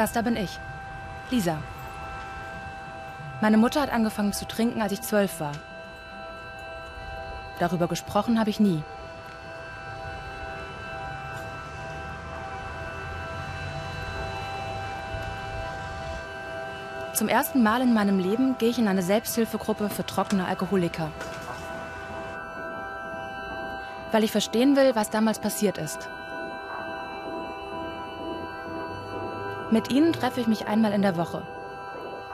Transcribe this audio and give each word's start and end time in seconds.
Das 0.00 0.12
da 0.12 0.22
bin 0.22 0.34
ich. 0.34 0.58
Lisa. 1.28 1.58
Meine 3.42 3.58
Mutter 3.58 3.82
hat 3.82 3.92
angefangen 3.92 4.32
zu 4.32 4.48
trinken, 4.48 4.80
als 4.80 4.92
ich 4.92 5.02
zwölf 5.02 5.40
war. 5.40 5.52
Darüber 7.58 7.86
gesprochen 7.86 8.40
habe 8.40 8.48
ich 8.48 8.60
nie. 8.60 8.82
Zum 17.12 17.28
ersten 17.28 17.62
Mal 17.62 17.82
in 17.82 17.92
meinem 17.92 18.18
Leben 18.18 18.56
gehe 18.56 18.70
ich 18.70 18.78
in 18.78 18.88
eine 18.88 19.02
Selbsthilfegruppe 19.02 19.90
für 19.90 20.06
trockene 20.06 20.46
Alkoholiker. 20.46 21.10
Weil 24.12 24.24
ich 24.24 24.32
verstehen 24.32 24.76
will, 24.76 24.94
was 24.94 25.10
damals 25.10 25.38
passiert 25.38 25.76
ist. 25.76 26.08
Mit 29.70 29.92
ihnen 29.92 30.12
treffe 30.12 30.40
ich 30.40 30.48
mich 30.48 30.66
einmal 30.66 30.92
in 30.92 31.02
der 31.02 31.16
Woche, 31.16 31.46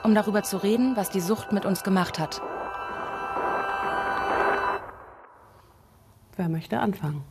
um 0.03 0.15
darüber 0.15 0.41
zu 0.41 0.57
reden, 0.57 0.95
was 0.95 1.11
die 1.11 1.21
Sucht 1.21 1.51
mit 1.51 1.65
uns 1.65 1.83
gemacht 1.83 2.17
hat. 2.17 2.41
Wer 6.35 6.49
möchte 6.49 6.79
anfangen? 6.79 7.23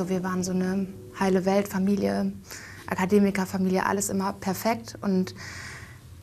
Also 0.00 0.08
wir 0.08 0.24
waren 0.24 0.42
so 0.42 0.52
eine 0.52 0.86
heile 1.18 1.44
Weltfamilie, 1.44 2.32
Akademikerfamilie, 2.86 3.84
alles 3.84 4.08
immer 4.08 4.32
perfekt. 4.32 4.96
Und 5.02 5.34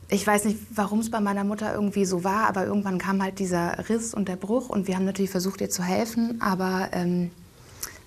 ich 0.08 0.26
weiß 0.26 0.46
nicht, 0.46 0.58
warum 0.74 0.98
es 0.98 1.12
bei 1.12 1.20
meiner 1.20 1.44
Mutter 1.44 1.72
irgendwie 1.72 2.04
so 2.04 2.24
war, 2.24 2.48
aber 2.48 2.66
irgendwann 2.66 2.98
kam 2.98 3.22
halt 3.22 3.38
dieser 3.38 3.88
Riss 3.88 4.14
und 4.14 4.26
der 4.26 4.34
Bruch 4.34 4.68
und 4.68 4.88
wir 4.88 4.96
haben 4.96 5.04
natürlich 5.04 5.30
versucht, 5.30 5.60
ihr 5.60 5.70
zu 5.70 5.84
helfen, 5.84 6.42
aber 6.42 6.88
ähm, 6.90 7.30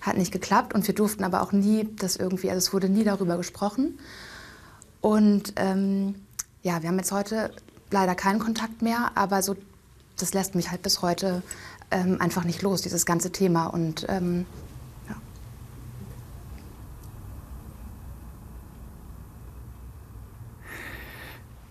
hat 0.02 0.18
nicht 0.18 0.30
geklappt 0.30 0.74
und 0.74 0.86
wir 0.86 0.94
durften 0.94 1.24
aber 1.24 1.40
auch 1.40 1.52
nie 1.52 1.88
das 1.96 2.16
irgendwie, 2.16 2.50
also 2.50 2.58
es 2.58 2.74
wurde 2.74 2.90
nie 2.90 3.04
darüber 3.04 3.38
gesprochen. 3.38 3.98
Und 5.00 5.54
ähm, 5.56 6.16
ja, 6.62 6.82
wir 6.82 6.90
haben 6.90 6.98
jetzt 6.98 7.12
heute 7.12 7.50
leider 7.90 8.14
keinen 8.14 8.40
Kontakt 8.40 8.82
mehr, 8.82 9.12
aber 9.14 9.40
so, 9.40 9.56
das 10.18 10.34
lässt 10.34 10.54
mich 10.54 10.70
halt 10.70 10.82
bis 10.82 11.00
heute 11.00 11.42
ähm, 11.90 12.20
einfach 12.20 12.44
nicht 12.44 12.60
los, 12.60 12.82
dieses 12.82 13.06
ganze 13.06 13.32
Thema. 13.32 13.68
Und 13.68 14.04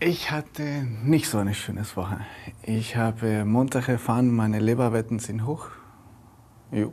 Ich 0.03 0.31
hatte 0.31 0.63
nicht 1.03 1.29
so 1.29 1.37
eine 1.37 1.53
schöne 1.53 1.85
Woche. 1.95 2.21
Ich 2.63 2.95
habe 2.95 3.45
Montag 3.45 3.87
erfahren, 3.87 4.35
meine 4.35 4.57
Leberwetten 4.59 5.19
sind 5.19 5.45
hoch. 5.45 5.67
Jo. 6.71 6.91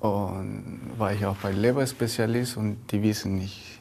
Und 0.00 0.92
war 0.96 1.12
ich 1.12 1.26
auch 1.26 1.36
bei 1.36 1.52
Leberspezialist 1.52 2.56
und 2.56 2.90
die 2.90 3.02
wissen 3.02 3.34
nicht, 3.34 3.78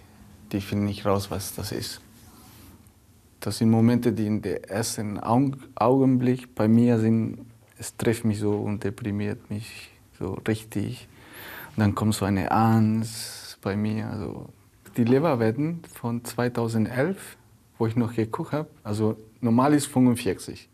die 0.51 0.59
finden 0.59 0.83
nicht 0.83 1.05
raus, 1.05 1.31
was 1.31 1.55
das 1.55 1.71
ist. 1.71 2.01
Das 3.39 3.59
sind 3.59 3.69
Momente, 3.69 4.11
die 4.11 4.27
in 4.27 4.41
der 4.41 4.69
ersten 4.69 5.17
Augenblick 5.21 6.53
bei 6.55 6.67
mir 6.67 6.99
sind, 6.99 7.45
es 7.79 7.95
trifft 7.95 8.25
mich 8.25 8.39
so 8.39 8.57
und 8.57 8.83
deprimiert 8.83 9.49
mich 9.49 9.89
so 10.19 10.33
richtig. 10.45 11.07
Und 11.77 11.79
dann 11.79 11.95
kommt 11.95 12.13
so 12.13 12.25
eine 12.25 12.51
Angst 12.51 13.57
bei 13.61 13.77
mir. 13.77 14.09
Also 14.09 14.49
die 14.97 15.05
Leberwetten 15.05 15.81
von 15.93 16.25
2011 16.25 17.37
wo 17.83 17.87
ich 17.87 17.97
noch 17.97 18.15
geguckt 18.15 18.53
habe, 18.53 18.69
also 18.81 19.17
normal 19.41 19.73
ist 19.73 19.87
45. 19.87 20.69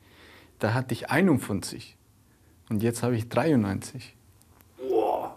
Da 0.59 0.75
hatte 0.75 0.93
ich 0.93 1.09
51 1.09 1.97
und 2.69 2.83
jetzt 2.83 3.01
habe 3.01 3.15
ich 3.15 3.27
93. 3.29 4.15
Wow. 4.77 5.31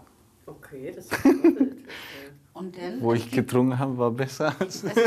Okay, 0.44 0.93
das 0.94 1.06
ist 1.06 1.12
Und 2.53 2.77
denn? 2.77 3.00
Wo 3.00 3.15
ich 3.15 3.31
getrunken 3.31 3.78
habe, 3.78 3.97
war 3.97 4.10
besser. 4.10 4.55
Als 4.59 4.83
gibt, 4.83 4.99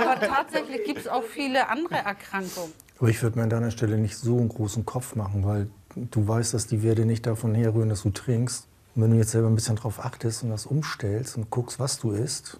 aber 0.00 0.18
tatsächlich 0.18 0.84
gibt 0.84 0.98
es 0.98 1.06
auch 1.06 1.22
viele 1.22 1.68
andere 1.68 1.94
Erkrankungen. 1.94 2.72
Aber 2.98 3.08
ich 3.08 3.22
würde 3.22 3.38
mir 3.38 3.44
an 3.44 3.50
deiner 3.50 3.70
Stelle 3.70 3.96
nicht 3.96 4.16
so 4.16 4.36
einen 4.36 4.48
großen 4.48 4.84
Kopf 4.84 5.14
machen, 5.14 5.44
weil 5.44 5.68
du 5.94 6.26
weißt, 6.26 6.54
dass 6.54 6.66
die 6.66 6.82
Werte 6.82 7.06
nicht 7.06 7.24
davon 7.24 7.54
herrühren, 7.54 7.88
dass 7.88 8.02
du 8.02 8.10
trinkst. 8.10 8.66
Und 8.96 9.02
wenn 9.02 9.12
du 9.12 9.16
jetzt 9.16 9.30
selber 9.30 9.46
ein 9.46 9.54
bisschen 9.54 9.76
drauf 9.76 10.04
achtest 10.04 10.42
und 10.42 10.50
das 10.50 10.66
umstellst 10.66 11.36
und 11.36 11.50
guckst, 11.50 11.78
was 11.78 12.00
du 12.00 12.10
isst, 12.10 12.58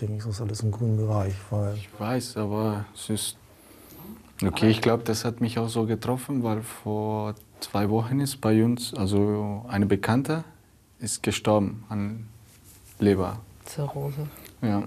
denke 0.00 0.16
ich, 0.16 0.26
ist 0.26 0.40
alles 0.40 0.60
im 0.60 0.70
grünen 0.70 0.96
Bereich. 0.96 1.34
Weil 1.50 1.74
ich 1.76 1.88
weiß, 1.98 2.36
aber 2.36 2.84
es 2.94 3.10
ist. 3.10 3.36
Okay, 4.44 4.70
ich 4.70 4.80
glaube, 4.80 5.04
das 5.04 5.24
hat 5.24 5.40
mich 5.40 5.58
auch 5.58 5.68
so 5.68 5.86
getroffen, 5.86 6.42
weil 6.42 6.62
vor 6.62 7.34
zwei 7.60 7.88
Wochen 7.90 8.18
ist 8.20 8.40
bei 8.40 8.64
uns, 8.64 8.92
also 8.94 9.64
eine 9.68 9.86
Bekannte 9.86 10.44
ist 10.98 11.22
gestorben 11.22 11.84
an 11.88 12.28
Leber. 12.98 13.38
Zirrhose. 13.64 14.28
Ja. 14.62 14.84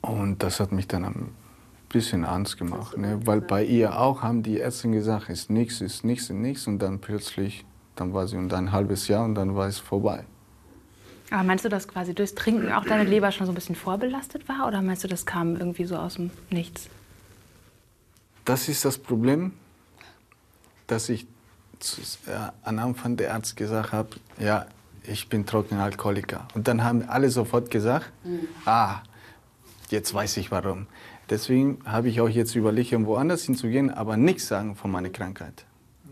Und 0.00 0.42
das 0.42 0.60
hat 0.60 0.72
mich 0.72 0.88
dann 0.88 1.04
ein 1.04 1.34
bisschen 1.88 2.24
Angst 2.24 2.58
gemacht, 2.58 2.96
ne? 2.96 3.20
weil 3.26 3.40
bei 3.40 3.64
ihr 3.64 3.98
auch 3.98 4.22
haben 4.22 4.42
die 4.42 4.58
Ärzte 4.58 4.90
gesagt, 4.90 5.28
ist 5.28 5.50
nichts, 5.50 5.80
ist 5.80 6.04
nichts, 6.04 6.30
ist 6.30 6.36
nichts 6.36 6.66
und 6.66 6.78
dann 6.78 7.00
plötzlich, 7.00 7.64
dann 7.94 8.12
war 8.12 8.26
sie 8.28 8.36
und 8.36 8.52
ein 8.52 8.72
halbes 8.72 9.08
Jahr 9.08 9.24
und 9.24 9.34
dann 9.34 9.54
war 9.54 9.66
es 9.66 9.78
vorbei. 9.78 10.24
Aber 11.30 11.42
meinst 11.42 11.64
du, 11.64 11.68
dass 11.68 11.88
quasi 11.88 12.14
durchs 12.14 12.34
Trinken 12.34 12.72
auch 12.72 12.84
deine 12.84 13.04
Leber 13.04 13.32
schon 13.32 13.46
so 13.46 13.52
ein 13.52 13.54
bisschen 13.54 13.74
vorbelastet 13.74 14.48
war? 14.48 14.66
Oder 14.66 14.80
meinst 14.80 15.04
du, 15.04 15.08
das 15.08 15.26
kam 15.26 15.56
irgendwie 15.56 15.84
so 15.84 15.96
aus 15.96 16.14
dem 16.14 16.30
Nichts? 16.50 16.88
Das 18.44 18.68
ist 18.68 18.84
das 18.84 18.96
Problem, 18.96 19.52
dass 20.86 21.10
ich 21.10 21.26
äh, 22.26 22.32
am 22.62 22.78
Anfang 22.78 23.16
der 23.16 23.34
Arzt 23.34 23.56
gesagt 23.56 23.92
habe, 23.92 24.08
ja, 24.38 24.66
ich 25.02 25.28
bin 25.28 25.44
trockener 25.44 25.84
Alkoholiker. 25.84 26.48
Und 26.54 26.66
dann 26.66 26.82
haben 26.82 27.04
alle 27.08 27.30
sofort 27.30 27.70
gesagt, 27.70 28.10
mhm. 28.24 28.48
ah, 28.64 29.02
jetzt 29.90 30.12
weiß 30.12 30.38
ich 30.38 30.50
warum. 30.50 30.86
Deswegen 31.28 31.78
habe 31.84 32.08
ich 32.08 32.22
auch 32.22 32.28
jetzt 32.28 32.54
überlegt, 32.54 32.94
um 32.94 33.04
woanders 33.04 33.42
hinzugehen, 33.42 33.90
aber 33.90 34.16
nichts 34.16 34.48
sagen 34.48 34.76
von 34.76 34.90
meiner 34.90 35.10
Krankheit. 35.10 35.66
Mhm. 36.04 36.10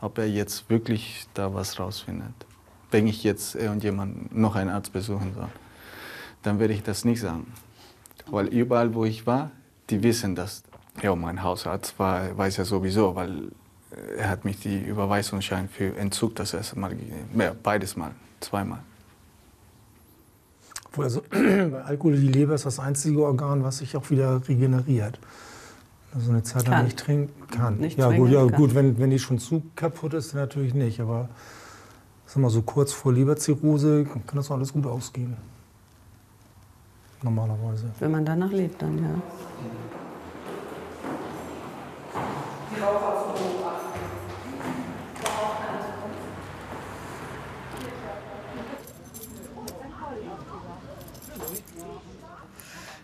Ob 0.00 0.18
er 0.18 0.28
jetzt 0.28 0.70
wirklich 0.70 1.26
da 1.34 1.52
was 1.54 1.80
rausfindet 1.80 2.34
wenn 2.92 3.06
ich 3.06 3.24
jetzt 3.24 3.54
irgendjemand 3.54 4.36
noch 4.36 4.54
einen 4.54 4.70
Arzt 4.70 4.92
besuchen 4.92 5.34
soll, 5.34 5.48
dann 6.42 6.58
werde 6.58 6.74
ich 6.74 6.82
das 6.82 7.04
nicht 7.04 7.20
sagen. 7.20 7.52
Weil 8.26 8.46
überall, 8.46 8.94
wo 8.94 9.04
ich 9.04 9.26
war, 9.26 9.50
die 9.90 10.02
wissen 10.02 10.34
das. 10.34 10.62
Ja, 11.02 11.14
mein 11.16 11.42
Hausarzt 11.42 11.98
war, 11.98 12.36
weiß 12.36 12.58
ja 12.58 12.64
sowieso, 12.64 13.14
weil 13.14 13.48
er 14.16 14.28
hat 14.28 14.44
mich 14.44 14.58
die 14.58 14.78
Überweisungsschein 14.78 15.68
für 15.68 15.96
Entzug 15.96 16.36
das 16.36 16.54
erste 16.54 16.78
Mal 16.78 16.90
gegeben. 16.90 17.28
Ja, 17.38 17.54
beides 17.60 17.96
Mal, 17.96 18.12
zweimal. 18.40 18.80
Also, 20.96 21.22
bei 21.30 21.82
Alkohol, 21.82 22.16
die 22.16 22.28
Leber 22.28 22.54
ist 22.54 22.66
das 22.66 22.78
einzige 22.78 23.24
Organ, 23.24 23.64
was 23.64 23.78
sich 23.78 23.96
auch 23.96 24.10
wieder 24.10 24.46
regeneriert. 24.46 25.18
Also 26.14 26.30
eine 26.30 26.42
Zeit 26.42 26.68
lang 26.68 26.84
nicht 26.84 26.98
trinken 26.98 27.48
kann. 27.48 27.78
Nicht 27.78 27.98
ja, 27.98 28.10
gut, 28.10 28.30
ja, 28.30 28.44
gut 28.44 28.74
wenn, 28.74 28.98
wenn 28.98 29.08
die 29.08 29.18
schon 29.18 29.38
zu 29.38 29.62
kaputt 29.76 30.12
ist, 30.12 30.34
natürlich 30.34 30.74
nicht. 30.74 31.00
Aber 31.00 31.30
sag 32.32 32.40
mal, 32.40 32.48
so 32.48 32.62
kurz 32.62 32.94
vor 32.94 33.12
Leberzirrhose 33.12 34.04
kann 34.04 34.36
das 34.36 34.50
alles 34.50 34.72
gut 34.72 34.86
ausgehen. 34.86 35.36
Normalerweise. 37.20 37.90
Wenn 37.98 38.10
man 38.10 38.24
danach 38.24 38.50
lebt, 38.50 38.80
dann 38.80 38.98
ja. 38.98 39.10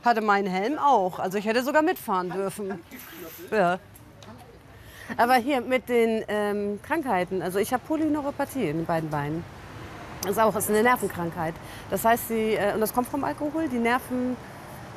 Hatte 0.02 0.22
meinen 0.22 0.48
Helm 0.48 0.78
auch. 0.78 1.18
Also 1.18 1.36
ich 1.36 1.44
hätte 1.44 1.62
sogar 1.62 1.82
mitfahren 1.82 2.30
dürfen. 2.30 2.80
Ja. 3.50 3.78
Aber 5.16 5.34
hier 5.34 5.60
mit 5.60 5.88
den 5.88 6.24
ähm, 6.28 6.80
Krankheiten, 6.82 7.42
also 7.42 7.58
ich 7.58 7.72
habe 7.72 7.82
Polyneuropathie 7.86 8.68
in 8.68 8.78
den 8.78 8.86
beiden 8.86 9.10
Beinen. 9.10 9.44
Das 10.22 10.32
ist 10.32 10.38
auch 10.38 10.54
ist 10.56 10.68
eine 10.68 10.82
Nervenkrankheit. 10.82 11.54
Das 11.90 12.04
heißt, 12.04 12.28
sie, 12.28 12.54
äh, 12.54 12.74
und 12.74 12.80
das 12.80 12.92
kommt 12.92 13.08
vom 13.08 13.24
Alkohol, 13.24 13.68
die 13.68 13.78
Nerven 13.78 14.36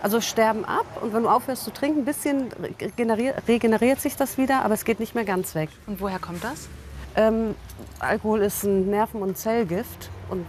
also 0.02 0.20
sterben 0.20 0.66
ab 0.66 0.86
und 1.02 1.14
wenn 1.14 1.24
du 1.24 1.30
aufhörst 1.30 1.64
zu 1.64 1.72
trinken, 1.72 2.00
ein 2.00 2.06
bisschen 2.06 2.52
regeneriert, 2.80 3.48
regeneriert 3.48 4.02
sich 4.02 4.16
das 4.16 4.38
wieder, 4.38 4.66
aber 4.66 4.74
es 4.74 4.84
geht 4.84 5.00
nicht 5.00 5.14
mehr 5.14 5.26
ganz 5.26 5.54
weg. 5.54 5.70
Und 5.86 6.02
woher 6.02 6.18
kommt 6.18 6.44
das? 6.44 6.68
Ähm, 7.16 7.56
Alkohol 8.00 8.42
ist 8.42 8.64
ein 8.64 8.90
Nerven- 8.90 9.22
und 9.22 9.38
Zellgift 9.38 10.10
und 10.30 10.46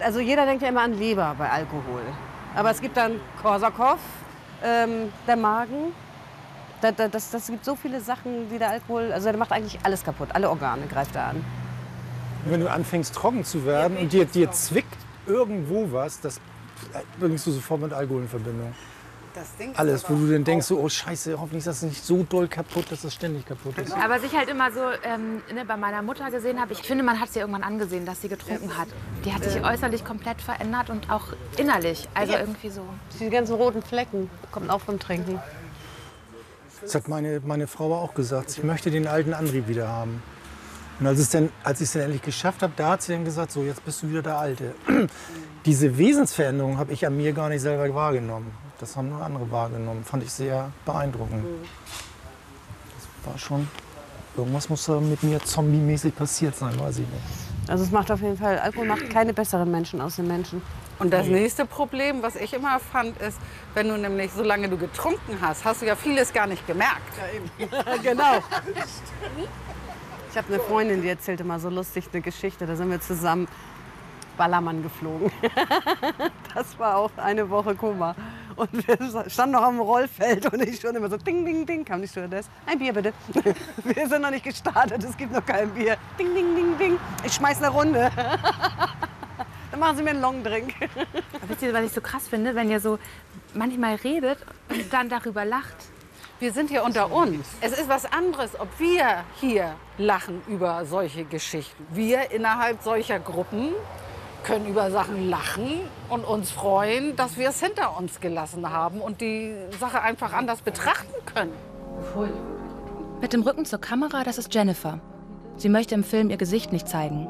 also 0.00 0.20
jeder 0.20 0.46
denkt 0.46 0.62
ja 0.62 0.68
immer 0.68 0.82
an 0.82 0.98
Leber 0.98 1.34
bei 1.38 1.48
Alkohol. 1.48 2.02
Aber 2.54 2.70
es 2.70 2.80
gibt 2.80 2.96
dann 2.96 3.20
Korsakow, 3.40 3.98
ähm, 4.64 5.12
der 5.26 5.36
Magen. 5.36 5.92
Das, 6.82 7.10
das, 7.10 7.30
das 7.30 7.46
gibt 7.46 7.64
so 7.64 7.76
viele 7.76 8.00
Sachen, 8.00 8.48
die 8.50 8.58
der 8.58 8.70
Alkohol, 8.70 9.12
also 9.12 9.28
der 9.28 9.38
macht 9.38 9.52
eigentlich 9.52 9.78
alles 9.84 10.02
kaputt, 10.02 10.28
alle 10.32 10.50
Organe 10.50 10.86
greift 10.88 11.14
er 11.14 11.28
an. 11.28 11.44
Wenn 12.44 12.60
du 12.60 12.68
anfängst 12.68 13.14
trocken 13.14 13.44
zu 13.44 13.64
werden 13.64 13.96
und 13.96 14.12
dir, 14.12 14.24
dir 14.24 14.50
zwickt 14.50 14.96
irgendwo 15.26 15.92
was, 15.92 16.20
das 16.20 16.40
bringst 17.20 17.46
du 17.46 17.52
sofort 17.52 17.82
mit 17.82 17.92
Alkohol 17.92 18.22
in 18.22 18.28
Verbindung. 18.28 18.74
Alles, 19.76 20.04
wo 20.10 20.14
du 20.14 20.30
dann 20.30 20.44
denkst, 20.44 20.66
so, 20.66 20.78
oh 20.78 20.88
Scheiße, 20.88 21.40
hoffentlich 21.40 21.60
ist 21.60 21.66
das 21.66 21.82
nicht 21.82 22.04
so 22.04 22.22
doll 22.22 22.48
kaputt, 22.48 22.90
dass 22.90 23.02
das 23.02 23.14
ständig 23.14 23.46
kaputt 23.46 23.78
ist. 23.78 23.92
Aber 23.92 24.14
was 24.14 24.24
ich 24.24 24.36
halt 24.36 24.50
immer 24.50 24.70
so 24.70 24.80
ähm, 25.04 25.40
ne, 25.54 25.64
bei 25.64 25.76
meiner 25.76 26.02
Mutter 26.02 26.30
gesehen 26.30 26.60
habe, 26.60 26.72
ich 26.72 26.82
finde, 26.82 27.02
man 27.02 27.18
hat 27.18 27.32
sie 27.32 27.38
irgendwann 27.38 27.62
angesehen, 27.62 28.04
dass 28.04 28.20
sie 28.20 28.28
getrunken 28.28 28.76
hat. 28.76 28.88
Die 29.24 29.32
hat 29.32 29.42
sich 29.44 29.64
äußerlich 29.64 30.04
komplett 30.04 30.42
verändert 30.42 30.90
und 30.90 31.10
auch 31.10 31.28
innerlich. 31.56 32.08
Also 32.12 32.34
irgendwie 32.34 32.68
so. 32.68 32.82
Die 33.20 33.30
ganzen 33.30 33.54
roten 33.54 33.82
Flecken 33.82 34.28
kommen 34.50 34.68
auch 34.68 34.82
vom 34.82 34.98
Trinken. 34.98 35.40
Das 36.82 36.94
hat 36.94 37.08
meine, 37.08 37.40
meine 37.44 37.66
Frau 37.66 37.94
auch 37.94 38.14
gesagt. 38.14 38.50
Ich 38.50 38.64
möchte 38.64 38.90
den 38.90 39.06
alten 39.06 39.32
Antrieb 39.34 39.68
wieder 39.68 39.88
haben. 39.88 40.22
Und 41.00 41.06
als, 41.06 41.18
es 41.18 41.30
dann, 41.30 41.48
als 41.64 41.80
ich 41.80 41.86
es 41.86 41.92
dann 41.92 42.02
endlich 42.02 42.22
geschafft 42.22 42.62
habe, 42.62 42.72
da 42.76 42.90
hat 42.90 43.02
sie 43.02 43.12
dann 43.12 43.24
gesagt, 43.24 43.52
so 43.52 43.62
jetzt 43.62 43.84
bist 43.84 44.02
du 44.02 44.10
wieder 44.10 44.22
der 44.22 44.38
Alte. 44.38 44.74
Diese 45.64 45.96
Wesensveränderung 45.96 46.78
habe 46.78 46.92
ich 46.92 47.06
an 47.06 47.16
mir 47.16 47.32
gar 47.32 47.48
nicht 47.48 47.62
selber 47.62 47.92
wahrgenommen. 47.94 48.50
Das 48.78 48.96
haben 48.96 49.10
nur 49.10 49.22
andere 49.22 49.50
wahrgenommen. 49.50 50.04
Fand 50.04 50.24
ich 50.24 50.32
sehr 50.32 50.70
beeindruckend. 50.84 51.44
Das 52.96 53.32
war 53.32 53.38
schon, 53.38 53.68
irgendwas 54.36 54.68
muss 54.68 54.84
da 54.86 55.00
mit 55.00 55.22
mir 55.22 55.40
zombie-mäßig 55.40 56.14
passiert 56.14 56.56
sein, 56.56 56.78
weiß 56.78 56.98
ich 56.98 57.06
nicht. 57.06 57.68
Also 57.68 57.84
es 57.84 57.90
macht 57.90 58.10
auf 58.10 58.20
jeden 58.20 58.36
Fall, 58.36 58.58
Alkohol 58.58 58.86
macht 58.86 59.08
keine 59.08 59.32
besseren 59.32 59.70
Menschen 59.70 60.00
aus 60.00 60.16
den 60.16 60.26
Menschen. 60.26 60.60
Und 61.02 61.10
das 61.12 61.26
nächste 61.26 61.66
Problem, 61.66 62.22
was 62.22 62.36
ich 62.36 62.54
immer 62.54 62.78
fand, 62.78 63.20
ist, 63.20 63.36
wenn 63.74 63.88
du 63.88 63.98
nämlich, 63.98 64.30
solange 64.32 64.68
du 64.68 64.76
getrunken 64.76 65.38
hast, 65.40 65.64
hast 65.64 65.82
du 65.82 65.86
ja 65.86 65.96
vieles 65.96 66.32
gar 66.32 66.46
nicht 66.46 66.64
gemerkt. 66.66 67.12
Ja, 67.58 67.96
genau. 68.02 68.38
Ich 70.30 70.38
habe 70.38 70.48
eine 70.48 70.62
Freundin, 70.62 71.02
die 71.02 71.10
erzählte 71.10 71.44
mal 71.44 71.60
so 71.60 71.68
lustig 71.68 72.06
eine 72.10 72.22
Geschichte. 72.22 72.64
Da 72.64 72.74
sind 72.74 72.88
wir 72.88 72.98
zusammen 73.02 73.46
Ballermann 74.38 74.82
geflogen. 74.82 75.30
Das 76.54 76.78
war 76.78 76.96
auch 76.96 77.10
eine 77.16 77.48
Woche 77.50 77.74
Koma. 77.74 78.14
Und 78.56 78.86
wir 78.86 78.96
standen 79.28 79.56
noch 79.56 79.62
am 79.62 79.80
Rollfeld 79.80 80.50
und 80.52 80.62
ich 80.62 80.80
schon 80.80 80.94
immer 80.94 81.10
so 81.10 81.16
ding, 81.18 81.44
ding, 81.44 81.66
ding, 81.66 81.84
kam 81.84 82.00
die 82.00 82.08
Stewardess. 82.08 82.48
Ein 82.64 82.78
Bier 82.78 82.92
bitte. 82.92 83.12
Wir 83.84 84.08
sind 84.08 84.22
noch 84.22 84.30
nicht 84.30 84.44
gestartet, 84.44 85.02
es 85.02 85.16
gibt 85.16 85.32
noch 85.32 85.44
kein 85.44 85.70
Bier. 85.70 85.96
Ding, 86.18 86.34
ding, 86.34 86.54
ding, 86.54 86.78
ding. 86.78 86.98
Ich 87.24 87.32
schmeiß 87.32 87.58
eine 87.58 87.70
Runde. 87.70 88.10
Dann 89.72 89.80
machen 89.80 89.96
Sie 89.96 90.02
mir 90.02 90.10
einen 90.10 90.20
Longdrink. 90.20 90.74
Wisst 91.48 91.62
ihr, 91.62 91.72
was 91.72 91.84
ich 91.86 91.92
so 91.92 92.02
krass 92.02 92.28
finde, 92.28 92.54
wenn 92.54 92.70
ihr 92.70 92.78
so 92.78 92.98
manchmal 93.54 93.94
redet 93.96 94.38
und 94.68 94.92
dann 94.92 95.08
darüber 95.08 95.46
lacht? 95.46 95.74
Wir 96.40 96.52
sind 96.52 96.68
hier 96.68 96.84
unter 96.84 97.10
uns. 97.10 97.46
Es 97.62 97.72
ist 97.72 97.88
was 97.88 98.04
anderes, 98.04 98.50
ob 98.60 98.68
wir 98.78 99.24
hier 99.40 99.74
lachen 99.96 100.42
über 100.46 100.84
solche 100.84 101.24
Geschichten. 101.24 101.86
Wir 101.90 102.32
innerhalb 102.32 102.82
solcher 102.82 103.18
Gruppen 103.18 103.70
können 104.44 104.66
über 104.66 104.90
Sachen 104.90 105.30
lachen 105.30 105.80
und 106.10 106.24
uns 106.24 106.50
freuen, 106.50 107.16
dass 107.16 107.38
wir 107.38 107.48
es 107.48 107.60
hinter 107.60 107.96
uns 107.96 108.20
gelassen 108.20 108.68
haben 108.68 109.00
und 109.00 109.22
die 109.22 109.54
Sache 109.80 110.02
einfach 110.02 110.34
anders 110.34 110.60
betrachten 110.60 111.14
können. 111.34 111.52
Mit 113.22 113.32
dem 113.32 113.42
Rücken 113.42 113.64
zur 113.64 113.80
Kamera, 113.80 114.22
das 114.22 114.36
ist 114.36 114.52
Jennifer. 114.52 115.00
Sie 115.56 115.70
möchte 115.70 115.94
im 115.94 116.04
Film 116.04 116.28
ihr 116.28 116.36
Gesicht 116.36 116.72
nicht 116.72 116.88
zeigen. 116.88 117.26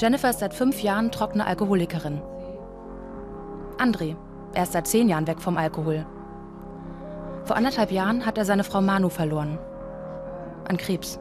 Jennifer 0.00 0.30
ist 0.30 0.38
seit 0.38 0.54
fünf 0.54 0.80
Jahren 0.80 1.10
trockene 1.10 1.44
Alkoholikerin. 1.44 2.22
André, 3.78 4.14
er 4.54 4.62
ist 4.62 4.72
seit 4.72 4.86
zehn 4.86 5.08
Jahren 5.08 5.26
weg 5.26 5.40
vom 5.40 5.56
Alkohol. 5.56 6.06
Vor 7.42 7.56
anderthalb 7.56 7.90
Jahren 7.90 8.24
hat 8.24 8.38
er 8.38 8.44
seine 8.44 8.62
Frau 8.62 8.80
Manu 8.80 9.08
verloren. 9.08 9.58
An 10.68 10.76
Krebs. 10.76 11.18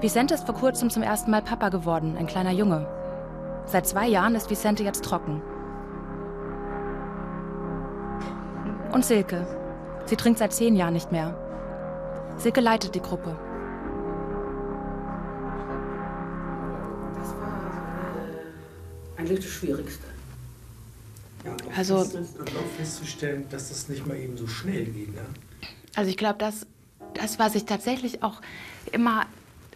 Vicente 0.00 0.34
ist 0.34 0.46
vor 0.46 0.54
kurzem 0.56 0.90
zum 0.90 1.04
ersten 1.04 1.30
Mal 1.30 1.42
Papa 1.42 1.68
geworden, 1.68 2.16
ein 2.18 2.26
kleiner 2.26 2.52
Junge. 2.52 2.88
Seit 3.66 3.86
zwei 3.86 4.08
Jahren 4.08 4.34
ist 4.34 4.50
Vicente 4.50 4.82
jetzt 4.82 5.04
trocken. 5.04 5.42
Und 8.90 9.04
Silke. 9.04 9.46
Sie 10.06 10.16
trinkt 10.16 10.40
seit 10.40 10.52
zehn 10.52 10.74
Jahren 10.74 10.94
nicht 10.94 11.12
mehr. 11.12 11.36
Silke 12.36 12.60
leitet 12.60 12.96
die 12.96 13.02
Gruppe. 13.02 13.36
Eigentlich 19.18 19.40
das 19.40 19.48
Schwierigste. 19.48 20.06
Ja, 21.44 21.56
also 21.76 22.04
fest, 22.04 22.36
auch 22.40 22.76
festzustellen, 22.76 23.46
dass 23.50 23.68
das 23.68 23.88
nicht 23.88 24.06
mal 24.06 24.16
eben 24.16 24.36
so 24.36 24.46
schnell 24.46 24.84
geht. 24.86 25.14
Ne? 25.14 25.22
Also 25.94 26.10
ich 26.10 26.16
glaube, 26.16 26.38
das, 26.38 26.66
das, 27.14 27.38
was 27.38 27.54
ich 27.54 27.64
tatsächlich 27.64 28.22
auch 28.22 28.40
immer 28.92 29.26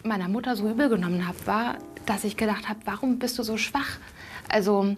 meiner 0.04 0.28
Mutter 0.28 0.56
so 0.56 0.68
übel 0.68 0.88
genommen 0.88 1.26
habe, 1.26 1.38
war, 1.46 1.78
dass 2.06 2.24
ich 2.24 2.36
gedacht 2.36 2.68
habe, 2.68 2.80
warum 2.84 3.18
bist 3.18 3.38
du 3.38 3.42
so 3.42 3.56
schwach? 3.56 3.98
Also 4.48 4.96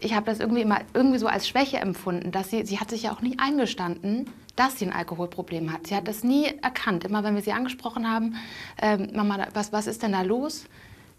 ich 0.00 0.14
habe 0.14 0.26
das 0.26 0.40
irgendwie 0.40 0.62
immer 0.62 0.80
irgendwie 0.94 1.18
so 1.18 1.26
als 1.26 1.46
Schwäche 1.46 1.78
empfunden, 1.78 2.32
dass 2.32 2.50
sie, 2.50 2.64
sie 2.64 2.80
hat 2.80 2.90
sich 2.90 3.04
ja 3.04 3.12
auch 3.12 3.20
nie 3.20 3.38
eingestanden, 3.38 4.30
dass 4.56 4.78
sie 4.78 4.86
ein 4.86 4.92
Alkoholproblem 4.92 5.72
hat. 5.72 5.86
Sie 5.86 5.94
hat 5.94 6.08
das 6.08 6.24
nie 6.24 6.46
erkannt. 6.62 7.04
Immer 7.04 7.22
wenn 7.24 7.34
wir 7.34 7.42
sie 7.42 7.52
angesprochen 7.52 8.10
haben, 8.10 8.36
äh, 8.80 8.96
Mama, 8.96 9.48
was, 9.52 9.72
was 9.72 9.86
ist 9.86 10.02
denn 10.02 10.12
da 10.12 10.22
los? 10.22 10.64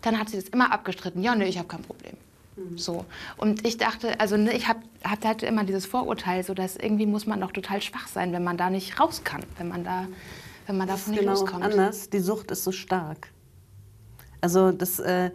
Dann 0.02 0.20
hat 0.20 0.30
sie 0.30 0.38
das 0.38 0.50
immer 0.50 0.72
abgestritten. 0.72 1.22
Ja, 1.22 1.36
nee, 1.36 1.46
ich 1.46 1.58
habe 1.58 1.68
kein 1.68 1.84
Problem. 1.84 2.18
Mhm. 2.56 2.78
So. 2.78 3.06
Und 3.38 3.66
ich 3.66 3.78
dachte, 3.78 4.20
also 4.20 4.38
ne, 4.38 4.54
ich 4.54 4.68
habe 4.68 4.80
hab 5.04 5.24
halt 5.24 5.44
immer 5.44 5.64
dieses 5.64 5.86
Vorurteil, 5.86 6.44
so 6.44 6.54
dass 6.54 6.76
irgendwie 6.76 7.06
muss 7.06 7.26
man 7.26 7.40
doch 7.42 7.52
total 7.52 7.82
schwach 7.82 8.08
sein, 8.08 8.34
wenn 8.34 8.44
man 8.44 8.58
da 8.58 8.70
nicht 8.70 9.00
raus 9.00 9.24
kann, 9.24 9.42
wenn 9.58 9.68
man 9.68 9.84
da 9.84 10.08
wenn 10.68 10.78
man 10.78 10.88
davon 10.88 11.12
nicht 11.12 11.22
genau 11.22 11.34
loskommt. 11.34 11.64
anders. 11.64 12.10
Die 12.10 12.20
Sucht 12.20 12.52
ist 12.52 12.64
so 12.64 12.72
stark. 12.72 13.30
Also 14.42 14.72
das 14.72 15.00
äh, 15.00 15.32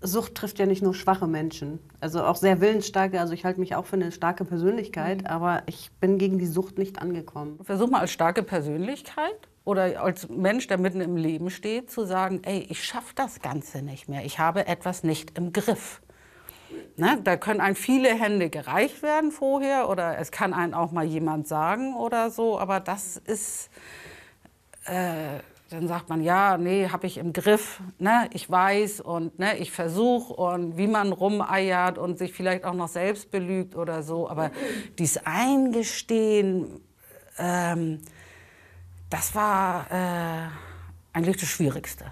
Sucht 0.00 0.34
trifft 0.34 0.58
ja 0.58 0.66
nicht 0.66 0.82
nur 0.82 0.94
schwache 0.94 1.26
Menschen, 1.26 1.78
also 2.00 2.24
auch 2.24 2.36
sehr 2.36 2.60
willensstarke. 2.60 3.20
Also 3.20 3.34
ich 3.34 3.44
halte 3.44 3.60
mich 3.60 3.74
auch 3.76 3.86
für 3.86 3.96
eine 3.96 4.10
starke 4.10 4.44
Persönlichkeit, 4.44 5.22
mhm. 5.22 5.26
aber 5.26 5.62
ich 5.66 5.90
bin 6.00 6.18
gegen 6.18 6.38
die 6.38 6.46
Sucht 6.46 6.78
nicht 6.78 7.00
angekommen. 7.00 7.58
Versuch 7.62 7.88
mal 7.88 8.00
als 8.00 8.10
starke 8.10 8.42
Persönlichkeit 8.42 9.48
oder 9.64 10.02
als 10.02 10.28
Mensch, 10.28 10.66
der 10.66 10.78
mitten 10.78 11.00
im 11.00 11.16
Leben 11.16 11.50
steht, 11.50 11.90
zu 11.90 12.04
sagen, 12.04 12.40
ey, 12.44 12.66
ich 12.68 12.84
schaffe 12.84 13.14
das 13.14 13.40
Ganze 13.40 13.82
nicht 13.82 14.08
mehr. 14.08 14.24
Ich 14.24 14.38
habe 14.38 14.66
etwas 14.66 15.04
nicht 15.04 15.38
im 15.38 15.52
Griff. 15.52 16.02
Ne, 16.96 17.18
da 17.24 17.36
können 17.36 17.60
einem 17.60 17.74
viele 17.74 18.10
Hände 18.10 18.50
gereicht 18.50 19.02
werden 19.02 19.32
vorher 19.32 19.88
oder 19.88 20.18
es 20.18 20.30
kann 20.30 20.52
einem 20.52 20.74
auch 20.74 20.92
mal 20.92 21.04
jemand 21.04 21.48
sagen 21.48 21.96
oder 21.96 22.30
so, 22.30 22.58
aber 22.58 22.80
das 22.80 23.16
ist 23.16 23.70
äh, 24.84 25.40
dann 25.72 25.88
sagt 25.88 26.08
man, 26.08 26.22
ja, 26.22 26.58
nee, 26.58 26.88
habe 26.88 27.06
ich 27.06 27.16
im 27.18 27.32
Griff, 27.32 27.80
ne, 27.98 28.28
ich 28.32 28.50
weiß 28.50 29.00
und 29.00 29.38
ne, 29.38 29.56
ich 29.58 29.72
versuche 29.72 30.34
und 30.34 30.76
wie 30.76 30.86
man 30.86 31.12
rumeiert 31.12 31.98
und 31.98 32.18
sich 32.18 32.32
vielleicht 32.32 32.64
auch 32.64 32.74
noch 32.74 32.88
selbst 32.88 33.30
belügt 33.30 33.74
oder 33.74 34.02
so. 34.02 34.28
Aber 34.28 34.50
dies 34.98 35.18
Eingestehen, 35.24 36.80
ähm, 37.38 38.00
das 39.08 39.34
war 39.34 39.86
äh, 39.90 40.48
eigentlich 41.12 41.38
das 41.38 41.48
Schwierigste. 41.48 42.04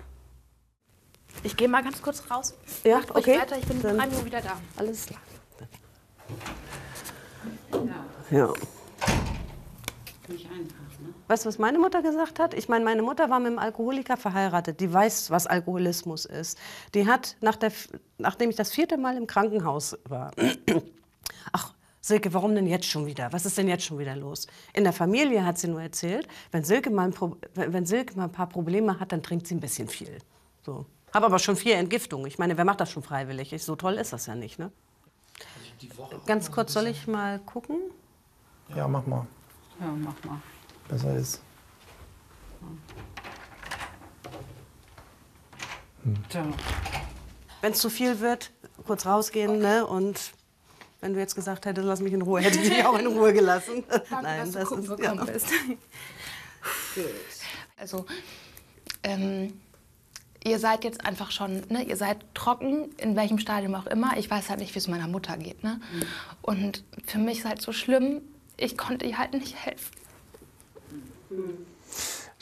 Ich 1.43 1.57
gehe 1.57 1.69
mal 1.69 1.83
ganz 1.83 2.03
kurz 2.03 2.23
raus. 2.31 2.55
Ja, 2.85 2.99
Macht 2.99 3.11
okay. 3.13 3.39
weiter, 3.39 3.59
ich 3.59 3.67
bin 3.67 3.77
in 3.79 3.83
drei 3.83 4.07
Minuten 4.07 4.25
wieder 4.25 4.41
da. 4.41 4.61
Alles 4.77 5.07
klar. 5.07 5.21
Ja. 8.31 8.39
ja. 8.39 8.53
Nicht 10.29 10.51
einfach. 10.51 10.81
Weißt 11.31 11.45
du, 11.45 11.49
was 11.49 11.59
meine 11.59 11.79
Mutter 11.79 12.03
gesagt 12.03 12.41
hat? 12.41 12.55
Ich 12.55 12.69
meine, 12.69 12.85
meine 12.85 13.03
Mutter 13.03 13.31
war 13.31 13.39
mit 13.39 13.47
einem 13.47 13.61
Alkoholiker 13.61 14.17
verheiratet. 14.17 14.81
Die 14.81 14.93
weiß, 14.93 15.31
was 15.31 15.47
Alkoholismus 15.47 16.25
ist. 16.25 16.59
Die 16.93 17.07
hat, 17.07 17.37
nach 17.41 17.55
der, 17.55 17.71
nachdem 18.19 18.51
ich 18.51 18.57
das 18.57 18.73
vierte 18.73 18.97
Mal 18.97 19.17
im 19.17 19.29
Krankenhaus 19.29 19.97
war, 20.09 20.33
ach, 21.53 21.73
Silke, 22.01 22.35
warum 22.35 22.57
denn 22.57 22.67
jetzt 22.67 22.87
schon 22.87 23.07
wieder? 23.07 23.33
Was 23.33 23.47
ist 23.47 23.57
denn 23.57 23.69
jetzt 23.69 23.85
schon 23.85 24.01
wieder 24.01 24.17
los? 24.17 24.49
In 24.75 24.83
der 24.83 24.93
Familie 24.93 25.45
hat 25.45 25.57
sie 25.57 25.69
nur 25.69 25.81
erzählt, 25.81 26.27
wenn 26.51 26.65
Silke 26.65 26.91
mal 26.91 27.05
ein, 27.05 27.13
Pro 27.13 27.37
wenn 27.55 27.87
Silke 27.87 28.17
mal 28.17 28.25
ein 28.25 28.33
paar 28.33 28.49
Probleme 28.49 28.99
hat, 28.99 29.13
dann 29.13 29.23
trinkt 29.23 29.47
sie 29.47 29.55
ein 29.55 29.61
bisschen 29.61 29.87
viel. 29.87 30.19
So. 30.63 30.85
Habe 31.13 31.27
aber 31.27 31.39
schon 31.39 31.57
vier 31.57 31.77
Entgiftungen. 31.77 32.27
Ich 32.27 32.39
meine, 32.39 32.57
wer 32.57 32.65
macht 32.65 32.81
das 32.81 32.91
schon 32.91 33.03
freiwillig? 33.03 33.55
so 33.63 33.77
toll 33.77 33.95
ist 33.95 34.13
das 34.13 34.27
ja 34.27 34.35
nicht, 34.35 34.59
ne? 34.59 34.71
Also 35.99 36.21
Ganz 36.27 36.51
kurz, 36.53 36.73
soll 36.73 36.87
ich 36.87 37.07
mal 37.07 37.39
gucken? 37.41 37.79
Ja, 38.75 38.87
mach 38.87 39.07
mal. 39.07 39.27
Ja, 39.81 39.87
mach 39.87 40.25
mal 40.25 40.41
besser 40.91 41.17
ist. 41.17 41.41
Hm. 46.03 46.55
Wenn 47.61 47.73
es 47.73 47.79
zu 47.79 47.91
viel 47.91 48.21
wird, 48.21 48.51
kurz 48.87 49.07
rausgehen 49.07 49.59
ne? 49.59 49.87
und 49.87 50.33
wenn 51.01 51.15
du 51.15 51.21
jetzt 51.21 51.35
gesagt 51.35 51.67
hättest, 51.67 51.87
lass 51.87 52.01
mich 52.01 52.13
in 52.13 52.23
Ruhe, 52.23 52.41
hätte 52.41 52.59
ich 52.59 52.69
dich 52.69 52.85
auch 52.85 52.99
in 52.99 53.07
Ruhe 53.07 53.33
gelassen. 53.33 53.85
Danke, 53.89 54.07
Nein, 54.23 54.53
das 54.53 54.71
ist 54.71 55.51
ja. 56.97 57.03
Also, 57.77 58.05
ähm, 59.03 59.61
ihr 60.45 60.59
seid 60.59 60.85
jetzt 60.85 61.05
einfach 61.05 61.31
schon, 61.31 61.63
ne, 61.69 61.83
ihr 61.83 61.97
seid 61.97 62.19
trocken, 62.35 62.91
in 62.97 63.17
welchem 63.17 63.39
Stadium 63.39 63.75
auch 63.75 63.87
immer. 63.87 64.17
Ich 64.17 64.31
weiß 64.31 64.49
halt 64.49 64.61
nicht, 64.61 64.75
wie 64.75 64.79
es 64.79 64.89
meiner 64.89 65.09
Mutter 65.09 65.37
geht. 65.37 65.63
Ne? 65.63 65.81
Mhm. 65.93 66.03
Und 66.43 66.85
für 67.07 67.19
mich 67.19 67.41
ist 67.41 67.45
halt 67.45 67.63
so 67.63 67.73
schlimm, 67.73 68.23
ich 68.57 68.77
konnte 68.77 69.07
ihr 69.07 69.19
halt 69.19 69.35
nicht 69.35 69.57
helfen. 69.57 69.91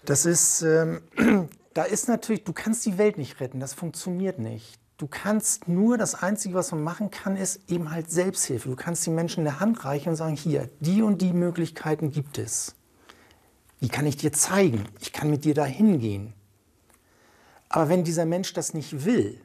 Das 0.04 0.26
ist, 0.26 0.62
ähm, 0.62 1.00
da 1.74 1.82
ist 1.84 2.08
natürlich, 2.08 2.44
du 2.44 2.52
kannst 2.52 2.86
die 2.86 2.98
Welt 2.98 3.18
nicht 3.18 3.40
retten, 3.40 3.60
das 3.60 3.74
funktioniert 3.74 4.38
nicht. 4.38 4.78
Du 4.96 5.06
kannst 5.06 5.68
nur, 5.68 5.96
das 5.96 6.16
Einzige, 6.16 6.54
was 6.54 6.72
man 6.72 6.82
machen 6.82 7.12
kann, 7.12 7.36
ist 7.36 7.70
eben 7.70 7.92
halt 7.92 8.10
Selbsthilfe. 8.10 8.68
Du 8.68 8.74
kannst 8.74 9.06
die 9.06 9.10
Menschen 9.10 9.40
in 9.40 9.44
der 9.44 9.60
Hand 9.60 9.84
reichen 9.84 10.08
und 10.08 10.16
sagen, 10.16 10.34
hier, 10.34 10.70
die 10.80 11.02
und 11.02 11.22
die 11.22 11.32
Möglichkeiten 11.32 12.10
gibt 12.10 12.36
es. 12.36 12.74
Die 13.80 13.88
kann 13.88 14.06
ich 14.06 14.16
dir 14.16 14.32
zeigen. 14.32 14.86
Ich 14.98 15.12
kann 15.12 15.30
mit 15.30 15.44
dir 15.44 15.54
dahin 15.54 16.00
gehen. 16.00 16.34
Aber 17.68 17.88
wenn 17.88 18.04
dieser 18.04 18.26
Mensch 18.26 18.52
das 18.52 18.74
nicht 18.74 19.04
will, 19.04 19.40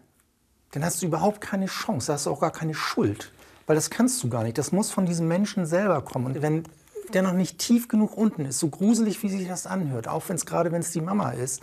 dann 0.72 0.84
hast 0.84 1.01
du 1.01 1.06
überhaupt 1.06 1.42
keine 1.42 1.68
Chance, 1.68 2.08
da 2.08 2.13
hast 2.13 2.25
du 2.25 2.32
auch 2.32 2.39
gar 2.39 2.51
keine 2.51 2.74
Schuld. 2.74 3.32
Weil 3.65 3.75
das 3.75 3.89
kannst 3.89 4.22
du 4.24 4.30
gar 4.30 4.44
nicht. 4.44 4.58
Das 4.58 4.72
muss 4.72 4.92
von 4.92 5.06
diesem 5.06 5.27
Menschen 5.27 5.65
selber 5.65 6.01
kommen. 6.01 6.25
Und 6.25 6.42
wenn 6.42 6.63
der 7.13 7.22
noch 7.22 7.34
nicht 7.34 7.60
tief 7.60 7.88
genug 7.88 8.18
unten 8.18 8.46
ist, 8.46 8.60
so 8.60 8.70
gruselig, 8.70 9.24
wie 9.24 9.30
sich 9.30 9.48
das 9.48 9.68
anhört, 9.68 10.08
auch 10.08 10.27
wenn 10.27 10.36
es 10.36 10.46
gerade, 10.46 10.72
wenn 10.72 10.82
es 10.82 10.92
die 10.92 11.01
Mama 11.01 11.32
ist, 11.32 11.62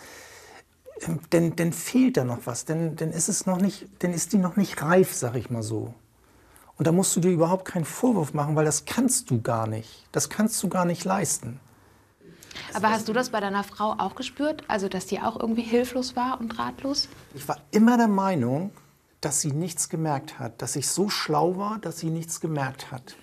ähm, 1.07 1.21
dann, 1.31 1.57
dann 1.57 1.73
fehlt 1.73 2.17
da 2.17 2.25
noch 2.25 2.47
was. 2.47 2.65
Dann, 2.65 2.97
dann, 2.97 3.11
ist 3.11 3.29
es 3.29 3.47
noch 3.47 3.61
nicht, 3.61 3.87
dann 4.01 4.13
ist 4.13 4.33
die 4.33 4.39
noch 4.39 4.57
nicht 4.57 4.81
reif, 4.83 5.15
sag 5.15 5.35
ich 5.37 5.51
mal 5.51 5.63
so. 5.63 5.95
Und 6.77 6.87
da 6.87 6.93
musst 6.93 7.15
du 7.15 7.21
dir 7.21 7.31
überhaupt 7.31 7.67
keinen 7.67 7.85
Vorwurf 7.85 8.33
machen, 8.33 8.57
weil 8.57 8.65
das 8.65 8.87
kannst 8.87 9.31
du 9.31 9.43
gar 9.43 9.67
nicht. 9.67 10.07
Das 10.13 10.31
kannst 10.31 10.63
du 10.63 10.69
gar 10.69 10.85
nicht 10.85 11.05
leisten. 11.05 11.61
Aber 12.75 12.91
hast 12.91 13.09
du 13.09 13.13
das 13.13 13.31
bei 13.31 13.41
deiner 13.41 13.65
Frau 13.65 13.95
auch 13.99 14.15
gespürt? 14.15 14.65
Also, 14.69 14.89
dass 14.89 15.07
die 15.07 15.21
auch 15.21 15.39
irgendwie 15.39 15.63
hilflos 15.63 16.17
war 16.17 16.41
und 16.41 16.59
ratlos? 16.59 17.09
Ich 17.35 17.47
war 17.49 17.59
immer 17.71 17.97
der 17.97 18.09
Meinung, 18.09 18.71
dass 19.21 19.41
sie 19.41 19.53
nichts 19.53 19.89
gemerkt 19.89 20.39
hat. 20.39 20.63
Dass 20.63 20.77
ich 20.77 20.89
so 20.89 21.09
schlau 21.09 21.57
war, 21.57 21.79
dass 21.79 21.99
sie 21.99 22.11
nichts 22.11 22.41
gemerkt 22.41 22.91
hat. 22.91 23.17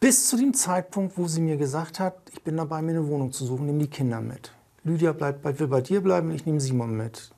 Bis 0.00 0.28
zu 0.28 0.36
dem 0.36 0.54
Zeitpunkt, 0.54 1.16
wo 1.16 1.26
sie 1.28 1.40
mir 1.40 1.56
gesagt 1.56 2.00
hat, 2.00 2.16
ich 2.32 2.42
bin 2.42 2.56
dabei, 2.56 2.82
mir 2.82 2.92
eine 2.92 3.08
Wohnung 3.08 3.32
zu 3.32 3.46
suchen, 3.46 3.66
nimm 3.66 3.78
die 3.78 3.88
Kinder 3.88 4.20
mit. 4.20 4.52
Lydia 4.82 5.12
bleibt, 5.12 5.42
will 5.58 5.66
bei 5.66 5.80
dir 5.80 6.02
bleiben, 6.02 6.30
ich 6.30 6.44
nehme 6.44 6.60
Simon 6.60 6.94
mit. 6.96 7.30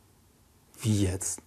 Wie 0.80 1.04
jetzt? 1.04 1.40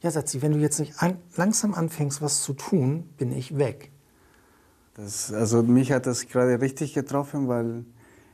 Ja, 0.00 0.10
sagt 0.10 0.28
sie, 0.28 0.40
wenn 0.42 0.52
du 0.52 0.58
jetzt 0.58 0.80
nicht 0.80 1.00
an, 1.00 1.18
langsam 1.36 1.74
anfängst, 1.74 2.22
was 2.22 2.42
zu 2.42 2.54
tun, 2.54 3.08
bin 3.18 3.32
ich 3.32 3.58
weg. 3.58 3.90
Das, 4.94 5.32
also 5.32 5.62
mich 5.62 5.92
hat 5.92 6.06
das 6.06 6.26
gerade 6.26 6.60
richtig 6.60 6.94
getroffen, 6.94 7.48
weil 7.48 7.84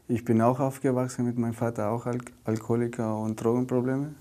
ich 0.09 0.25
bin 0.25 0.41
auch 0.41 0.59
aufgewachsen 0.59 1.27
mit 1.27 1.39
meinem 1.39 1.53
Vater, 1.53 1.91
auch 1.91 2.07
Al 2.07 2.19
Alkoholiker 2.45 3.19
und 3.19 3.43
Drogenprobleme. 3.43 4.15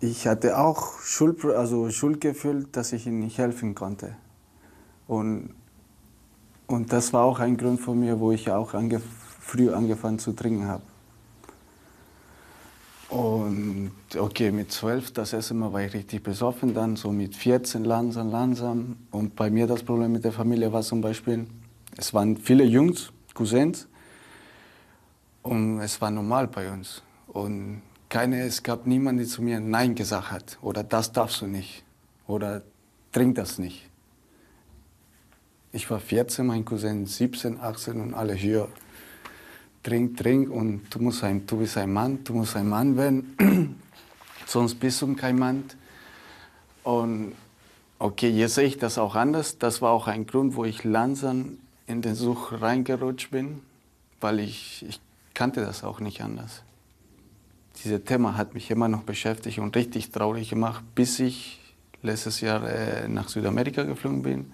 Ich 0.00 0.28
hatte 0.28 0.56
auch 0.56 1.00
Schuld, 1.00 1.44
also 1.44 1.90
Schuldgefühl, 1.90 2.68
dass 2.70 2.92
ich 2.92 3.06
ihm 3.08 3.18
nicht 3.18 3.36
helfen 3.38 3.74
konnte. 3.74 4.14
Und, 5.08 5.50
und 6.68 6.92
das 6.92 7.12
war 7.12 7.24
auch 7.24 7.40
ein 7.40 7.56
Grund 7.56 7.80
von 7.80 7.98
mir, 7.98 8.20
wo 8.20 8.30
ich 8.30 8.48
auch 8.50 8.74
ange 8.74 9.00
früh 9.40 9.72
angefangen 9.72 10.20
zu 10.20 10.32
trinken 10.34 10.68
habe. 10.68 10.82
Und 13.08 13.90
okay, 14.16 14.52
mit 14.52 14.70
zwölf, 14.70 15.10
das 15.12 15.32
erste 15.32 15.54
Mal 15.54 15.72
war 15.72 15.82
ich 15.82 15.94
richtig 15.94 16.22
besoffen, 16.22 16.74
dann 16.74 16.94
so 16.94 17.10
mit 17.10 17.34
14 17.34 17.82
langsam, 17.84 18.30
langsam. 18.30 18.96
Und 19.10 19.34
bei 19.34 19.50
mir 19.50 19.66
das 19.66 19.82
Problem 19.82 20.12
mit 20.12 20.24
der 20.24 20.32
Familie 20.32 20.72
war 20.72 20.82
zum 20.82 21.00
Beispiel, 21.00 21.46
es 21.96 22.14
waren 22.14 22.36
viele 22.36 22.64
Jungs, 22.64 23.10
Cousins, 23.34 23.88
und 25.48 25.80
es 25.80 26.00
war 26.00 26.10
normal 26.10 26.46
bei 26.46 26.70
uns. 26.70 27.02
Und 27.26 27.82
keine, 28.08 28.42
es 28.42 28.62
gab 28.62 28.86
niemanden, 28.86 29.20
der 29.20 29.28
zu 29.28 29.42
mir 29.42 29.60
Nein 29.60 29.94
gesagt 29.94 30.30
hat. 30.30 30.58
Oder 30.60 30.84
das 30.84 31.12
darfst 31.12 31.40
du 31.40 31.46
nicht. 31.46 31.84
Oder 32.26 32.62
trink 33.12 33.36
das 33.36 33.58
nicht. 33.58 33.88
Ich 35.72 35.90
war 35.90 36.00
14, 36.00 36.46
mein 36.46 36.64
Cousin 36.64 37.06
17, 37.06 37.60
18 37.60 38.00
und 38.00 38.14
alle 38.14 38.34
hier. 38.34 38.68
Trink, 39.82 40.18
trink 40.18 40.50
und 40.50 40.82
du, 40.90 40.98
musst 40.98 41.24
ein, 41.24 41.46
du 41.46 41.58
bist 41.58 41.78
ein 41.78 41.92
Mann, 41.92 42.24
du 42.24 42.34
musst 42.34 42.54
ein 42.56 42.68
Mann 42.68 42.96
werden. 42.96 43.78
Sonst 44.46 44.74
bist 44.74 45.00
du 45.00 45.14
kein 45.14 45.38
Mann. 45.38 45.64
Und 46.82 47.32
okay, 47.98 48.28
jetzt 48.28 48.54
sehe 48.54 48.66
ich 48.66 48.76
das 48.76 48.98
auch 48.98 49.14
anders. 49.14 49.58
Das 49.58 49.80
war 49.80 49.92
auch 49.92 50.08
ein 50.08 50.26
Grund, 50.26 50.56
wo 50.56 50.64
ich 50.64 50.84
langsam 50.84 51.58
in 51.86 52.02
den 52.02 52.14
Such 52.14 52.60
reingerutscht 52.60 53.30
bin, 53.30 53.60
weil 54.20 54.40
ich, 54.40 54.84
ich 54.86 55.00
kannte 55.38 55.60
das 55.60 55.84
auch 55.84 56.00
nicht 56.00 56.20
anders. 56.20 56.64
Dieses 57.84 58.02
Thema 58.02 58.36
hat 58.36 58.54
mich 58.54 58.72
immer 58.72 58.88
noch 58.88 59.04
beschäftigt 59.04 59.60
und 59.60 59.76
richtig 59.76 60.10
traurig 60.10 60.50
gemacht, 60.50 60.82
bis 60.96 61.20
ich 61.20 61.60
letztes 62.02 62.40
Jahr 62.40 62.68
äh, 62.68 63.06
nach 63.06 63.28
Südamerika 63.28 63.84
geflogen 63.84 64.22
bin 64.22 64.52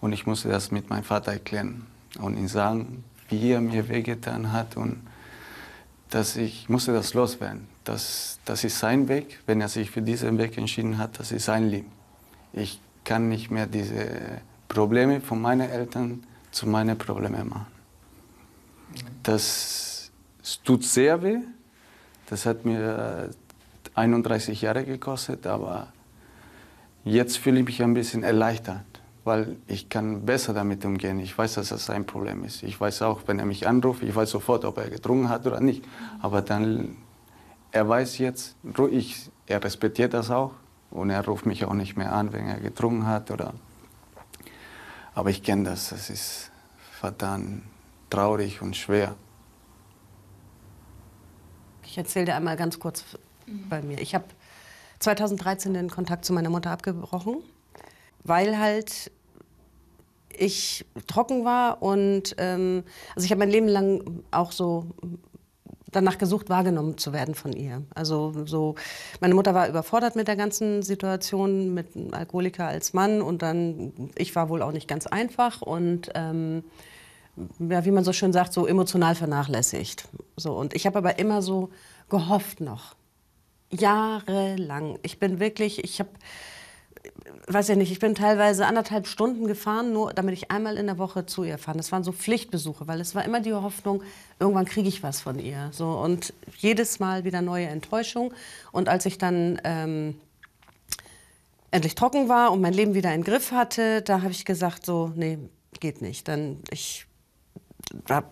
und 0.00 0.14
ich 0.14 0.26
musste 0.26 0.48
das 0.48 0.70
mit 0.70 0.88
meinem 0.88 1.04
Vater 1.04 1.32
erklären 1.32 1.86
und 2.18 2.38
ihm 2.38 2.48
sagen, 2.48 3.04
wie 3.28 3.50
er 3.50 3.60
mir 3.60 3.90
wehgetan 3.90 4.52
hat 4.52 4.78
und 4.78 5.02
dass 6.08 6.36
ich 6.36 6.66
musste 6.70 6.94
das 6.94 7.12
loswerden. 7.12 7.68
Das, 7.84 8.38
das 8.46 8.64
ist 8.64 8.78
sein 8.78 9.08
Weg. 9.08 9.40
Wenn 9.44 9.60
er 9.60 9.68
sich 9.68 9.90
für 9.90 10.00
diesen 10.00 10.38
Weg 10.38 10.56
entschieden 10.56 10.96
hat, 10.96 11.18
das 11.18 11.30
ist 11.30 11.44
sein 11.44 11.68
Leben. 11.68 11.92
Ich 12.54 12.80
kann 13.04 13.28
nicht 13.28 13.50
mehr 13.50 13.66
diese 13.66 14.40
Probleme 14.68 15.20
von 15.20 15.42
meinen 15.42 15.68
Eltern 15.68 16.24
zu 16.50 16.66
meinen 16.66 16.96
Problemen 16.96 17.50
machen. 17.50 17.66
Das 19.22 19.91
es 20.42 20.60
tut 20.62 20.84
sehr 20.84 21.22
weh. 21.22 21.38
Das 22.26 22.46
hat 22.46 22.64
mir 22.64 23.30
31 23.94 24.62
Jahre 24.62 24.84
gekostet, 24.84 25.46
aber 25.46 25.88
jetzt 27.04 27.38
fühle 27.38 27.60
ich 27.60 27.66
mich 27.66 27.82
ein 27.82 27.94
bisschen 27.94 28.22
erleichtert, 28.22 28.84
weil 29.24 29.56
ich 29.66 29.88
kann 29.88 30.24
besser 30.24 30.54
damit 30.54 30.84
umgehen. 30.84 31.20
Ich 31.20 31.36
weiß, 31.36 31.54
dass 31.54 31.68
das 31.68 31.90
ein 31.90 32.06
Problem 32.06 32.44
ist. 32.44 32.62
Ich 32.62 32.80
weiß 32.80 33.02
auch, 33.02 33.22
wenn 33.26 33.38
er 33.38 33.46
mich 33.46 33.66
anruft, 33.66 34.02
ich 34.02 34.14
weiß 34.14 34.30
sofort, 34.30 34.64
ob 34.64 34.78
er 34.78 34.88
getrunken 34.88 35.28
hat 35.28 35.46
oder 35.46 35.60
nicht. 35.60 35.84
Aber 36.20 36.42
dann, 36.42 36.96
er 37.70 37.88
weiß 37.88 38.18
jetzt, 38.18 38.56
ich, 38.90 39.30
er 39.46 39.62
respektiert 39.62 40.14
das 40.14 40.30
auch 40.30 40.52
und 40.90 41.10
er 41.10 41.24
ruft 41.24 41.46
mich 41.46 41.64
auch 41.64 41.74
nicht 41.74 41.96
mehr 41.96 42.12
an, 42.12 42.32
wenn 42.32 42.46
er 42.46 42.60
getrunken 42.60 43.06
hat 43.06 43.30
oder. 43.30 43.52
Aber 45.14 45.30
ich 45.30 45.42
kenne 45.42 45.64
das. 45.64 45.90
Das 45.90 46.08
ist 46.08 46.50
verdammt 46.92 47.62
traurig 48.08 48.62
und 48.62 48.76
schwer. 48.76 49.16
Ich 51.92 51.98
erzähle 51.98 52.24
dir 52.24 52.36
einmal 52.36 52.56
ganz 52.56 52.78
kurz 52.78 53.04
bei 53.68 53.82
mir. 53.82 54.00
Ich 54.00 54.14
habe 54.14 54.24
2013 55.00 55.74
den 55.74 55.90
Kontakt 55.90 56.24
zu 56.24 56.32
meiner 56.32 56.48
Mutter 56.48 56.70
abgebrochen, 56.70 57.36
weil 58.24 58.58
halt 58.58 59.12
ich 60.30 60.86
trocken 61.06 61.44
war 61.44 61.82
und 61.82 62.34
ähm, 62.38 62.84
also 63.14 63.26
ich 63.26 63.30
habe 63.30 63.40
mein 63.40 63.50
Leben 63.50 63.68
lang 63.68 64.22
auch 64.30 64.52
so 64.52 64.86
danach 65.90 66.16
gesucht, 66.16 66.48
wahrgenommen 66.48 66.96
zu 66.96 67.12
werden 67.12 67.34
von 67.34 67.52
ihr. 67.52 67.82
Also 67.94 68.32
so, 68.46 68.74
meine 69.20 69.34
Mutter 69.34 69.52
war 69.52 69.68
überfordert 69.68 70.16
mit 70.16 70.28
der 70.28 70.36
ganzen 70.36 70.80
Situation, 70.80 71.74
mit 71.74 71.94
einem 71.94 72.14
Alkoholiker 72.14 72.68
als 72.68 72.94
Mann 72.94 73.20
und 73.20 73.42
dann, 73.42 73.92
ich 74.16 74.34
war 74.34 74.48
wohl 74.48 74.62
auch 74.62 74.72
nicht 74.72 74.88
ganz 74.88 75.06
einfach 75.06 75.60
und 75.60 76.08
ähm, 76.14 76.64
ja, 77.58 77.84
wie 77.84 77.90
man 77.90 78.04
so 78.04 78.12
schön 78.12 78.32
sagt, 78.32 78.52
so 78.52 78.66
emotional 78.66 79.14
vernachlässigt. 79.14 80.08
So, 80.36 80.54
und 80.54 80.74
ich 80.74 80.86
habe 80.86 80.98
aber 80.98 81.18
immer 81.18 81.42
so 81.42 81.70
gehofft 82.08 82.60
noch. 82.60 82.94
Jahrelang. 83.70 84.98
Ich 85.02 85.18
bin 85.18 85.40
wirklich, 85.40 85.82
ich 85.82 85.98
habe, 85.98 86.10
weiß 87.46 87.68
ja 87.68 87.76
nicht, 87.76 87.90
ich 87.90 88.00
bin 88.00 88.14
teilweise 88.14 88.66
anderthalb 88.66 89.06
Stunden 89.06 89.46
gefahren, 89.46 89.94
nur 89.94 90.12
damit 90.12 90.34
ich 90.34 90.50
einmal 90.50 90.76
in 90.76 90.86
der 90.86 90.98
Woche 90.98 91.24
zu 91.24 91.42
ihr 91.42 91.56
fahre. 91.56 91.78
Das 91.78 91.90
waren 91.90 92.04
so 92.04 92.12
Pflichtbesuche, 92.12 92.86
weil 92.86 93.00
es 93.00 93.14
war 93.14 93.24
immer 93.24 93.40
die 93.40 93.54
Hoffnung, 93.54 94.02
irgendwann 94.38 94.66
kriege 94.66 94.88
ich 94.88 95.02
was 95.02 95.22
von 95.22 95.38
ihr. 95.38 95.70
So, 95.72 95.88
und 95.88 96.34
jedes 96.58 97.00
Mal 97.00 97.24
wieder 97.24 97.40
neue 97.40 97.66
Enttäuschung. 97.66 98.34
Und 98.72 98.90
als 98.90 99.06
ich 99.06 99.16
dann 99.16 99.58
ähm, 99.64 100.20
endlich 101.70 101.94
trocken 101.94 102.28
war 102.28 102.52
und 102.52 102.60
mein 102.60 102.74
Leben 102.74 102.92
wieder 102.92 103.14
in 103.14 103.22
den 103.22 103.24
Griff 103.24 103.52
hatte, 103.52 104.02
da 104.02 104.20
habe 104.20 104.32
ich 104.32 104.44
gesagt, 104.44 104.84
so, 104.84 105.12
nee, 105.16 105.38
geht 105.80 106.02
nicht. 106.02 106.28
Dann 106.28 106.58
ich 106.70 107.06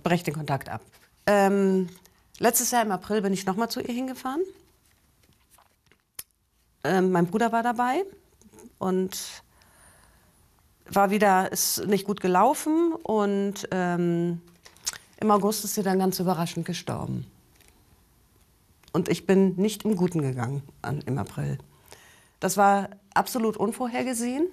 breche 0.02 0.24
den 0.24 0.34
Kontakt 0.34 0.68
ab. 0.68 0.82
Ähm, 1.26 1.88
letztes 2.38 2.70
Jahr 2.70 2.82
im 2.82 2.90
April 2.90 3.22
bin 3.22 3.32
ich 3.32 3.46
noch 3.46 3.56
mal 3.56 3.68
zu 3.68 3.80
ihr 3.80 3.94
hingefahren. 3.94 4.42
Ähm, 6.84 7.12
mein 7.12 7.26
Bruder 7.26 7.52
war 7.52 7.62
dabei 7.62 8.04
und 8.78 9.42
war 10.86 11.10
wieder, 11.10 11.52
ist 11.52 11.86
nicht 11.86 12.06
gut 12.06 12.20
gelaufen 12.20 12.92
und 13.02 13.68
ähm, 13.70 14.40
im 15.20 15.30
August 15.30 15.64
ist 15.64 15.74
sie 15.74 15.82
dann 15.82 15.98
ganz 15.98 16.18
überraschend 16.18 16.66
gestorben. 16.66 17.26
Und 18.92 19.08
ich 19.08 19.26
bin 19.26 19.54
nicht 19.56 19.84
im 19.84 19.94
Guten 19.96 20.22
gegangen 20.22 20.62
an, 20.82 21.00
im 21.02 21.18
April. 21.18 21.58
Das 22.40 22.56
war 22.56 22.88
absolut 23.14 23.56
unvorhergesehen 23.56 24.48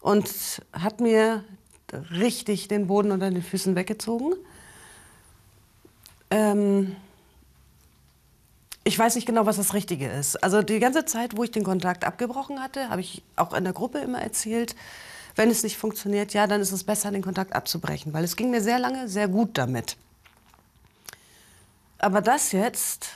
und 0.00 0.62
hat 0.72 1.00
mir 1.00 1.44
richtig 1.92 2.68
den 2.68 2.86
Boden 2.86 3.10
unter 3.10 3.30
den 3.30 3.42
Füßen 3.42 3.76
weggezogen. 3.76 4.34
Ähm, 6.30 6.96
ich 8.84 8.98
weiß 8.98 9.16
nicht 9.16 9.26
genau, 9.26 9.46
was 9.46 9.56
das 9.56 9.74
Richtige 9.74 10.08
ist. 10.08 10.36
Also 10.42 10.62
die 10.62 10.78
ganze 10.78 11.04
Zeit, 11.04 11.36
wo 11.36 11.42
ich 11.42 11.50
den 11.50 11.64
Kontakt 11.64 12.04
abgebrochen 12.04 12.62
hatte, 12.62 12.88
habe 12.88 13.00
ich 13.00 13.22
auch 13.34 13.52
in 13.52 13.64
der 13.64 13.72
Gruppe 13.72 13.98
immer 13.98 14.20
erzählt, 14.20 14.76
wenn 15.34 15.50
es 15.50 15.62
nicht 15.62 15.76
funktioniert, 15.76 16.32
ja, 16.32 16.46
dann 16.46 16.60
ist 16.60 16.72
es 16.72 16.84
besser, 16.84 17.10
den 17.10 17.22
Kontakt 17.22 17.54
abzubrechen, 17.54 18.12
weil 18.14 18.24
es 18.24 18.36
ging 18.36 18.50
mir 18.50 18.62
sehr 18.62 18.78
lange 18.78 19.08
sehr 19.08 19.28
gut 19.28 19.58
damit. 19.58 19.96
Aber 21.98 22.20
das 22.20 22.52
jetzt, 22.52 23.08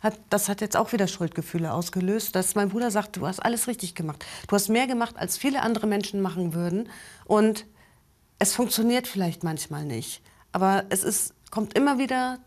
hat, 0.00 0.18
das 0.30 0.48
hat 0.48 0.60
jetzt 0.60 0.76
auch 0.76 0.92
wieder 0.92 1.06
Schuldgefühle 1.06 1.72
ausgelöst, 1.72 2.34
dass 2.34 2.54
mein 2.54 2.70
Bruder 2.70 2.90
sagt, 2.90 3.16
du 3.16 3.26
hast 3.26 3.40
alles 3.40 3.68
richtig 3.68 3.94
gemacht. 3.94 4.24
Du 4.48 4.56
hast 4.56 4.68
mehr 4.68 4.86
gemacht, 4.86 5.16
als 5.16 5.36
viele 5.36 5.62
andere 5.62 5.86
Menschen 5.86 6.20
machen 6.20 6.54
würden. 6.54 6.88
Und 7.24 7.64
es 8.42 8.56
funktioniert 8.56 9.06
vielleicht 9.06 9.44
manchmal 9.44 9.84
nicht. 9.84 10.20
Aber 10.50 10.84
es 10.88 11.04
ist, 11.04 11.32
kommt 11.52 11.74
immer 11.78 11.98
wieder 11.98 12.40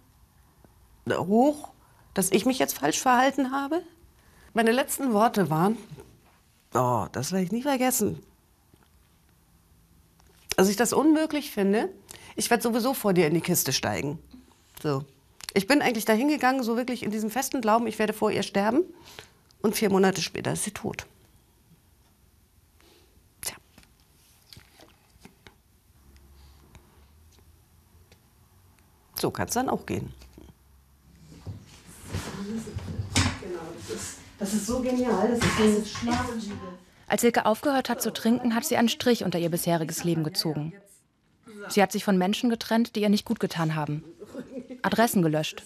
hoch, 1.09 1.69
dass 2.13 2.33
ich 2.33 2.45
mich 2.45 2.59
jetzt 2.59 2.77
falsch 2.77 2.99
verhalten 2.99 3.51
habe? 3.51 3.81
Meine 4.53 4.73
letzten 4.73 5.13
Worte 5.13 5.49
waren, 5.49 5.77
oh, 6.73 7.07
das 7.13 7.31
werde 7.31 7.45
ich 7.45 7.53
nie 7.53 7.61
vergessen. 7.61 8.21
Also 10.57 10.69
ich 10.69 10.75
das 10.75 10.91
unmöglich 10.91 11.51
finde, 11.51 11.89
ich 12.35 12.49
werde 12.49 12.63
sowieso 12.63 12.93
vor 12.93 13.13
dir 13.13 13.27
in 13.27 13.33
die 13.33 13.39
Kiste 13.39 13.71
steigen. 13.71 14.19
So. 14.83 15.05
Ich 15.53 15.65
bin 15.65 15.81
eigentlich 15.81 16.03
dahin 16.03 16.27
gegangen, 16.27 16.63
so 16.63 16.75
wirklich 16.75 17.03
in 17.03 17.11
diesem 17.11 17.29
festen 17.29 17.61
Glauben, 17.61 17.87
ich 17.87 17.99
werde 17.99 18.11
vor 18.11 18.31
ihr 18.31 18.43
sterben. 18.43 18.83
Und 19.61 19.77
vier 19.77 19.89
Monate 19.89 20.21
später 20.21 20.51
ist 20.51 20.65
sie 20.65 20.71
tot. 20.71 21.07
So 29.25 29.31
kann 29.31 29.47
es 29.47 29.55
dann 29.55 29.69
auch 29.69 29.87
gehen. 29.87 30.13
Das 34.37 34.53
ist 34.53 34.67
so 34.67 34.81
genial, 34.81 35.27
das 35.27 35.39
ist. 35.65 35.95
Als 37.07 37.21
Silke 37.21 37.47
aufgehört 37.47 37.89
hat 37.89 38.03
zu 38.03 38.13
trinken, 38.13 38.53
hat 38.53 38.65
sie 38.65 38.77
einen 38.77 38.87
Strich 38.87 39.23
unter 39.23 39.39
ihr 39.39 39.49
bisheriges 39.49 40.03
Leben 40.03 40.23
gezogen. 40.23 40.73
Sie 41.69 41.81
hat 41.81 41.91
sich 41.91 42.03
von 42.03 42.19
Menschen 42.19 42.51
getrennt, 42.51 42.95
die 42.95 43.01
ihr 43.01 43.09
nicht 43.09 43.25
gut 43.25 43.39
getan 43.39 43.73
haben. 43.73 44.03
Adressen 44.83 45.23
gelöscht. 45.23 45.63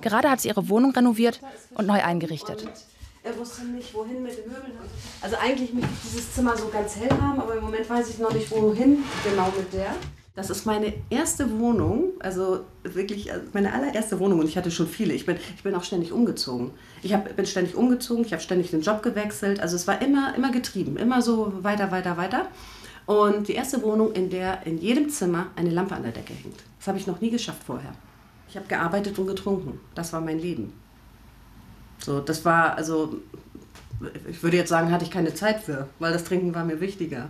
Gerade 0.00 0.30
hat 0.30 0.42
sie 0.42 0.48
ihre 0.48 0.68
Wohnung 0.68 0.92
renoviert 0.92 1.40
und 1.74 1.88
neu 1.88 2.04
eingerichtet. 2.04 2.68
Er 3.24 3.36
wusste 3.36 3.64
nicht, 3.64 3.92
wohin 3.94 4.22
mit 4.22 4.38
den 4.38 4.46
Möbeln. 4.46 4.74
Also 5.20 5.34
eigentlich 5.38 5.72
möchte 5.74 5.90
ich 5.92 6.02
dieses 6.08 6.34
Zimmer 6.34 6.56
so 6.56 6.68
ganz 6.68 6.94
hell 6.94 7.10
haben, 7.10 7.40
aber 7.40 7.56
im 7.56 7.64
Moment 7.64 7.90
weiß 7.90 8.10
ich 8.10 8.18
noch 8.18 8.32
nicht, 8.32 8.48
wohin 8.52 9.02
genau 9.24 9.52
mit 9.58 9.72
der. 9.72 9.96
Das 10.34 10.48
ist 10.48 10.64
meine 10.64 10.94
erste 11.10 11.58
Wohnung, 11.58 12.12
also 12.20 12.60
wirklich 12.84 13.30
also 13.30 13.46
meine 13.52 13.74
allererste 13.74 14.18
Wohnung 14.18 14.40
und 14.40 14.48
ich 14.48 14.56
hatte 14.56 14.70
schon 14.70 14.86
viele. 14.86 15.12
Ich 15.12 15.26
bin, 15.26 15.36
ich 15.56 15.62
bin 15.62 15.74
auch 15.74 15.84
ständig 15.84 16.10
umgezogen. 16.10 16.70
Ich 17.02 17.12
hab, 17.12 17.36
bin 17.36 17.44
ständig 17.44 17.76
umgezogen, 17.76 18.24
ich 18.24 18.32
habe 18.32 18.42
ständig 18.42 18.70
den 18.70 18.80
Job 18.80 19.02
gewechselt. 19.02 19.60
Also 19.60 19.76
es 19.76 19.86
war 19.86 20.00
immer, 20.00 20.34
immer 20.34 20.50
getrieben, 20.50 20.96
immer 20.96 21.20
so 21.20 21.62
weiter, 21.62 21.90
weiter, 21.90 22.16
weiter. 22.16 22.46
Und 23.04 23.48
die 23.48 23.52
erste 23.52 23.82
Wohnung, 23.82 24.12
in 24.12 24.30
der 24.30 24.66
in 24.66 24.78
jedem 24.78 25.10
Zimmer 25.10 25.48
eine 25.54 25.68
Lampe 25.68 25.94
an 25.94 26.02
der 26.02 26.12
Decke 26.12 26.32
hängt. 26.32 26.62
Das 26.78 26.88
habe 26.88 26.96
ich 26.96 27.06
noch 27.06 27.20
nie 27.20 27.30
geschafft 27.30 27.64
vorher. 27.66 27.92
Ich 28.48 28.56
habe 28.56 28.66
gearbeitet 28.68 29.18
und 29.18 29.26
getrunken. 29.26 29.80
Das 29.94 30.14
war 30.14 30.22
mein 30.22 30.38
Leben. 30.38 30.72
So, 31.98 32.20
das 32.20 32.44
war, 32.44 32.76
also, 32.76 33.16
ich 34.28 34.42
würde 34.42 34.56
jetzt 34.56 34.70
sagen, 34.70 34.90
hatte 34.90 35.04
ich 35.04 35.10
keine 35.10 35.34
Zeit 35.34 35.60
für, 35.60 35.88
weil 35.98 36.12
das 36.12 36.24
Trinken 36.24 36.54
war 36.54 36.64
mir 36.64 36.80
wichtiger. 36.80 37.28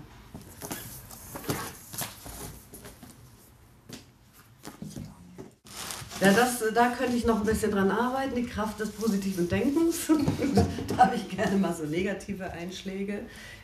Ja, 6.23 6.33
das, 6.33 6.62
da 6.73 6.91
könnte 6.91 7.17
ich 7.17 7.25
noch 7.26 7.41
ein 7.41 7.45
bisschen 7.45 7.73
dran 7.73 7.91
arbeiten, 7.91 8.37
die 8.37 8.47
Kraft 8.47 8.79
des 8.79 8.91
positiven 8.91 9.49
Denkens. 9.49 10.06
da 10.89 11.06
habe 11.06 11.17
ich 11.17 11.28
gerne 11.28 11.56
mal 11.56 11.75
so 11.75 11.85
negative 11.85 12.49
Einschläge. 12.52 13.21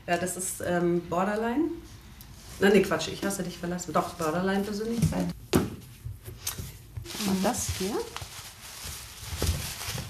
Ja, 0.08 0.16
das 0.16 0.36
ist 0.36 0.60
ähm, 0.66 1.02
Borderline. 1.08 1.66
Nein, 2.58 2.72
nee, 2.72 2.82
Quatsch, 2.82 3.08
ich 3.12 3.24
hasse 3.24 3.44
dich 3.44 3.58
verlassen. 3.58 3.92
Doch, 3.92 4.14
Borderline-Persönlichkeit. 4.14 5.26
Und 5.54 7.44
das 7.44 7.68
hier 7.78 7.94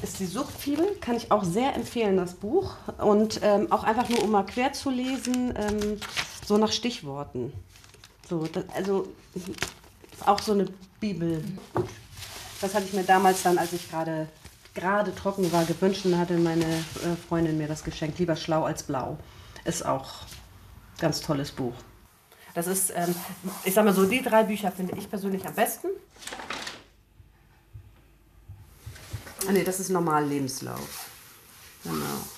ist 0.03 0.19
die 0.19 0.27
Suchtfibel, 0.27 0.97
kann 1.03 1.17
ich 1.17 1.31
auch 1.31 1.45
sehr 1.45 1.75
empfehlen, 1.75 2.17
das 2.17 2.33
Buch. 2.33 2.77
Und 2.97 3.41
ähm, 3.43 3.71
auch 3.71 3.85
einfach 3.85 4.09
nur, 4.09 4.23
um 4.23 4.31
mal 4.31 4.45
quer 4.45 4.73
zu 4.73 4.89
lesen, 4.89 5.53
ähm, 5.55 5.99
so 6.47 6.57
nach 6.57 6.73
Stichworten. 6.73 7.53
So, 8.27 8.47
das, 8.47 8.65
also 8.75 9.07
auch 10.25 10.41
so 10.41 10.53
eine 10.53 10.67
Bibel. 10.99 11.45
Das 12.61 12.75
hatte 12.75 12.87
ich 12.87 12.93
mir 12.93 13.05
damals 13.05 13.43
dann, 13.43 13.59
als 13.59 13.73
ich 13.73 13.89
gerade 13.91 14.29
gerade 14.75 15.15
trocken 15.15 15.51
war, 15.53 15.65
gewünscht 15.65 16.05
und 16.07 16.17
hatte 16.19 16.39
meine 16.39 16.65
äh, 16.65 17.17
Freundin 17.29 17.59
mir 17.59 17.69
das 17.69 17.83
geschenkt. 17.83 18.19
Lieber 18.19 18.37
schlau 18.37 18.65
als 18.65 18.83
blau. 18.83 19.19
Ist 19.65 19.85
auch 19.85 20.23
ein 20.23 21.01
ganz 21.01 21.21
tolles 21.21 21.51
Buch. 21.51 21.75
Das 22.55 22.67
ist, 22.67 22.93
ähm, 22.95 23.15
ich 23.65 23.75
sag 23.75 23.85
mal 23.85 23.95
so, 23.95 24.05
die 24.05 24.23
drei 24.23 24.45
Bücher 24.45 24.73
finde 24.73 24.97
ich 24.97 25.09
persönlich 25.09 25.47
am 25.47 25.55
besten. 25.55 25.89
Ah 29.47 29.53
ne, 29.53 29.65
das 29.65 29.81
ist 29.81 29.91
normal 29.91 30.27
Lebenslauf. 30.27 31.11
Genau. 31.85 32.38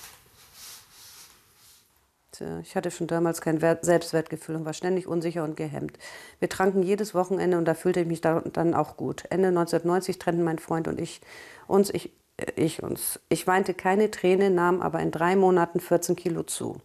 Ich 2.62 2.74
hatte 2.74 2.90
schon 2.90 3.06
damals 3.06 3.40
kein 3.40 3.60
Selbstwertgefühl 3.60 4.56
und 4.56 4.64
war 4.64 4.72
ständig 4.72 5.06
unsicher 5.06 5.44
und 5.44 5.56
gehemmt. 5.56 5.98
Wir 6.38 6.48
tranken 6.48 6.82
jedes 6.82 7.14
Wochenende 7.14 7.58
und 7.58 7.66
da 7.66 7.74
fühlte 7.74 8.00
ich 8.00 8.06
mich 8.06 8.20
dann 8.20 8.74
auch 8.74 8.96
gut. 8.96 9.24
Ende 9.30 9.48
1990 9.48 10.18
trennten 10.18 10.42
mein 10.42 10.58
Freund 10.58 10.88
und 10.88 11.00
ich 11.00 11.20
uns, 11.66 11.90
ich, 11.90 12.12
äh, 12.38 12.52
ich 12.56 12.82
uns. 12.82 13.20
Ich 13.28 13.46
weinte 13.46 13.74
keine 13.74 14.10
Träne, 14.10 14.50
nahm 14.50 14.80
aber 14.80 15.00
in 15.00 15.10
drei 15.10 15.36
Monaten 15.36 15.80
14 15.80 16.16
Kilo 16.16 16.42
zu. 16.42 16.80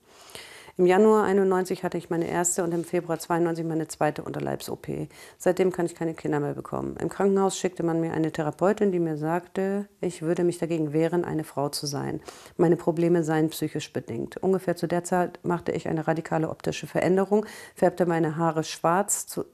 Im 0.78 0.86
Januar 0.86 1.24
91 1.24 1.86
hatte 1.86 1.98
ich 1.98 2.10
meine 2.10 2.28
erste 2.28 2.62
und 2.62 2.74
im 2.74 2.84
Februar 2.84 3.18
92 3.18 3.66
meine 3.66 3.88
zweite 3.88 4.24
Unterleibs-OP. 4.24 5.08
Seitdem 5.38 5.72
kann 5.72 5.86
ich 5.86 5.96
keine 5.96 6.14
Kinder 6.14 6.42
mehr 6.42 6.54
bekommen. 6.54 6.98
Im 6.98 7.08
Krankenhaus 7.08 7.58
schickte 7.58 7.82
man 7.82 8.02
mir 8.02 8.12
eine 8.12 8.34
Therapeutin, 8.34 8.92
die 8.92 9.00
mir 9.00 9.16
sagte, 9.16 9.88
ich 10.02 10.22
würde 10.22 10.44
mich 10.44 10.58
dagegen 10.58 10.92
wehren, 10.92 11.24
eine 11.24 11.46
Frau 11.46 11.70
zu 11.70 11.86
sein. 11.86 12.20
Meine 12.58 12.76
Probleme 12.76 13.24
seien 13.24 13.52
psychisch 13.52 13.94
bedingt. 13.94 14.36
Ungefähr 14.44 14.76
zu 14.76 14.86
der 14.86 15.06
Zeit 15.06 15.40
machte 15.44 15.72
ich 15.72 15.88
eine 15.88 16.10
radikale 16.10 16.50
optische 16.50 16.88
Veränderung, 16.88 17.46
färbte 17.74 18.06
meine 18.06 18.36
Haare 18.36 18.66
schwarz 18.66 19.28
zu 19.28 19.46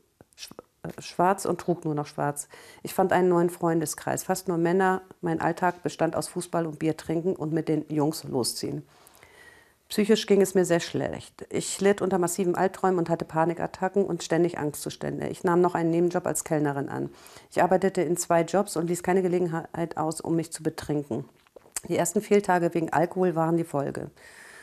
äh, 0.81 0.89
schwarz 0.99 1.45
und 1.45 1.61
trug 1.61 1.85
nur 1.85 1.93
noch 1.93 2.07
schwarz. 2.07 2.47
Ich 2.81 2.95
fand 2.95 3.13
einen 3.13 3.29
neuen 3.29 3.51
Freundeskreis, 3.51 4.23
fast 4.23 4.47
nur 4.47 4.57
Männer. 4.57 5.03
Mein 5.21 5.39
Alltag 5.39 5.83
bestand 5.83 6.15
aus 6.15 6.29
Fußball 6.29 6.65
und 6.65 6.79
Bier 6.79 6.97
trinken 6.97 7.35
und 7.35 7.53
mit 7.53 7.67
den 7.69 7.85
Jungs 7.89 8.23
losziehen. 8.23 8.87
Psychisch 9.91 10.25
ging 10.25 10.41
es 10.41 10.55
mir 10.55 10.63
sehr 10.63 10.79
schlecht. 10.79 11.45
Ich 11.49 11.81
litt 11.81 12.01
unter 12.01 12.17
massiven 12.17 12.55
Albträumen 12.55 12.97
und 12.97 13.09
hatte 13.09 13.25
Panikattacken 13.25 14.05
und 14.05 14.23
ständig 14.23 14.57
Angstzustände. 14.57 15.27
Ich 15.27 15.43
nahm 15.43 15.59
noch 15.59 15.75
einen 15.75 15.89
Nebenjob 15.89 16.25
als 16.25 16.45
Kellnerin 16.45 16.87
an. 16.87 17.09
Ich 17.51 17.61
arbeitete 17.61 18.01
in 18.01 18.15
zwei 18.15 18.43
Jobs 18.43 18.77
und 18.77 18.87
ließ 18.87 19.03
keine 19.03 19.21
Gelegenheit 19.21 19.97
aus, 19.97 20.21
um 20.21 20.37
mich 20.37 20.53
zu 20.53 20.63
betrinken. 20.63 21.25
Die 21.89 21.97
ersten 21.97 22.21
Fehltage 22.21 22.73
wegen 22.73 22.93
Alkohol 22.93 23.35
waren 23.35 23.57
die 23.57 23.65
Folge. 23.65 24.11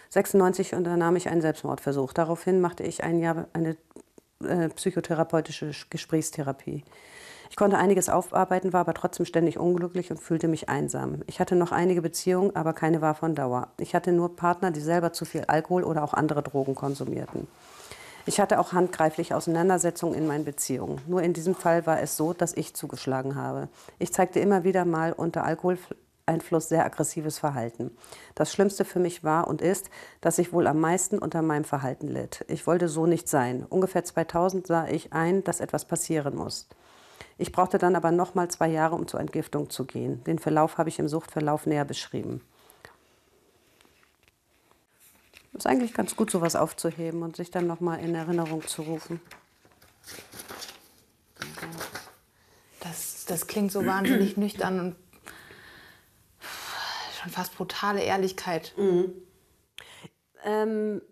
96 0.09 0.75
unternahm 0.75 1.15
ich 1.15 1.29
einen 1.29 1.43
Selbstmordversuch. 1.43 2.15
Daraufhin 2.15 2.63
machte 2.63 2.85
ich 2.85 3.05
ein 3.05 3.19
Jahr 3.19 3.49
eine 3.53 3.77
äh, 4.43 4.71
psychotherapeutische 4.71 5.73
Gesprächstherapie. 5.91 6.85
Ich 7.51 7.57
konnte 7.57 7.79
einiges 7.79 8.09
aufarbeiten, 8.09 8.73
war 8.73 8.81
aber 8.81 8.95
trotzdem 8.95 9.27
ständig 9.27 9.59
unglücklich 9.59 10.11
und 10.11 10.19
fühlte 10.21 10.49
mich 10.49 10.69
einsam. 10.69 11.23
Ich 11.27 11.41
hatte 11.41 11.57
noch 11.57 11.73
einige 11.73 12.03
Beziehungen, 12.03 12.55
aber 12.55 12.73
keine 12.73 13.01
war 13.01 13.15
von 13.15 13.35
Dauer. 13.35 13.69
Ich 13.79 13.95
hatte 13.95 14.13
nur 14.13 14.37
Partner, 14.37 14.71
die 14.71 14.81
selber 14.81 15.13
zu 15.13 15.25
viel 15.25 15.45
Alkohol 15.47 15.85
oder 15.85 16.05
auch 16.05 16.15
andere 16.15 16.43
Drogen 16.43 16.75
konsumierten. 16.75 17.47
Ich 18.29 18.41
hatte 18.41 18.61
auch 18.61 18.75
handgreifliche 18.75 19.35
Auseinandersetzungen 19.35 20.15
in 20.15 20.27
meinen 20.27 20.45
Beziehungen. 20.45 21.01
Nur 21.07 21.23
in 21.23 21.33
diesem 21.33 21.55
Fall 21.55 21.87
war 21.87 22.03
es 22.03 22.19
so, 22.19 22.35
dass 22.35 22.55
ich 22.55 22.75
zugeschlagen 22.75 23.37
habe. 23.37 23.69
Ich 23.99 24.13
zeigte 24.13 24.39
immer 24.39 24.65
wieder 24.65 24.85
mal 24.85 25.15
unter 25.15 25.45
Alkoholeinfluss 25.45 26.69
sehr 26.69 26.85
aggressives 26.85 27.39
Verhalten. 27.39 27.91
Das 28.35 28.53
Schlimmste 28.53 28.85
für 28.85 28.99
mich 28.99 29.25
war 29.25 29.49
und 29.49 29.63
ist, 29.63 29.89
dass 30.21 30.39
ich 30.39 30.53
wohl 30.53 30.67
am 30.67 30.79
meisten 30.79 31.19
unter 31.19 31.41
meinem 31.41 31.65
Verhalten 31.65 32.09
litt. 32.09 32.45
Ich 32.49 32.67
wollte 32.67 32.89
so 32.89 33.07
nicht 33.07 33.31
sein. 33.31 33.65
Ungefähr 33.67 34.05
2000 34.05 34.67
sah 34.67 34.87
ich 34.87 35.15
ein, 35.15 35.43
dass 35.43 35.61
etwas 35.61 35.87
passieren 35.87 36.37
muss. 36.37 36.69
Ich 37.41 37.53
brauchte 37.53 37.79
dann 37.79 37.95
aber 37.95 38.11
noch 38.11 38.35
mal 38.35 38.51
zwei 38.51 38.69
Jahre, 38.69 38.97
um 38.97 39.07
zur 39.07 39.21
Entgiftung 39.21 39.71
zu 39.71 39.85
gehen. 39.85 40.23
Den 40.25 40.41
Verlauf 40.41 40.77
habe 40.77 40.89
ich 40.89 40.99
im 40.99 41.09
Suchtverlauf 41.09 41.67
näher 41.67 41.85
beschrieben. 41.85 42.43
Es 45.53 45.61
ist 45.61 45.67
eigentlich 45.67 45.95
ganz 45.95 46.17
gut, 46.17 46.31
sowas 46.31 46.57
aufzuheben 46.57 47.23
und 47.23 47.37
sich 47.37 47.51
dann 47.51 47.67
noch 47.67 47.81
mal 47.81 47.97
in 47.97 48.15
Erinnerung 48.15 48.67
zu 48.67 48.83
rufen. 48.83 49.21
Das, 52.81 53.25
das 53.27 53.47
klingt 53.47 53.71
so 53.71 53.87
wahnsinnig 53.87 54.37
nüchtern 54.37 54.81
und 54.81 54.97
schon 57.21 57.31
fast 57.31 57.57
brutale 57.57 58.03
Ehrlichkeit. 58.03 58.75
Mhm. 58.77 59.13
Ähm, 60.45 61.03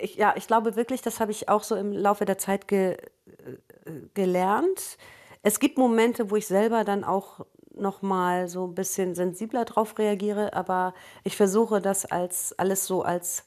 ich, 0.00 0.16
ja, 0.16 0.34
ich 0.36 0.46
glaube 0.46 0.76
wirklich, 0.76 1.02
das 1.02 1.20
habe 1.20 1.30
ich 1.30 1.48
auch 1.48 1.62
so 1.62 1.76
im 1.76 1.92
Laufe 1.92 2.24
der 2.24 2.38
Zeit 2.38 2.68
ge, 2.68 2.92
äh, 2.94 3.92
gelernt 4.14 4.98
es 5.42 5.60
gibt 5.60 5.78
Momente, 5.78 6.30
wo 6.30 6.36
ich 6.36 6.46
selber 6.46 6.84
dann 6.84 7.04
auch 7.04 7.46
noch 7.74 8.02
mal 8.02 8.48
so 8.48 8.66
ein 8.66 8.74
bisschen 8.74 9.14
sensibler 9.14 9.64
drauf 9.64 9.98
reagiere, 9.98 10.52
aber 10.52 10.94
ich 11.24 11.36
versuche 11.36 11.80
das 11.80 12.04
als 12.04 12.58
alles 12.58 12.86
so 12.86 13.02
als 13.02 13.44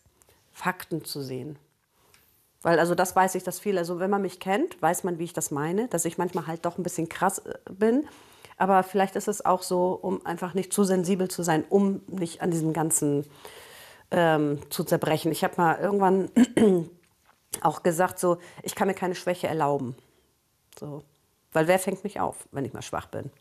Fakten 0.52 1.04
zu 1.04 1.22
sehen. 1.22 1.58
Weil 2.62 2.80
also 2.80 2.96
das 2.96 3.16
weiß 3.16 3.36
ich, 3.36 3.44
das 3.44 3.60
viel. 3.60 3.78
Also 3.78 4.00
wenn 4.00 4.10
man 4.10 4.22
mich 4.22 4.40
kennt, 4.40 4.82
weiß 4.82 5.04
man, 5.04 5.18
wie 5.20 5.24
ich 5.24 5.34
das 5.34 5.52
meine, 5.52 5.88
dass 5.88 6.06
ich 6.06 6.18
manchmal 6.18 6.48
halt 6.48 6.66
doch 6.66 6.78
ein 6.78 6.84
bisschen 6.84 7.10
krass 7.10 7.40
äh, 7.40 7.56
bin. 7.72 8.08
Aber 8.58 8.84
vielleicht 8.84 9.16
ist 9.16 9.28
es 9.28 9.44
auch 9.44 9.64
so, 9.64 9.98
um 10.00 10.24
einfach 10.26 10.54
nicht 10.54 10.72
zu 10.72 10.84
sensibel 10.84 11.28
zu 11.28 11.42
sein, 11.42 11.64
um 11.68 12.02
nicht 12.08 12.42
an 12.42 12.52
diesem 12.52 12.74
ganzen 12.74 13.26
ähm, 14.12 14.60
zu 14.70 14.84
zerbrechen. 14.84 15.32
Ich 15.32 15.44
habe 15.44 15.56
mal 15.58 15.80
irgendwann 15.80 16.30
auch 17.62 17.82
gesagt, 17.82 18.20
so 18.20 18.38
ich 18.62 18.76
kann 18.76 18.88
mir 18.88 18.94
keine 18.94 19.16
Schwäche 19.16 19.48
erlauben. 19.48 19.96
So, 20.80 21.02
weil 21.54 21.68
wer 21.68 21.80
fängt 21.80 22.04
mich 22.04 22.20
auf, 22.20 22.48
wenn 22.52 22.66
ich 22.66 22.74
mal 22.74 22.82
schwach 22.82 23.08
bin? 23.08 23.32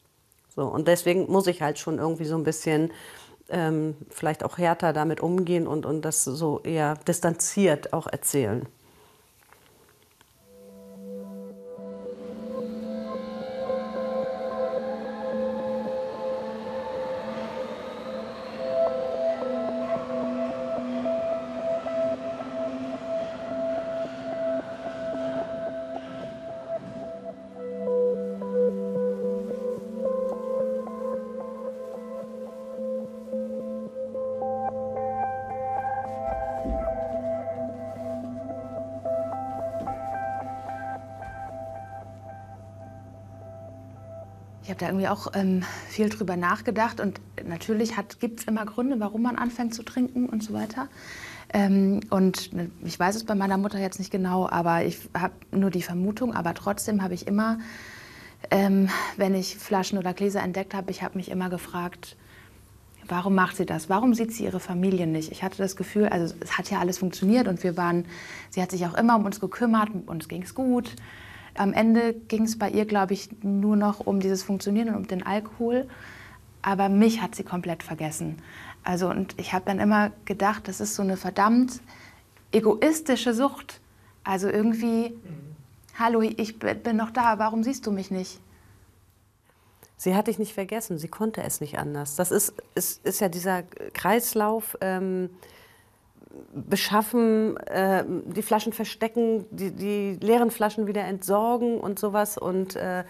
So 0.54 0.62
und 0.62 0.88
deswegen 0.88 1.30
muss 1.30 1.46
ich 1.46 1.62
halt 1.62 1.78
schon 1.78 1.98
irgendwie 1.98 2.24
so 2.24 2.36
ein 2.36 2.44
bisschen 2.44 2.92
ähm, 3.48 3.96
vielleicht 4.08 4.44
auch 4.44 4.58
härter 4.58 4.92
damit 4.92 5.20
umgehen 5.20 5.66
und, 5.66 5.86
und 5.86 6.02
das 6.02 6.24
so 6.24 6.60
eher 6.60 6.96
distanziert 7.06 7.92
auch 7.92 8.06
erzählen. 8.06 8.66
Irgendwie 44.90 45.08
auch 45.08 45.28
ähm, 45.34 45.62
viel 45.88 46.08
drüber 46.08 46.36
nachgedacht 46.36 47.00
und 47.00 47.20
natürlich 47.46 47.94
gibt 48.18 48.40
es 48.40 48.46
immer 48.46 48.66
Gründe, 48.66 49.00
warum 49.00 49.22
man 49.22 49.36
anfängt 49.36 49.74
zu 49.74 49.82
trinken 49.82 50.26
und 50.26 50.42
so 50.42 50.52
weiter. 50.52 50.88
Ähm, 51.52 52.00
und 52.10 52.52
ne, 52.52 52.70
ich 52.84 52.98
weiß 52.98 53.16
es 53.16 53.24
bei 53.24 53.34
meiner 53.34 53.56
Mutter 53.56 53.78
jetzt 53.78 53.98
nicht 53.98 54.10
genau, 54.10 54.48
aber 54.48 54.84
ich 54.84 54.98
habe 55.16 55.34
nur 55.50 55.70
die 55.70 55.82
Vermutung. 55.82 56.34
Aber 56.34 56.54
trotzdem 56.54 57.02
habe 57.02 57.14
ich 57.14 57.26
immer, 57.26 57.58
ähm, 58.50 58.88
wenn 59.16 59.34
ich 59.34 59.56
Flaschen 59.56 59.98
oder 59.98 60.14
Gläser 60.14 60.42
entdeckt 60.42 60.74
habe, 60.74 60.90
ich 60.90 61.02
habe 61.02 61.18
mich 61.18 61.30
immer 61.30 61.50
gefragt, 61.50 62.16
warum 63.08 63.34
macht 63.34 63.56
sie 63.56 63.66
das? 63.66 63.88
Warum 63.88 64.14
sieht 64.14 64.32
sie 64.32 64.44
ihre 64.44 64.60
Familie 64.60 65.06
nicht? 65.06 65.32
Ich 65.32 65.42
hatte 65.42 65.58
das 65.58 65.74
Gefühl, 65.74 66.08
also 66.08 66.34
es 66.40 66.56
hat 66.56 66.70
ja 66.70 66.78
alles 66.78 66.98
funktioniert 66.98 67.48
und 67.48 67.62
wir 67.64 67.76
waren, 67.76 68.06
sie 68.50 68.62
hat 68.62 68.70
sich 68.70 68.86
auch 68.86 68.94
immer 68.94 69.16
um 69.16 69.24
uns 69.24 69.40
gekümmert, 69.40 69.90
uns 70.06 70.28
ging 70.28 70.42
es 70.42 70.54
gut. 70.54 70.94
Am 71.60 71.74
Ende 71.74 72.14
ging 72.14 72.44
es 72.44 72.58
bei 72.58 72.70
ihr, 72.70 72.86
glaube 72.86 73.12
ich, 73.12 73.28
nur 73.42 73.76
noch 73.76 74.00
um 74.00 74.18
dieses 74.18 74.42
Funktionieren 74.42 74.88
und 74.88 74.94
um 74.94 75.06
den 75.06 75.22
Alkohol. 75.22 75.86
Aber 76.62 76.88
mich 76.88 77.20
hat 77.20 77.34
sie 77.34 77.44
komplett 77.44 77.82
vergessen. 77.82 78.38
Also, 78.82 79.10
und 79.10 79.38
ich 79.38 79.52
habe 79.52 79.66
dann 79.66 79.78
immer 79.78 80.10
gedacht, 80.24 80.68
das 80.68 80.80
ist 80.80 80.94
so 80.94 81.02
eine 81.02 81.18
verdammt 81.18 81.82
egoistische 82.50 83.34
Sucht. 83.34 83.82
Also 84.24 84.48
irgendwie, 84.48 85.12
hallo, 85.98 86.22
ich 86.22 86.58
bin 86.58 86.96
noch 86.96 87.10
da, 87.10 87.38
warum 87.38 87.62
siehst 87.62 87.86
du 87.86 87.92
mich 87.92 88.10
nicht? 88.10 88.40
Sie 89.98 90.14
hat 90.14 90.28
dich 90.28 90.38
nicht 90.38 90.54
vergessen, 90.54 90.96
sie 90.96 91.08
konnte 91.08 91.42
es 91.42 91.60
nicht 91.60 91.78
anders. 91.78 92.16
Das 92.16 92.30
ist, 92.30 92.54
ist, 92.74 93.04
ist 93.04 93.20
ja 93.20 93.28
dieser 93.28 93.64
Kreislauf. 93.92 94.78
Ähm, 94.80 95.28
beschaffen, 96.52 97.56
äh, 97.66 98.04
die 98.06 98.42
Flaschen 98.42 98.72
verstecken, 98.72 99.46
die, 99.50 99.72
die, 99.72 100.18
leeren 100.20 100.50
Flaschen 100.50 100.86
wieder 100.86 101.02
entsorgen 101.04 101.80
und 101.80 101.98
sowas. 101.98 102.38
Und 102.38 102.76
äh, 102.76 103.04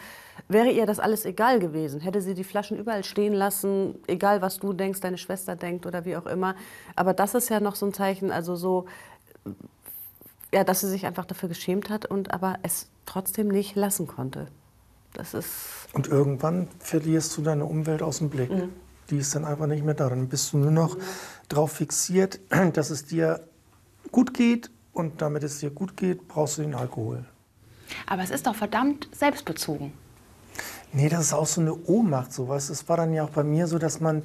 wäre 0.48 0.70
ihr 0.70 0.86
das 0.86 1.00
alles 1.00 1.24
egal 1.24 1.58
gewesen, 1.58 2.00
hätte 2.00 2.22
sie 2.22 2.34
die 2.34 2.44
Flaschen 2.44 2.78
überall 2.78 3.04
stehen 3.04 3.34
lassen, 3.34 3.96
egal 4.06 4.42
was 4.42 4.58
du 4.58 4.72
denkst, 4.72 5.00
deine 5.00 5.18
Schwester 5.18 5.56
denkt 5.56 5.86
oder 5.86 6.04
wie 6.04 6.16
auch 6.16 6.26
immer. 6.26 6.54
Aber 6.96 7.12
das 7.12 7.34
ist 7.34 7.50
ja 7.50 7.60
noch 7.60 7.76
so 7.76 7.86
ein 7.86 7.92
Zeichen, 7.92 8.30
also 8.30 8.56
so, 8.56 8.86
ja, 10.52 10.64
dass 10.64 10.80
sie 10.80 10.88
sich 10.88 11.06
einfach 11.06 11.26
dafür 11.26 11.48
geschämt 11.48 11.90
hat 11.90 12.06
und 12.06 12.32
aber 12.32 12.58
es 12.62 12.88
trotzdem 13.06 13.48
nicht 13.48 13.76
lassen 13.76 14.06
konnte. 14.06 14.46
Das 15.12 15.34
ist. 15.34 15.88
Und 15.92 16.08
irgendwann 16.08 16.68
verlierst 16.78 17.36
du 17.36 17.42
deine 17.42 17.64
Umwelt 17.64 18.02
aus 18.02 18.18
dem 18.18 18.30
Blick. 18.30 18.50
Mhm. 18.50 18.72
Die 19.10 19.18
ist 19.18 19.34
dann 19.34 19.44
einfach 19.44 19.66
nicht 19.66 19.84
mehr 19.84 19.94
da. 19.94 20.08
Dann 20.08 20.28
bist 20.28 20.52
du 20.52 20.58
nur 20.58 20.70
noch 20.70 20.96
darauf 21.48 21.72
fixiert, 21.72 22.40
dass 22.72 22.90
es 22.90 23.06
dir 23.06 23.40
gut 24.12 24.34
geht 24.34 24.70
und 24.92 25.20
damit 25.20 25.42
es 25.42 25.58
dir 25.58 25.70
gut 25.70 25.96
geht, 25.96 26.28
brauchst 26.28 26.58
du 26.58 26.62
den 26.62 26.74
Alkohol. 26.74 27.24
Aber 28.06 28.22
es 28.22 28.30
ist 28.30 28.46
doch 28.46 28.54
verdammt 28.54 29.08
selbstbezogen. 29.12 29.92
Nee, 30.92 31.08
das 31.08 31.26
ist 31.26 31.32
auch 31.32 31.46
so 31.46 31.60
eine 31.60 31.74
Ohnmacht, 31.74 32.32
sowas. 32.32 32.70
Es 32.70 32.88
war 32.88 32.96
dann 32.96 33.12
ja 33.12 33.24
auch 33.24 33.30
bei 33.30 33.44
mir 33.44 33.66
so, 33.66 33.78
dass 33.78 34.00
man, 34.00 34.22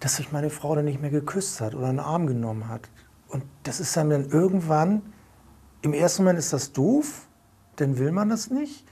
dass 0.00 0.16
sich 0.16 0.32
meine 0.32 0.50
Frau 0.50 0.74
dann 0.74 0.84
nicht 0.84 1.00
mehr 1.00 1.10
geküsst 1.10 1.60
hat 1.60 1.74
oder 1.74 1.88
einen 1.88 2.00
Arm 2.00 2.26
genommen 2.26 2.68
hat. 2.68 2.88
Und 3.28 3.44
das 3.62 3.80
ist 3.80 3.96
dann, 3.96 4.10
dann 4.10 4.28
irgendwann, 4.30 5.02
im 5.82 5.92
ersten 5.92 6.22
Moment 6.22 6.38
ist 6.38 6.52
das 6.52 6.72
doof, 6.72 7.26
dann 7.76 7.98
will 7.98 8.12
man 8.12 8.28
das 8.28 8.50
nicht. 8.50 8.84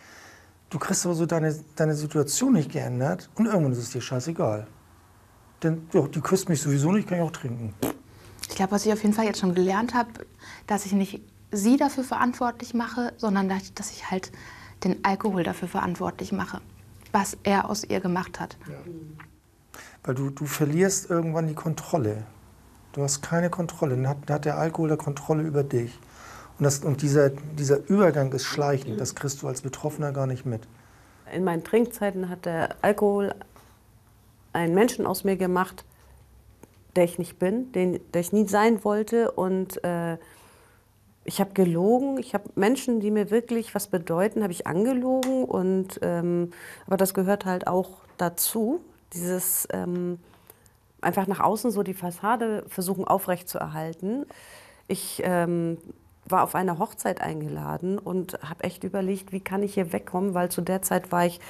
Du 0.70 0.78
kriegst 0.78 1.06
aber 1.06 1.14
so 1.14 1.24
deine, 1.24 1.54
deine 1.76 1.94
Situation 1.94 2.54
nicht 2.54 2.72
geändert 2.72 3.30
und 3.36 3.46
irgendwann 3.46 3.72
ist 3.72 3.78
es 3.78 3.90
dir 3.90 4.00
scheißegal 4.00 4.66
denn 5.64 5.88
ja, 5.92 6.02
die 6.02 6.20
küsst 6.20 6.48
mich 6.48 6.60
sowieso 6.60 6.92
nicht, 6.92 7.08
kann 7.08 7.18
ich 7.18 7.24
auch 7.24 7.30
trinken. 7.32 7.74
Ich 8.48 8.56
glaube, 8.56 8.72
was 8.72 8.86
ich 8.86 8.92
auf 8.92 9.02
jeden 9.02 9.14
Fall 9.14 9.24
jetzt 9.24 9.40
schon 9.40 9.54
gelernt 9.54 9.94
habe, 9.94 10.10
dass 10.66 10.86
ich 10.86 10.92
nicht 10.92 11.20
sie 11.50 11.76
dafür 11.76 12.04
verantwortlich 12.04 12.74
mache, 12.74 13.12
sondern 13.16 13.48
dass 13.48 13.90
ich 13.90 14.10
halt 14.10 14.30
den 14.84 15.04
Alkohol 15.04 15.42
dafür 15.42 15.68
verantwortlich 15.68 16.32
mache, 16.32 16.60
was 17.12 17.36
er 17.42 17.68
aus 17.68 17.84
ihr 17.84 18.00
gemacht 18.00 18.40
hat. 18.40 18.56
Ja. 18.68 18.74
Weil 20.02 20.14
du, 20.14 20.30
du 20.30 20.44
verlierst 20.44 21.08
irgendwann 21.08 21.46
die 21.46 21.54
Kontrolle. 21.54 22.24
Du 22.92 23.02
hast 23.02 23.22
keine 23.22 23.50
Kontrolle. 23.50 23.96
Dann 23.96 24.08
hat, 24.08 24.18
dann 24.26 24.34
hat 24.34 24.44
der 24.44 24.58
Alkohol 24.58 24.88
der 24.88 24.98
Kontrolle 24.98 25.42
über 25.42 25.64
dich. 25.64 25.98
Und, 26.58 26.64
das, 26.64 26.80
und 26.80 27.02
dieser, 27.02 27.30
dieser 27.30 27.88
Übergang 27.88 28.32
ist 28.32 28.44
schleichend. 28.44 29.00
Das 29.00 29.14
kriegst 29.14 29.42
du 29.42 29.48
als 29.48 29.62
Betroffener 29.62 30.12
gar 30.12 30.26
nicht 30.26 30.44
mit. 30.44 30.62
In 31.34 31.42
meinen 31.42 31.64
Trinkzeiten 31.64 32.28
hat 32.28 32.44
der 32.44 32.76
Alkohol 32.82 33.34
einen 34.54 34.74
Menschen 34.74 35.06
aus 35.06 35.24
mir 35.24 35.36
gemacht, 35.36 35.84
der 36.96 37.04
ich 37.04 37.18
nicht 37.18 37.38
bin, 37.38 37.72
den, 37.72 38.00
der 38.12 38.20
ich 38.20 38.32
nie 38.32 38.46
sein 38.46 38.84
wollte. 38.84 39.32
Und 39.32 39.82
äh, 39.84 40.16
ich 41.24 41.40
habe 41.40 41.52
gelogen. 41.54 42.18
Ich 42.18 42.34
habe 42.34 42.44
Menschen, 42.54 43.00
die 43.00 43.10
mir 43.10 43.30
wirklich 43.30 43.74
was 43.74 43.88
bedeuten, 43.88 44.42
habe 44.42 44.52
ich 44.52 44.66
angelogen. 44.66 45.44
Und, 45.44 45.98
ähm, 46.02 46.52
aber 46.86 46.96
das 46.96 47.14
gehört 47.14 47.44
halt 47.44 47.66
auch 47.66 47.90
dazu, 48.16 48.80
dieses 49.12 49.66
ähm, 49.72 50.18
einfach 51.00 51.26
nach 51.26 51.40
außen 51.40 51.70
so 51.70 51.82
die 51.82 51.94
Fassade 51.94 52.64
versuchen 52.68 53.04
aufrechtzuerhalten. 53.04 54.26
Ich 54.88 55.22
ähm, 55.24 55.78
war 56.26 56.42
auf 56.42 56.54
eine 56.54 56.78
Hochzeit 56.78 57.20
eingeladen 57.20 57.98
und 57.98 58.38
habe 58.42 58.64
echt 58.64 58.84
überlegt, 58.84 59.32
wie 59.32 59.40
kann 59.40 59.62
ich 59.62 59.74
hier 59.74 59.92
wegkommen, 59.92 60.34
weil 60.34 60.50
zu 60.50 60.62
der 60.62 60.82
Zeit 60.82 61.12
war 61.12 61.26
ich 61.26 61.40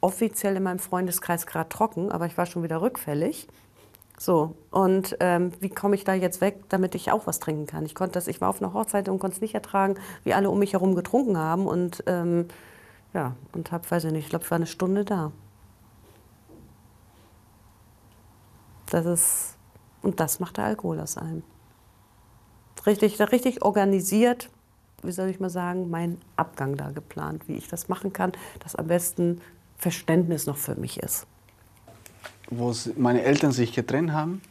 offiziell 0.00 0.56
in 0.56 0.62
meinem 0.62 0.78
Freundeskreis 0.78 1.46
gerade 1.46 1.68
trocken, 1.68 2.10
aber 2.10 2.26
ich 2.26 2.36
war 2.38 2.46
schon 2.46 2.62
wieder 2.62 2.80
rückfällig. 2.80 3.48
So, 4.18 4.56
und 4.70 5.16
ähm, 5.20 5.52
wie 5.60 5.68
komme 5.68 5.94
ich 5.94 6.02
da 6.02 6.12
jetzt 6.12 6.40
weg, 6.40 6.64
damit 6.68 6.96
ich 6.96 7.12
auch 7.12 7.28
was 7.28 7.38
trinken 7.38 7.66
kann? 7.66 7.86
Ich 7.86 7.94
konnte 7.94 8.14
das, 8.14 8.26
ich 8.26 8.40
war 8.40 8.48
auf 8.48 8.60
einer 8.60 8.72
Hochzeit 8.72 9.08
und 9.08 9.20
konnte 9.20 9.36
es 9.36 9.40
nicht 9.40 9.54
ertragen, 9.54 9.94
wie 10.24 10.34
alle 10.34 10.50
um 10.50 10.58
mich 10.58 10.72
herum 10.72 10.96
getrunken 10.96 11.38
haben. 11.38 11.68
Und 11.68 12.02
ähm, 12.06 12.48
ja, 13.14 13.36
und 13.52 13.70
habe, 13.70 13.88
weiß 13.88 14.04
ich 14.04 14.12
nicht, 14.12 14.24
ich 14.24 14.30
glaube, 14.30 14.44
ich 14.44 14.50
war 14.50 14.56
eine 14.56 14.66
Stunde 14.66 15.04
da. 15.04 15.30
Das 18.90 19.06
ist, 19.06 19.56
und 20.02 20.18
das 20.18 20.40
macht 20.40 20.56
der 20.56 20.64
Alkohol 20.64 20.98
aus 20.98 21.16
einem. 21.16 21.44
Richtig, 22.86 23.20
richtig 23.20 23.62
organisiert, 23.62 24.50
wie 25.02 25.12
soll 25.12 25.28
ich 25.28 25.38
mal 25.38 25.50
sagen, 25.50 25.90
meinen 25.90 26.20
Abgang 26.36 26.76
da 26.76 26.90
geplant, 26.90 27.46
wie 27.46 27.54
ich 27.54 27.68
das 27.68 27.88
machen 27.88 28.12
kann, 28.12 28.32
das 28.60 28.74
am 28.74 28.88
besten 28.88 29.40
Verständnis 29.78 30.46
noch 30.46 30.56
für 30.56 30.74
mich 30.74 30.98
ist. 30.98 31.26
Wo 32.50 32.74
meine 32.96 33.22
Eltern 33.22 33.52
sich 33.52 33.72
getrennt 33.72 34.12
haben, 34.12 34.42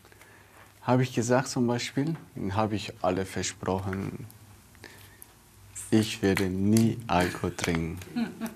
habe 0.82 1.04
ich 1.04 1.14
gesagt 1.14 1.50
zum 1.50 1.68
Beispiel, 1.68 2.16
habe 2.52 2.76
ich 2.76 2.94
alle 3.02 3.26
versprochen, 3.26 4.26
ich 5.92 6.22
werde 6.22 6.50
nie 6.50 6.98
Alkohol 7.08 7.56
trinken. 7.56 8.00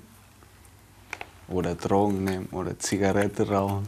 Oder 1.47 1.75
Drogen 1.75 2.23
nehmen 2.23 2.45
oder 2.51 2.79
Zigarette 2.79 3.49
rauchen. 3.49 3.85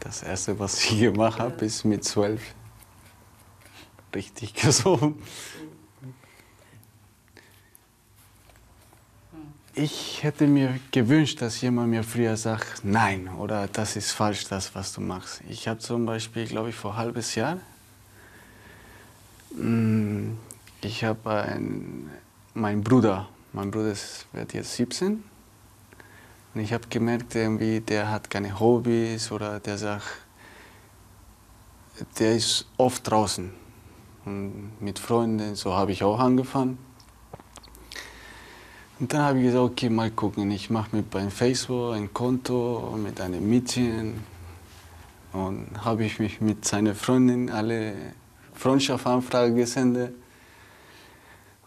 Das 0.00 0.22
erste, 0.22 0.58
was 0.58 0.82
ich 0.82 1.00
gemacht 1.00 1.38
habe, 1.38 1.62
ist 1.66 1.84
mit 1.84 2.02
zwölf 2.02 2.54
richtig 4.14 4.54
gesoffen. 4.62 5.16
Ich 9.76 10.22
hätte 10.22 10.46
mir 10.46 10.78
gewünscht, 10.92 11.42
dass 11.42 11.60
jemand 11.60 11.90
mir 11.90 12.04
früher 12.04 12.36
sagt, 12.36 12.84
nein, 12.84 13.28
oder 13.28 13.66
das 13.66 13.96
ist 13.96 14.12
falsch, 14.12 14.46
das, 14.46 14.72
was 14.76 14.92
du 14.92 15.00
machst. 15.00 15.42
Ich 15.48 15.66
habe 15.66 15.80
zum 15.80 16.06
Beispiel, 16.06 16.46
glaube 16.46 16.68
ich, 16.68 16.76
vor 16.76 16.92
ein 16.92 16.98
halbes 16.98 17.34
Jahr, 17.34 17.58
mm, 19.56 20.34
ich 20.80 21.02
habe 21.02 21.58
meinen 22.54 22.84
Bruder, 22.84 23.28
mein 23.52 23.72
Bruder 23.72 23.94
wird 24.32 24.52
jetzt 24.52 24.76
17, 24.76 25.24
und 26.54 26.60
ich 26.60 26.72
habe 26.72 26.86
gemerkt, 26.88 27.34
irgendwie, 27.34 27.80
der 27.80 28.12
hat 28.12 28.30
keine 28.30 28.60
Hobbys 28.60 29.32
oder 29.32 29.58
der 29.58 29.76
sagt, 29.76 30.06
der 32.20 32.36
ist 32.36 32.66
oft 32.76 33.10
draußen. 33.10 33.52
Und 34.24 34.80
mit 34.80 35.00
Freunden, 35.00 35.56
so 35.56 35.74
habe 35.74 35.90
ich 35.90 36.04
auch 36.04 36.20
angefangen. 36.20 36.78
Und 39.00 39.12
dann 39.12 39.22
habe 39.22 39.38
ich 39.38 39.46
gesagt, 39.46 39.64
okay, 39.64 39.88
mal 39.88 40.10
gucken, 40.12 40.50
ich 40.52 40.70
mache 40.70 40.94
mir 40.94 41.02
bei 41.02 41.28
Facebook 41.28 41.94
ein 41.94 42.14
Konto 42.14 42.96
mit 42.96 43.20
einem 43.20 43.48
Mädchen. 43.48 44.22
Und 45.32 45.66
habe 45.84 46.04
ich 46.04 46.20
mich 46.20 46.40
mit 46.40 46.64
seiner 46.64 46.94
Freundin 46.94 47.50
alle 47.50 47.94
Freundschaftsanfragen 48.54 49.56
gesendet. 49.56 50.14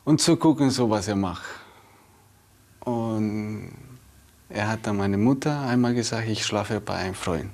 Und 0.05 0.21
zu 0.21 0.37
gucken, 0.37 0.69
so 0.69 0.89
was 0.89 1.09
er 1.09 1.17
macht. 1.17 1.43
Und 2.79 3.73
er 4.47 4.69
hat 4.69 4.87
dann 4.87 4.95
meine 4.95 5.17
Mutter 5.17 5.59
einmal 5.59 5.93
gesagt, 5.93 6.29
ich 6.29 6.45
schlafe 6.45 6.79
bei 6.79 6.95
einem 6.95 7.13
Freund. 7.13 7.49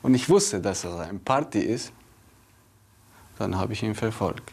Und 0.00 0.14
ich 0.14 0.28
wusste, 0.28 0.60
dass 0.60 0.82
das 0.82 1.00
eine 1.00 1.18
Party 1.18 1.58
ist. 1.58 1.92
Dann 3.36 3.58
habe 3.58 3.72
ich 3.72 3.82
ihn 3.82 3.96
verfolgt. 3.96 4.52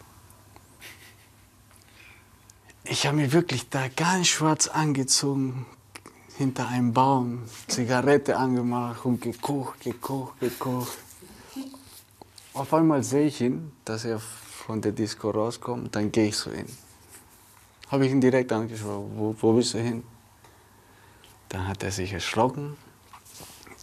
Ich 2.88 3.08
habe 3.08 3.18
mich 3.18 3.32
wirklich 3.32 3.68
da 3.70 3.88
ganz 3.88 4.28
schwarz 4.28 4.68
angezogen, 4.68 5.66
hinter 6.38 6.68
einem 6.68 6.94
Baum, 6.94 7.42
Zigarette 7.68 8.38
angemacht 8.38 9.04
und 9.06 9.22
gekocht, 9.22 9.80
gekocht, 9.80 10.40
gekocht. 10.40 10.96
Auf 12.54 12.72
einmal 12.76 13.02
sehe 13.02 13.26
ich 13.26 13.42
ihn, 13.42 13.72
dass 13.86 14.06
er 14.06 14.20
von 14.20 14.82
der 14.82 14.92
Disco 14.92 15.32
rauskommt, 15.32 15.96
dann 15.96 16.12
gehe 16.12 16.28
ich 16.28 16.36
zu 16.36 16.52
ihm. 16.52 16.68
Habe 17.90 18.06
ich 18.06 18.12
ihn 18.12 18.22
direkt 18.22 18.52
angeschaut, 18.52 19.10
wo, 19.16 19.36
wo 19.40 19.54
bist 19.54 19.74
du 19.74 19.80
hin? 19.80 20.04
Dann 21.50 21.68
hat 21.68 21.82
er 21.82 21.92
sich 21.92 22.14
erschrocken. 22.14 22.78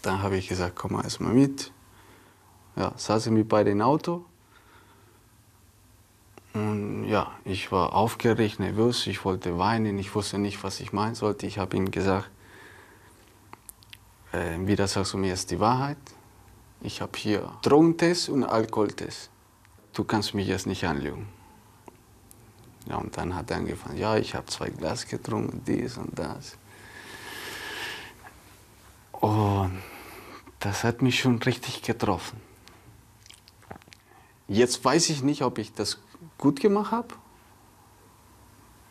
Dann 0.03 0.23
habe 0.23 0.37
ich 0.37 0.47
gesagt, 0.47 0.77
komm 0.77 0.93
mal 0.93 1.03
erstmal 1.03 1.35
mit. 1.35 1.73
Ja, 2.77 2.93
saß 2.97 3.27
ich 3.27 3.33
mit 3.33 3.49
beiden 3.49 3.73
im 3.73 3.83
Auto. 3.83 4.25
Und 6.55 7.05
ja, 7.09 7.33
ich 7.45 7.73
war 7.73 7.95
aufgeregt, 7.95 8.61
nervös, 8.61 9.07
ich 9.07 9.25
wollte 9.25 9.59
weinen, 9.59 9.99
ich 9.99 10.15
wusste 10.15 10.39
nicht, 10.39 10.63
was 10.63 10.81
ich 10.81 10.93
meinen 10.93 11.15
sollte. 11.15 11.47
Ich 11.47 11.59
habe 11.59 11.77
ihm 11.77 11.91
gesagt, 11.91 12.31
äh, 14.33 14.59
wieder 14.59 14.87
sagst 14.87 15.15
du 15.15 15.19
mir 15.19 15.29
jetzt 15.29 15.51
die 15.51 15.61
Wahrheit. 15.61 15.99
Ich 16.83 17.01
habe 17.01 17.17
hier 17.17 17.51
Drogentest 17.63 18.29
und 18.29 18.45
Alkoholtest. 18.45 19.31
Du 19.93 20.05
kannst 20.05 20.35
mich 20.35 20.49
jetzt 20.49 20.67
nicht 20.67 20.85
anlügen. 20.85 21.29
Ja, 22.87 22.97
und 22.97 23.17
dann 23.17 23.35
hat 23.35 23.51
er 23.51 23.59
angefangen, 23.59 23.97
ja, 23.97 24.17
ich 24.17 24.35
habe 24.35 24.47
zwei 24.47 24.69
Glas 24.69 25.07
getrunken, 25.07 25.63
dies 25.65 25.97
und 25.97 26.19
das. 26.19 26.57
Und 29.13 29.81
das 30.59 30.83
hat 30.83 31.01
mich 31.01 31.21
schon 31.21 31.41
richtig 31.43 31.83
getroffen. 31.83 32.41
Jetzt 34.49 34.85
weiß 34.85 35.11
ich 35.11 35.23
nicht, 35.23 35.43
ob 35.43 35.59
ich 35.59 35.73
das 35.73 35.99
gut 36.43 36.59
gemacht 36.59 36.91
habe 36.91 37.15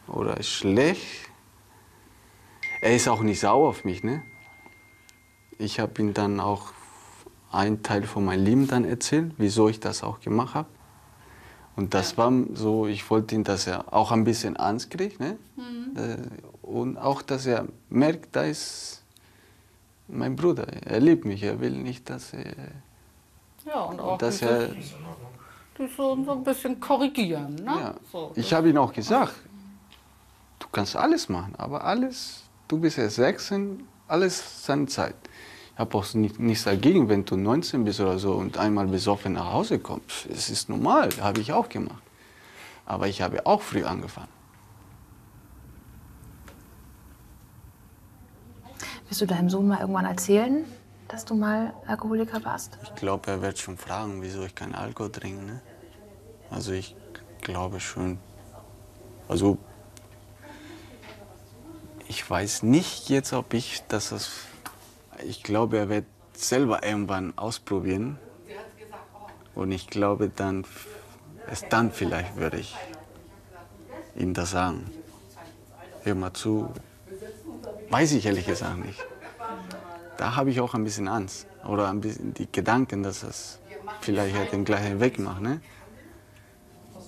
oder 0.08 0.42
schlecht. 0.42 1.30
Er 2.82 2.96
ist 2.96 3.10
auch 3.10 3.22
nicht 3.22 3.42
sauer 3.42 3.68
auf 3.68 3.84
mich. 3.84 4.06
Ne? 4.06 4.24
Ich 5.58 5.82
habe 5.82 6.02
ihm 6.02 6.14
dann 6.14 6.40
auch 6.40 6.72
einen 7.52 7.84
Teil 7.84 8.04
von 8.04 8.24
meinem 8.24 8.46
Leben 8.46 8.68
dann 8.68 8.86
erzählt, 8.86 9.34
wieso 9.38 9.68
ich 9.68 9.82
das 9.82 10.02
auch 10.02 10.22
gemacht 10.22 10.56
habe. 10.56 10.70
Und 11.76 11.94
das 11.94 12.18
war 12.18 12.32
so, 12.54 12.88
ich 12.88 13.10
wollte 13.10 13.36
ihn, 13.36 13.44
dass 13.44 13.68
er 13.68 13.94
auch 13.94 14.14
ein 14.14 14.24
bisschen 14.24 14.56
Angst 14.56 14.90
kriegt. 14.90 15.20
Ne? 15.20 15.38
Mhm. 15.58 15.98
Äh, 15.98 16.18
und 16.66 16.98
auch, 16.98 17.22
dass 17.22 17.46
er 17.46 17.68
merkt, 17.90 18.34
da 18.34 18.44
ist 18.44 19.04
mein 20.08 20.38
Bruder. 20.38 20.68
Er 20.86 21.02
liebt 21.02 21.26
mich. 21.26 21.44
Er 21.44 21.60
will 21.60 21.72
nicht, 21.72 22.10
dass 22.10 22.32
er. 22.32 22.56
Ja, 23.66 23.82
und 23.82 24.00
auch 24.00 24.18
dass 24.18 24.42
er 24.42 24.70
so, 25.90 26.24
so 26.24 26.32
ein 26.32 26.44
bisschen 26.44 26.80
korrigieren. 26.80 27.56
Ne? 27.56 27.66
Ja. 27.66 27.96
So, 28.12 28.32
ich 28.36 28.54
habe 28.54 28.70
ihm 28.70 28.78
auch 28.78 28.94
gesagt, 28.94 29.34
du 30.60 30.68
kannst 30.72 30.96
alles 30.96 31.30
machen, 31.30 31.54
aber 31.58 31.84
alles, 31.84 32.44
du 32.68 32.80
bist 32.80 32.98
ja 32.98 33.10
16, 33.10 33.88
alles 34.08 34.66
seine 34.66 34.88
Zeit. 34.88 35.16
Ich 35.74 35.80
habe 35.80 35.98
auch 35.98 36.14
nicht, 36.14 36.40
nichts 36.40 36.66
dagegen, 36.66 37.10
wenn 37.10 37.26
du 37.26 37.36
19 37.38 37.84
bist 37.84 38.00
oder 38.00 38.20
so 38.20 38.34
und 38.34 38.58
einmal 38.58 38.88
besoffen 38.88 39.34
nach 39.34 39.52
Hause 39.52 39.80
kommst. 39.80 40.28
Es 40.30 40.50
ist 40.50 40.70
normal, 40.70 41.10
habe 41.22 41.40
ich 41.40 41.54
auch 41.54 41.70
gemacht. 41.70 42.04
Aber 42.86 43.08
ich 43.08 43.22
habe 43.22 43.46
auch 43.46 43.62
früh 43.62 43.84
angefangen. 43.84 44.28
Wirst 49.08 49.22
du 49.22 49.28
deinem 49.28 49.50
Sohn 49.50 49.68
mal 49.68 49.80
irgendwann 49.80 50.06
erzählen, 50.06 50.66
dass 51.08 51.26
du 51.26 51.36
mal 51.36 51.74
Alkoholiker 51.86 52.44
warst? 52.46 52.78
Ich 52.84 52.96
glaube, 52.96 53.30
er 53.32 53.42
wird 53.42 53.58
schon 53.58 53.78
fragen, 53.78 54.22
wieso 54.22 54.44
ich 54.44 54.56
keinen 54.56 54.74
Alkohol 54.74 55.12
trinke. 55.12 55.44
Ne? 55.44 55.62
Also 56.52 56.74
ich 56.74 56.96
glaube 57.42 57.80
schon. 57.80 58.20
Also 59.28 59.58
ich 62.08 62.30
weiß 62.30 62.64
nicht 62.64 63.10
jetzt, 63.10 63.34
ob 63.34 63.54
ich 63.54 63.84
das. 63.88 64.12
Ist, 64.12 64.32
ich 65.24 65.42
glaube, 65.42 65.78
er 65.80 65.90
wird 65.90 66.06
selber 66.34 66.84
irgendwann 66.84 67.36
ausprobieren. 67.38 68.20
Und 69.56 69.72
ich 69.72 69.88
glaube, 69.88 70.30
dann 70.30 70.66
erst 71.48 71.66
dann 71.70 71.92
vielleicht 71.92 72.36
würde 72.36 72.58
ich 72.58 72.76
ihm 74.16 74.34
das 74.34 74.52
sagen. 74.52 74.92
Hör 76.04 76.14
mal 76.14 76.34
zu. 76.34 76.72
Weiß 77.90 78.12
ich 78.12 78.26
ehrlich 78.26 78.46
gesagt 78.46 78.78
nicht 78.86 79.04
da 80.22 80.36
habe 80.36 80.52
ich 80.52 80.62
auch 80.62 80.76
ein 80.76 80.84
bisschen 80.84 81.08
Angst. 81.08 81.48
Oder 81.68 81.90
ein 81.90 82.00
bisschen 82.00 82.36
die 82.36 82.50
Gedanken, 82.52 83.02
dass 83.02 83.24
es 83.24 83.58
vielleicht 84.02 84.36
halt 84.36 84.52
den 84.54 84.66
gleichen 84.66 85.00
Weg 85.00 85.18
macht. 85.18 85.42
Ne? 85.42 85.62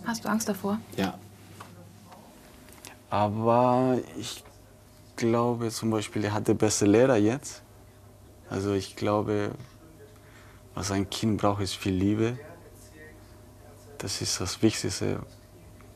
Hast 0.05 0.25
du 0.25 0.29
Angst 0.29 0.49
davor? 0.49 0.79
Ja. 0.97 1.17
Aber 3.09 3.99
ich 4.17 4.43
glaube 5.15 5.69
zum 5.69 5.91
Beispiel, 5.91 6.25
er 6.25 6.33
hat 6.33 6.47
den 6.47 6.57
besten 6.57 6.87
Lehrer 6.87 7.17
jetzt. 7.17 7.61
Also 8.49 8.73
ich 8.73 8.95
glaube, 8.95 9.51
was 10.75 10.91
ein 10.91 11.09
Kind 11.09 11.39
braucht, 11.39 11.61
ist 11.61 11.75
viel 11.75 11.93
Liebe. 11.93 12.37
Das 13.99 14.21
ist 14.21 14.41
das 14.41 14.61
Wichtigste, 14.61 15.19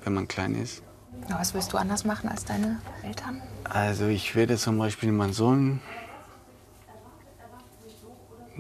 wenn 0.04 0.14
man 0.14 0.28
klein 0.28 0.56
ist. 0.56 0.82
Was 1.30 1.54
willst 1.54 1.74
du 1.74 1.78
anders 1.78 2.06
machen 2.06 2.30
als 2.30 2.46
deine 2.46 2.80
Eltern? 3.04 3.42
Also 3.64 4.06
ich 4.06 4.36
werde 4.36 4.56
zum 4.58 4.78
Beispiel 4.78 5.12
meinen 5.12 5.34
Sohn 5.34 5.82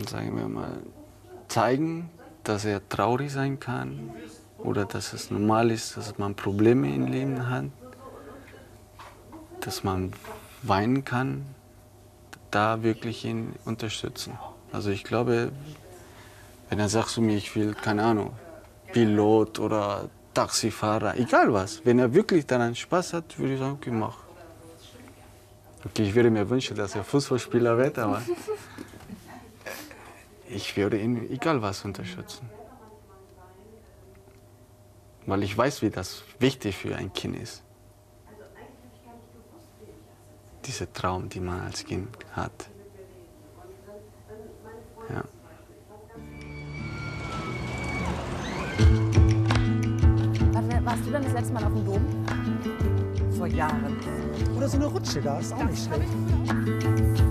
sagen 0.05 0.37
wir 0.37 0.47
mal, 0.47 0.77
zeigen, 1.47 2.09
dass 2.43 2.65
er 2.65 2.87
traurig 2.87 3.31
sein 3.31 3.59
kann 3.59 4.11
oder 4.67 4.85
dass 4.85 5.13
es 5.13 5.31
normal 5.31 5.71
ist, 5.71 5.95
dass 5.95 6.17
man 6.17 6.35
Probleme 6.35 6.93
im 6.93 7.07
Leben 7.07 7.49
hat, 7.49 7.65
dass 9.61 9.85
man 9.85 10.11
weinen 10.61 11.05
kann, 11.05 11.45
da 12.51 12.83
wirklich 12.83 13.23
ihn 13.23 13.55
unterstützen. 13.63 14.37
Also 14.73 14.89
ich 14.89 15.05
glaube, 15.05 15.53
wenn 16.69 16.79
er 16.79 16.89
sagt 16.89 17.09
zu 17.09 17.21
mir, 17.21 17.37
ich 17.37 17.55
will, 17.55 17.73
keine 17.75 18.03
Ahnung, 18.03 18.33
Pilot 18.91 19.59
oder 19.59 20.09
Taxifahrer, 20.33 21.17
egal 21.17 21.53
was, 21.53 21.85
wenn 21.85 21.99
er 21.99 22.13
wirklich 22.13 22.45
daran 22.45 22.75
Spaß 22.75 23.13
hat, 23.13 23.39
würde 23.39 23.53
ich 23.53 23.59
sagen, 23.59 23.77
okay, 23.79 23.91
mach. 23.91 24.17
Okay, 25.85 26.03
ich 26.03 26.13
würde 26.13 26.29
mir 26.29 26.49
wünschen, 26.49 26.75
dass 26.75 26.93
er 26.93 27.05
Fußballspieler 27.05 27.77
wird, 27.77 27.97
aber 27.99 28.21
ich 30.49 30.75
würde 30.75 30.99
ihn 30.99 31.31
egal 31.31 31.61
was 31.61 31.85
unterstützen. 31.85 32.49
Weil 35.27 35.43
ich 35.43 35.55
weiß, 35.55 35.81
wie 35.81 35.89
das 35.89 36.23
wichtig 36.39 36.77
für 36.77 36.95
ein 36.95 37.11
Kind 37.11 37.37
ist. 37.37 37.61
Dieser 40.65 40.91
Traum, 40.91 41.27
den 41.27 41.45
man 41.45 41.59
als 41.59 41.83
Kind 41.83 42.07
hat. 42.31 42.69
Ja. 45.09 45.23
Warst 50.83 51.05
du 51.05 51.11
dann 51.11 51.23
das 51.23 51.33
letzte 51.33 51.53
Mal 51.53 51.65
auf 51.65 51.73
dem 51.73 51.85
Dom? 51.85 52.25
Vor 53.37 53.47
Jahren. 53.47 53.97
Oder 54.55 54.69
so 54.69 54.77
eine 54.77 54.85
Rutsche 54.85 55.21
da, 55.21 55.39
ist 55.39 55.51
auch 55.51 55.63
nicht 55.65 55.83
schlecht. 55.83 57.26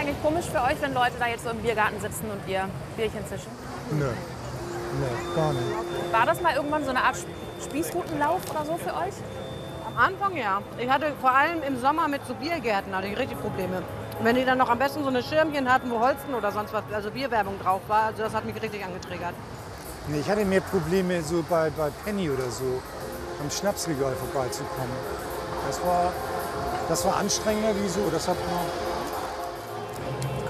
Eigentlich 0.00 0.22
komisch 0.22 0.46
für 0.46 0.62
euch, 0.62 0.80
wenn 0.80 0.94
Leute 0.94 1.12
da 1.18 1.26
jetzt 1.26 1.44
so 1.44 1.50
im 1.50 1.58
Biergarten 1.58 2.00
sitzen 2.00 2.30
und 2.30 2.40
ihr 2.48 2.68
Bierchen 2.96 3.24
zischen? 3.26 3.50
Nö. 3.92 4.06
Nee, 4.06 5.36
gar 5.36 5.52
nicht. 5.52 6.12
War 6.12 6.26
das 6.26 6.40
mal 6.40 6.54
irgendwann 6.56 6.84
so 6.84 6.90
eine 6.90 7.02
Art 7.02 7.16
Spießrutenlauf 7.62 8.40
oder 8.50 8.64
so 8.64 8.76
für 8.78 8.94
euch? 8.94 9.14
Am 9.86 9.96
Anfang 9.96 10.36
ja. 10.36 10.62
Ich 10.78 10.88
hatte 10.88 11.12
vor 11.20 11.32
allem 11.32 11.62
im 11.62 11.78
Sommer 11.78 12.08
mit 12.08 12.26
so 12.26 12.34
Biergärten 12.34 12.94
hatte 12.96 13.08
ich 13.08 13.18
richtig 13.18 13.38
Probleme. 13.40 13.82
Wenn 14.22 14.36
die 14.36 14.44
dann 14.44 14.58
noch 14.58 14.68
am 14.70 14.78
besten 14.78 15.02
so 15.02 15.08
eine 15.08 15.22
Schirmchen 15.22 15.70
hatten, 15.72 15.90
wo 15.90 16.00
Holsten 16.00 16.34
oder 16.34 16.50
sonst 16.50 16.72
was, 16.72 16.82
also 16.92 17.10
Bierwerbung 17.10 17.58
drauf 17.62 17.80
war, 17.88 18.04
also 18.04 18.22
das 18.22 18.34
hat 18.34 18.44
mich 18.44 18.60
richtig 18.60 18.84
angetriggert. 18.84 19.34
Nee, 20.08 20.20
ich 20.20 20.30
hatte 20.30 20.44
mehr 20.44 20.60
Probleme 20.62 21.22
so 21.22 21.44
bei, 21.48 21.70
bei 21.70 21.90
Penny 22.04 22.30
oder 22.30 22.50
so, 22.50 22.82
am 23.40 23.50
Schnapsregal 23.50 24.14
vorbeizukommen. 24.14 24.96
Das 25.66 25.80
war, 25.84 26.12
das 26.88 27.04
war 27.04 27.16
anstrengender 27.16 27.74
wie 27.76 27.88
so. 27.88 28.00
Das 28.10 28.28
hat 28.28 28.36
noch 28.36 28.89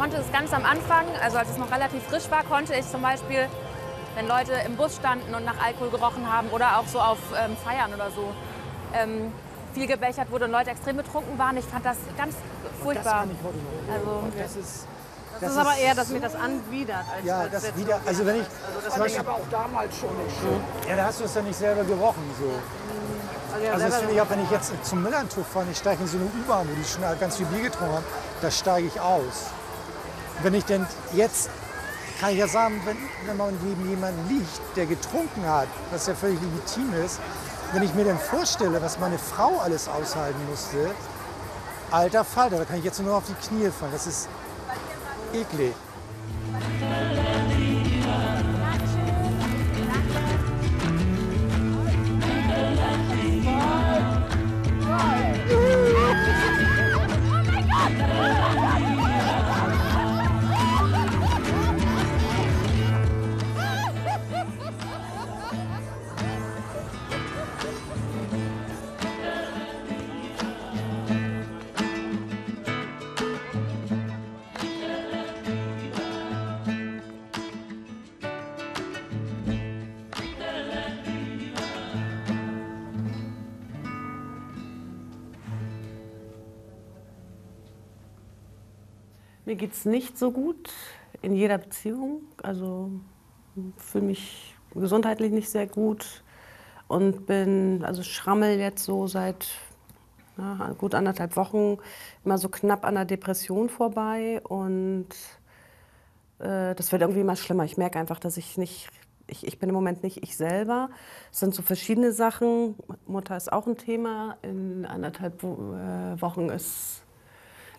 konnte 0.01 0.17
es 0.17 0.33
ganz 0.33 0.51
am 0.55 0.65
Anfang, 0.65 1.05
also 1.23 1.37
als 1.37 1.51
es 1.51 1.59
noch 1.59 1.71
relativ 1.71 2.03
frisch 2.05 2.31
war, 2.31 2.43
konnte 2.45 2.73
ich 2.75 2.91
zum 2.91 3.03
Beispiel, 3.03 3.47
wenn 4.15 4.27
Leute 4.27 4.53
im 4.65 4.75
Bus 4.77 4.97
standen 4.97 5.35
und 5.35 5.45
nach 5.45 5.63
Alkohol 5.63 5.91
gerochen 5.91 6.33
haben 6.33 6.49
oder 6.49 6.79
auch 6.79 6.87
so 6.87 6.99
auf 6.99 7.19
ähm, 7.37 7.55
Feiern 7.63 7.93
oder 7.93 8.11
so, 8.11 8.33
ähm, 8.95 9.31
viel 9.75 9.87
gebechert 9.87 10.31
wurde 10.31 10.47
und 10.47 10.53
Leute 10.53 10.71
extrem 10.71 10.97
betrunken 10.97 11.39
waren. 11.39 11.59
Ich 11.59 11.67
fand 11.67 11.85
das 11.85 11.99
ganz 12.17 12.35
furchtbar. 12.83 13.05
Das 13.05 13.13
kann 13.13 13.31
ich 13.31 13.45
heute 13.45 13.59
noch. 13.59 13.95
Also, 13.95 14.39
das 14.39 14.57
ist, 14.57 14.87
das, 15.33 15.41
das 15.41 15.53
ist 15.53 15.59
aber 15.59 15.77
eher, 15.77 15.95
dass 15.95 16.09
mir 16.09 16.21
das 16.21 16.35
anwidert. 16.35 17.05
Als, 17.15 17.27
ja, 17.27 17.41
als 17.41 17.53
das 17.53 17.77
wieder. 17.77 18.01
Also 18.07 18.25
wenn 18.25 18.37
ich. 18.37 18.47
Also 18.67 18.81
das 18.83 18.95
fand 18.95 19.11
ich 19.11 19.21
aber 19.21 19.33
auch 19.33 19.49
damals 19.51 19.97
schon 19.99 20.25
nicht 20.25 20.37
schön. 20.41 20.89
Ja, 20.89 20.97
da 20.97 21.05
hast 21.05 21.21
du 21.21 21.25
es 21.25 21.35
ja 21.35 21.43
nicht 21.43 21.59
selber 21.59 21.85
gerochen. 21.85 22.23
So. 22.41 22.51
Also, 23.53 23.67
ja, 23.67 23.73
also 23.75 23.87
das 23.87 23.97
finde 23.99 24.15
ich 24.15 24.21
auch, 24.23 24.31
wenn 24.31 24.43
ich 24.45 24.51
jetzt 24.51 24.73
zum 24.83 25.03
Millantuch 25.03 25.45
fahre, 25.45 25.67
ich 25.71 25.77
steige 25.77 26.01
in 26.01 26.09
so 26.09 26.17
eine 26.17 26.27
U-Bahn, 26.27 26.67
wo 26.71 26.75
die 26.75 26.89
schon 26.89 27.03
ganz 27.21 27.37
viel 27.37 27.47
Bier 27.47 27.65
getrunken 27.65 27.97
haben, 27.97 28.05
da 28.41 28.51
steige 28.51 28.87
ich 28.87 28.99
aus 28.99 29.60
wenn 30.43 30.55
ich 30.55 30.65
denn 30.65 30.87
jetzt, 31.13 31.51
kann 32.21 32.31
ich 32.31 32.39
ja 32.39 32.49
sagen, 32.49 32.81
wenn, 32.85 32.97
wenn 33.27 33.37
man 33.37 33.55
neben 33.63 33.89
jemandem 33.89 34.29
liegt, 34.29 34.61
der 34.77 34.87
getrunken 34.87 35.47
hat, 35.47 35.69
was 35.91 36.07
ja 36.07 36.15
völlig 36.15 36.41
legitim 36.41 36.93
ist, 37.05 37.21
wenn 37.73 37.83
ich 37.83 37.95
mir 37.95 38.05
dann 38.05 38.19
vorstelle, 38.19 38.81
was 38.83 38.99
meine 38.99 39.19
Frau 39.19 39.59
alles 39.59 39.89
aushalten 39.89 40.41
musste, 40.49 40.91
alter 41.91 42.25
Falter, 42.25 42.59
da 42.59 42.65
kann 42.65 42.79
ich 42.79 42.85
jetzt 42.85 43.01
nur 43.01 43.17
auf 43.17 43.25
die 43.27 43.35
Knie 43.47 43.71
fallen. 43.71 43.93
Das 43.93 44.07
ist 44.07 44.29
eklig. 45.33 45.75
Geht 89.61 89.75
es 89.75 89.85
nicht 89.85 90.19
so 90.19 90.33
gut 90.33 90.73
in 91.21 91.35
jeder 91.35 91.59
Beziehung. 91.59 92.23
Also 92.43 92.91
fühle 93.77 94.07
mich 94.07 94.55
gesundheitlich 94.75 95.33
nicht 95.33 95.51
sehr 95.51 95.67
gut 95.67 96.25
und 96.89 97.27
bin, 97.27 97.85
also 97.85 98.03
schrammel 98.03 98.59
jetzt 98.59 98.85
so 98.85 99.07
seit 99.07 99.49
ja, 100.39 100.75
gut 100.79 100.95
anderthalb 100.95 101.37
Wochen 101.37 101.77
immer 102.25 102.39
so 102.39 102.49
knapp 102.49 102.87
an 102.87 102.95
der 102.95 103.05
Depression 103.05 103.69
vorbei 103.69 104.41
und 104.49 105.09
äh, 106.39 106.75
das 106.75 106.91
wird 106.91 107.03
irgendwie 107.03 107.21
immer 107.21 107.37
schlimmer. 107.37 107.65
Ich 107.65 107.77
merke 107.77 107.99
einfach, 107.99 108.19
dass 108.19 108.39
ich 108.39 108.57
nicht, 108.57 108.89
ich, 109.27 109.47
ich 109.47 109.59
bin 109.59 109.69
im 109.69 109.75
Moment 109.75 110.03
nicht 110.03 110.23
ich 110.23 110.39
selber. 110.39 110.89
Es 111.31 111.41
sind 111.41 111.55
so 111.55 111.61
verschiedene 111.61 112.13
Sachen. 112.13 112.77
Mutter 113.07 113.37
ist 113.37 113.53
auch 113.53 113.67
ein 113.67 113.77
Thema. 113.77 114.39
In 114.41 114.87
anderthalb 114.87 115.43
äh, 115.43 116.23
Wochen 116.23 116.49
ist 116.49 117.03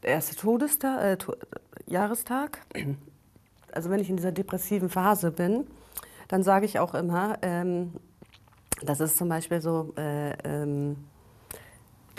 der 0.04 0.12
erste 0.12 0.36
Todestag, 0.36 1.04
äh, 1.04 1.18
to 1.18 1.36
Jahrestag. 1.88 2.60
Also 3.72 3.90
wenn 3.90 4.00
ich 4.00 4.10
in 4.10 4.18
dieser 4.18 4.32
depressiven 4.32 4.90
Phase 4.90 5.32
bin, 5.32 5.68
dann 6.28 6.44
sage 6.44 6.66
ich 6.66 6.80
auch 6.80 6.94
immer, 6.94 7.38
ähm, 7.42 7.94
das 8.84 9.00
ist 9.00 9.18
zum 9.18 9.30
Beispiel 9.30 9.62
so, 9.62 9.94
äh, 9.98 10.32
ähm, 10.44 10.98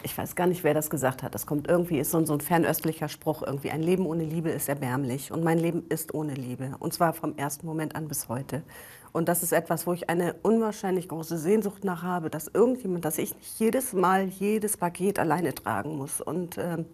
ich 0.05 0.17
weiß 0.17 0.35
gar 0.35 0.47
nicht, 0.47 0.65
wer 0.65 0.75
das 0.75 0.91
gesagt 0.91 1.23
hat. 1.23 1.35
Das 1.35 1.47
kommt 1.47 1.69
irgendwie, 1.69 1.99
ist 1.99 2.11
so, 2.11 2.25
so 2.25 2.35
ein 2.35 2.41
fernöstlicher 2.41 3.09
Spruch 3.09 3.43
irgendwie. 3.43 3.71
Ein 3.71 3.83
Leben 3.83 4.07
ohne 4.07 4.25
Liebe 4.25 4.51
ist 4.51 4.69
erbärmlich. 4.69 5.33
Und 5.33 5.45
mein 5.45 5.59
Leben 5.59 5.85
ist 5.89 6.13
ohne 6.15 6.35
Liebe. 6.35 6.75
Und 6.81 6.93
zwar 6.93 7.13
vom 7.13 7.37
ersten 7.37 7.67
Moment 7.67 7.95
an 7.95 8.09
bis 8.09 8.29
heute. 8.29 8.63
Und 9.13 9.29
das 9.29 9.43
ist 9.43 9.53
etwas, 9.53 9.87
wo 9.87 9.93
ich 9.93 10.09
eine 10.09 10.35
unwahrscheinlich 10.43 11.09
große 11.09 11.39
Sehnsucht 11.39 11.85
nach 11.85 12.03
habe, 12.03 12.31
dass 12.31 12.49
irgendjemand, 12.49 13.05
dass 13.05 13.19
ich 13.19 13.37
nicht 13.37 13.59
jedes 13.59 13.93
Mal 13.93 14.25
jedes 14.25 14.77
Paket 14.77 15.19
alleine 15.19 15.55
tragen 15.55 15.97
muss. 15.97 16.21
Und 16.21 16.59
ähm, 16.59 16.87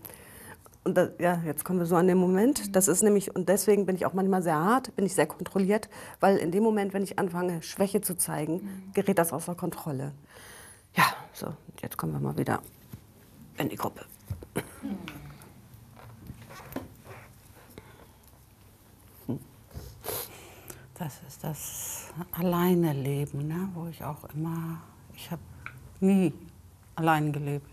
und 0.89 0.95
das, 0.95 1.11
ja, 1.18 1.43
jetzt 1.45 1.66
kommen 1.66 1.78
wir 1.80 1.84
so 1.84 1.97
an 1.97 2.07
den 2.07 2.16
Moment. 2.16 2.74
Das 2.74 2.89
ist 2.89 3.03
nämlich, 3.03 3.36
und 3.36 3.51
deswegen 3.51 3.84
bin 3.84 3.95
ich 3.95 4.07
auch 4.07 4.14
manchmal 4.14 4.43
sehr 4.43 4.59
hart, 4.59 4.97
bin 4.97 5.05
ich 5.05 5.14
sehr 5.14 5.26
kontrolliert, 5.26 5.91
weil 6.18 6.39
in 6.39 6.51
dem 6.51 6.62
Moment, 6.62 6.95
wenn 6.95 7.03
ich 7.03 7.18
anfange, 7.18 7.62
Schwäche 7.62 8.01
zu 8.01 8.16
zeigen, 8.16 8.91
gerät 8.95 9.18
das 9.18 9.34
außer 9.34 9.55
Kontrolle. 9.55 10.12
Ja, 10.95 11.05
so, 11.34 11.53
jetzt 11.82 11.99
kommen 11.99 12.14
wir 12.14 12.20
mal 12.20 12.39
wieder 12.39 12.62
in 13.59 13.68
die 13.68 13.76
Gruppe. 13.76 14.01
Das 20.95 21.20
ist 21.28 21.45
das 21.45 22.07
alleine 22.32 22.95
Leben, 22.95 23.47
ne? 23.47 23.68
wo 23.74 23.89
ich 23.89 24.03
auch 24.03 24.24
immer, 24.34 24.80
ich 25.14 25.30
habe 25.30 25.43
nie 26.01 26.32
allein 26.95 27.30
gelebt. 27.30 27.70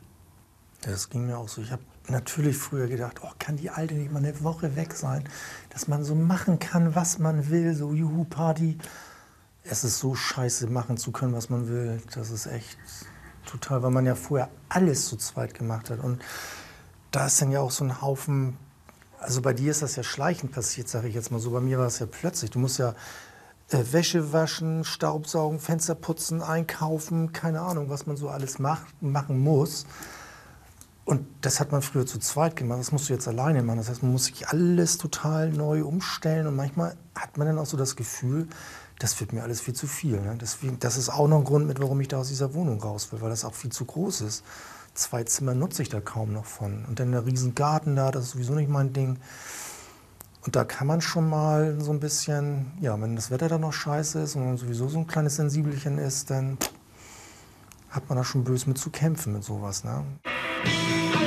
Das 0.81 1.09
ging 1.09 1.25
mir 1.27 1.37
auch 1.37 1.47
so. 1.47 1.61
Ich 1.61 1.71
habe 1.71 1.81
natürlich 2.09 2.57
früher 2.57 2.87
gedacht, 2.87 3.21
oh, 3.23 3.31
kann 3.39 3.57
die 3.57 3.69
Alte 3.69 3.95
nicht 3.95 4.11
mal 4.11 4.19
eine 4.19 4.43
Woche 4.43 4.75
weg 4.75 4.93
sein, 4.93 5.23
dass 5.69 5.87
man 5.87 6.03
so 6.03 6.15
machen 6.15 6.59
kann, 6.59 6.95
was 6.95 7.19
man 7.19 7.49
will, 7.49 7.75
so 7.75 7.91
Juhu-Party. 7.91 8.77
Es 9.63 9.83
ist 9.83 9.99
so 9.99 10.15
scheiße, 10.15 10.67
machen 10.67 10.97
zu 10.97 11.11
können, 11.11 11.33
was 11.33 11.49
man 11.49 11.67
will. 11.67 12.01
Das 12.13 12.29
ist 12.29 12.45
echt 12.45 12.77
total, 13.45 13.83
weil 13.83 13.91
man 13.91 14.05
ja 14.05 14.15
vorher 14.15 14.49
alles 14.69 15.07
zu 15.07 15.17
zweit 15.17 15.53
gemacht 15.53 15.89
hat. 15.89 15.99
Und 15.99 16.21
da 17.11 17.27
ist 17.27 17.41
dann 17.41 17.51
ja 17.51 17.61
auch 17.61 17.71
so 17.71 17.83
ein 17.83 18.01
Haufen 18.01 18.57
also 19.25 19.41
bei 19.41 19.53
dir 19.53 19.71
ist 19.71 19.81
das 19.81 19.95
ja 19.95 20.03
schleichend 20.03 20.51
passiert, 20.51 20.87
sage 20.87 21.07
ich 21.07 21.15
jetzt 21.15 21.31
mal 21.31 21.39
so. 21.39 21.51
Bei 21.51 21.59
mir 21.59 21.79
war 21.79 21.87
es 21.87 21.99
ja 21.99 22.05
plötzlich. 22.05 22.51
Du 22.51 22.59
musst 22.59 22.77
ja 22.77 22.93
äh, 23.69 23.83
Wäsche 23.91 24.33
waschen, 24.33 24.83
Staubsaugen, 24.83 25.59
Fenster 25.59 25.95
putzen, 25.95 26.43
einkaufen, 26.43 27.33
keine 27.33 27.61
Ahnung, 27.61 27.89
was 27.89 28.05
man 28.05 28.17
so 28.17 28.29
alles 28.29 28.59
macht, 28.59 29.01
machen 29.01 29.39
muss. 29.39 29.85
Und 31.05 31.27
das 31.41 31.59
hat 31.59 31.71
man 31.71 31.83
früher 31.83 32.05
zu 32.05 32.17
zweit 32.17 32.55
gemacht, 32.55 32.79
das 32.79 32.91
musst 32.91 33.09
du 33.09 33.13
jetzt 33.13 33.27
alleine 33.27 33.61
machen. 33.61 33.77
Das 33.77 33.89
heißt, 33.89 34.01
man 34.01 34.11
muss 34.11 34.25
sich 34.25 34.47
alles 34.47 34.97
total 34.97 35.51
neu 35.51 35.83
umstellen 35.85 36.47
und 36.47 36.55
manchmal 36.55 36.97
hat 37.13 37.37
man 37.37 37.47
dann 37.47 37.59
auch 37.59 37.67
so 37.67 37.77
das 37.77 37.95
Gefühl, 37.95 38.47
das 38.97 39.19
wird 39.19 39.31
mir 39.31 39.43
alles 39.43 39.61
viel 39.61 39.75
zu 39.75 39.85
viel. 39.85 40.19
Ne? 40.19 40.37
Deswegen, 40.41 40.79
das 40.79 40.97
ist 40.97 41.09
auch 41.09 41.27
noch 41.27 41.37
ein 41.37 41.43
Grund 41.43 41.67
mit, 41.67 41.79
warum 41.79 42.01
ich 42.01 42.07
da 42.07 42.17
aus 42.17 42.29
dieser 42.29 42.55
Wohnung 42.55 42.81
raus 42.81 43.11
will, 43.11 43.21
weil 43.21 43.29
das 43.29 43.45
auch 43.45 43.53
viel 43.53 43.71
zu 43.71 43.85
groß 43.85 44.21
ist 44.21 44.43
zwei 44.95 45.23
Zimmer 45.23 45.53
nutze 45.53 45.81
ich 45.81 45.89
da 45.89 46.01
kaum 46.01 46.33
noch 46.33 46.45
von. 46.45 46.85
Und 46.85 46.99
dann 46.99 47.11
der 47.11 47.25
Riesengarten 47.25 47.95
da, 47.95 48.11
das 48.11 48.25
ist 48.25 48.31
sowieso 48.31 48.53
nicht 48.53 48.69
mein 48.69 48.93
Ding. 48.93 49.17
Und 50.45 50.55
da 50.55 50.63
kann 50.63 50.87
man 50.87 51.01
schon 51.01 51.29
mal 51.29 51.79
so 51.79 51.91
ein 51.91 51.99
bisschen, 51.99 52.71
ja, 52.79 52.99
wenn 52.99 53.15
das 53.15 53.31
Wetter 53.31 53.49
dann 53.49 53.61
noch 53.61 53.73
scheiße 53.73 54.21
ist 54.21 54.35
und 54.35 54.45
man 54.45 54.57
sowieso 54.57 54.87
so 54.87 54.99
ein 54.99 55.07
kleines 55.07 55.35
Sensibelchen 55.35 55.97
ist, 55.97 56.29
dann 56.29 56.57
hat 57.89 58.07
man 58.09 58.17
da 58.17 58.23
schon 58.23 58.43
böse 58.43 58.67
mit 58.69 58.77
zu 58.77 58.89
kämpfen 58.89 59.33
mit 59.33 59.43
sowas. 59.43 59.83
Ne? 59.83 60.03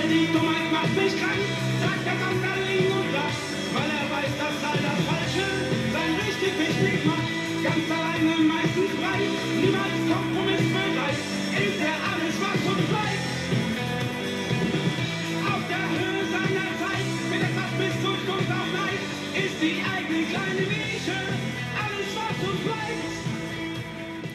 Die 0.08 0.26
Dummheit 0.32 0.72
macht 0.72 0.94
mich 0.96 1.12
krank, 1.20 1.44
sagt 1.80 2.02
der 2.06 2.16
da 2.16 2.54
liegen 2.64 2.92
und 2.92 3.12
sagt, 3.12 3.40
weil 3.74 3.90
er 3.92 4.06
weiß, 4.08 4.32
dass 4.40 4.56
all 4.64 4.80
das 4.88 5.00
Falsche 5.04 5.46
sein 5.92 6.12
richtig 6.24 6.52
wichtig 6.58 7.04
macht. 7.04 7.28
Ganz 7.62 7.84
alleine, 7.92 8.32
meistens 8.40 8.90
frei, 8.96 9.20
niemals 9.60 10.00
kompromissbereit, 10.08 11.18
ist 11.60 11.80
er 11.90 11.96
alles, 12.08 12.34
was 12.40 12.60
uns 12.72 12.86
bleibt. 12.88 13.28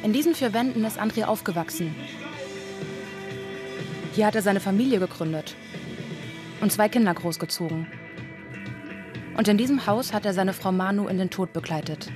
In 0.03 0.11
diesen 0.11 0.35
vier 0.35 0.53
Wänden 0.53 0.83
ist 0.83 0.99
André 0.99 1.23
aufgewachsen. 1.23 1.95
Hier 4.13 4.27
hat 4.27 4.35
er 4.35 4.43
seine 4.43 4.59
Familie 4.59 4.99
gegründet 4.99 5.55
und 6.61 6.71
zwei 6.71 6.87
Kinder 6.87 7.15
großgezogen. 7.15 7.87
Und 9.35 9.47
in 9.47 9.57
diesem 9.57 9.87
Haus 9.87 10.13
hat 10.13 10.23
er 10.27 10.35
seine 10.35 10.53
Frau 10.53 10.71
Manu 10.71 11.07
in 11.07 11.17
den 11.17 11.31
Tod 11.31 11.51
begleitet. 11.51 12.11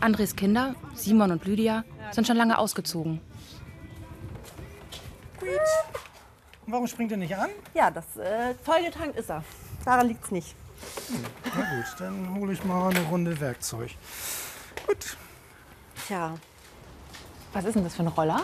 Andres 0.00 0.36
Kinder, 0.36 0.74
Simon 0.94 1.30
und 1.30 1.46
Lydia, 1.46 1.84
sind 2.10 2.26
schon 2.26 2.36
lange 2.36 2.58
ausgezogen. 2.58 3.20
Warum 6.66 6.86
springt 6.86 7.12
er 7.12 7.16
nicht 7.16 7.34
an? 7.34 7.48
Ja, 7.72 7.90
das 7.90 8.18
äh, 8.18 8.54
vollgetankt 8.62 9.16
ist 9.18 9.30
er. 9.30 9.42
Daran 9.82 10.08
liegt 10.08 10.24
es 10.24 10.30
nicht. 10.30 10.54
Na 11.44 11.60
gut, 11.62 11.86
dann 11.98 12.34
hole 12.34 12.52
ich 12.52 12.62
mal 12.64 12.90
eine 12.90 13.00
Runde 13.06 13.40
Werkzeug. 13.40 13.90
Gut. 14.90 15.16
Tja. 16.08 16.36
Was 17.52 17.64
ist 17.64 17.76
denn 17.76 17.84
das 17.84 17.94
für 17.94 18.02
ein 18.02 18.08
Roller? 18.08 18.40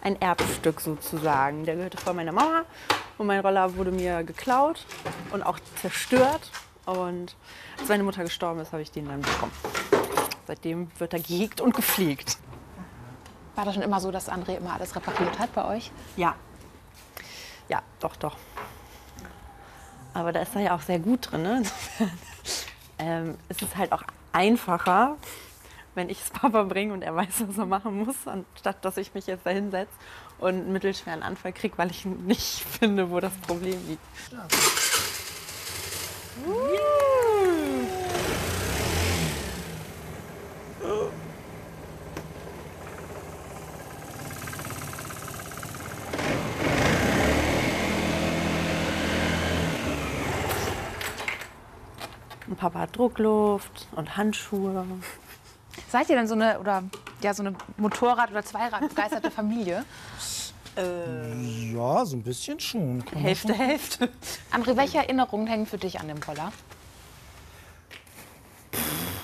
Ein 0.00 0.18
Erbstück 0.22 0.80
sozusagen. 0.80 1.66
Der 1.66 1.76
gehörte 1.76 1.98
vor 1.98 2.14
meiner 2.14 2.32
Mama 2.32 2.64
und 3.18 3.26
mein 3.26 3.40
Roller 3.40 3.76
wurde 3.76 3.90
mir 3.90 4.24
geklaut 4.24 4.86
und 5.32 5.42
auch 5.42 5.58
zerstört. 5.82 6.50
Und 6.86 7.36
als 7.78 7.88
meine 7.90 8.04
Mutter 8.04 8.24
gestorben 8.24 8.60
ist, 8.60 8.72
habe 8.72 8.80
ich 8.80 8.90
den 8.90 9.06
dann 9.06 9.20
bekommen. 9.20 9.52
Seitdem 10.46 10.90
wird 10.96 11.12
er 11.12 11.20
gehegt 11.20 11.60
und 11.60 11.74
gepflegt. 11.74 12.38
War 13.54 13.66
das 13.66 13.74
schon 13.74 13.82
immer 13.82 14.00
so, 14.00 14.10
dass 14.10 14.30
André 14.30 14.56
immer 14.56 14.72
alles 14.72 14.96
repariert 14.96 15.38
hat 15.38 15.52
bei 15.52 15.66
euch? 15.66 15.90
Ja. 16.16 16.36
Ja, 17.68 17.82
doch, 18.00 18.16
doch. 18.16 18.36
Aber 20.14 20.32
da 20.32 20.40
ist 20.40 20.54
er 20.54 20.62
ja 20.62 20.74
auch 20.74 20.80
sehr 20.80 21.00
gut 21.00 21.30
drin. 21.30 21.42
Ne? 21.42 21.62
ähm, 22.98 23.36
es 23.50 23.60
ist 23.60 23.76
halt 23.76 23.92
auch 23.92 24.02
einfacher, 24.36 25.16
wenn 25.94 26.10
ich 26.10 26.20
es 26.20 26.30
Papa 26.40 26.62
bringe 26.64 26.92
und 26.92 27.02
er 27.02 27.16
weiß, 27.16 27.44
was 27.48 27.58
er 27.58 27.66
machen 27.66 28.04
muss, 28.04 28.16
anstatt 28.26 28.84
dass 28.84 28.96
ich 28.98 29.14
mich 29.14 29.26
jetzt 29.26 29.46
da 29.46 29.50
hinsetze 29.50 29.92
und 30.38 30.54
einen 30.54 30.72
mittelschweren 30.72 31.22
Anfall 31.22 31.52
kriege, 31.52 31.76
weil 31.78 31.90
ich 31.90 32.04
nicht 32.04 32.62
finde, 32.62 33.10
wo 33.10 33.18
das 33.20 33.36
Problem 33.38 33.78
liegt. 33.88 34.02
Ja. 34.30 34.46
Und 52.46 52.56
Papa 52.56 52.80
hat 52.80 52.96
Druckluft 52.96 53.88
und 53.92 54.16
Handschuhe. 54.16 54.84
Seid 55.90 56.08
ihr 56.08 56.16
denn 56.16 56.28
so 56.28 56.34
eine, 56.34 56.58
oder, 56.60 56.84
ja, 57.22 57.34
so 57.34 57.42
eine 57.42 57.54
Motorrad- 57.76 58.30
oder 58.30 58.44
Zweiradbegeisterte 58.44 59.30
Familie? 59.30 59.84
Äh, 60.76 61.72
ja, 61.72 62.04
so 62.04 62.16
ein 62.16 62.22
bisschen 62.22 62.60
schon. 62.60 63.02
Hälfte, 63.14 63.54
Hälfte. 63.54 64.10
André, 64.52 64.76
welche 64.76 64.98
Erinnerungen 64.98 65.46
hängen 65.46 65.64
für 65.64 65.78
dich 65.78 65.98
an 66.00 66.08
dem 66.08 66.18
Roller? 66.22 66.52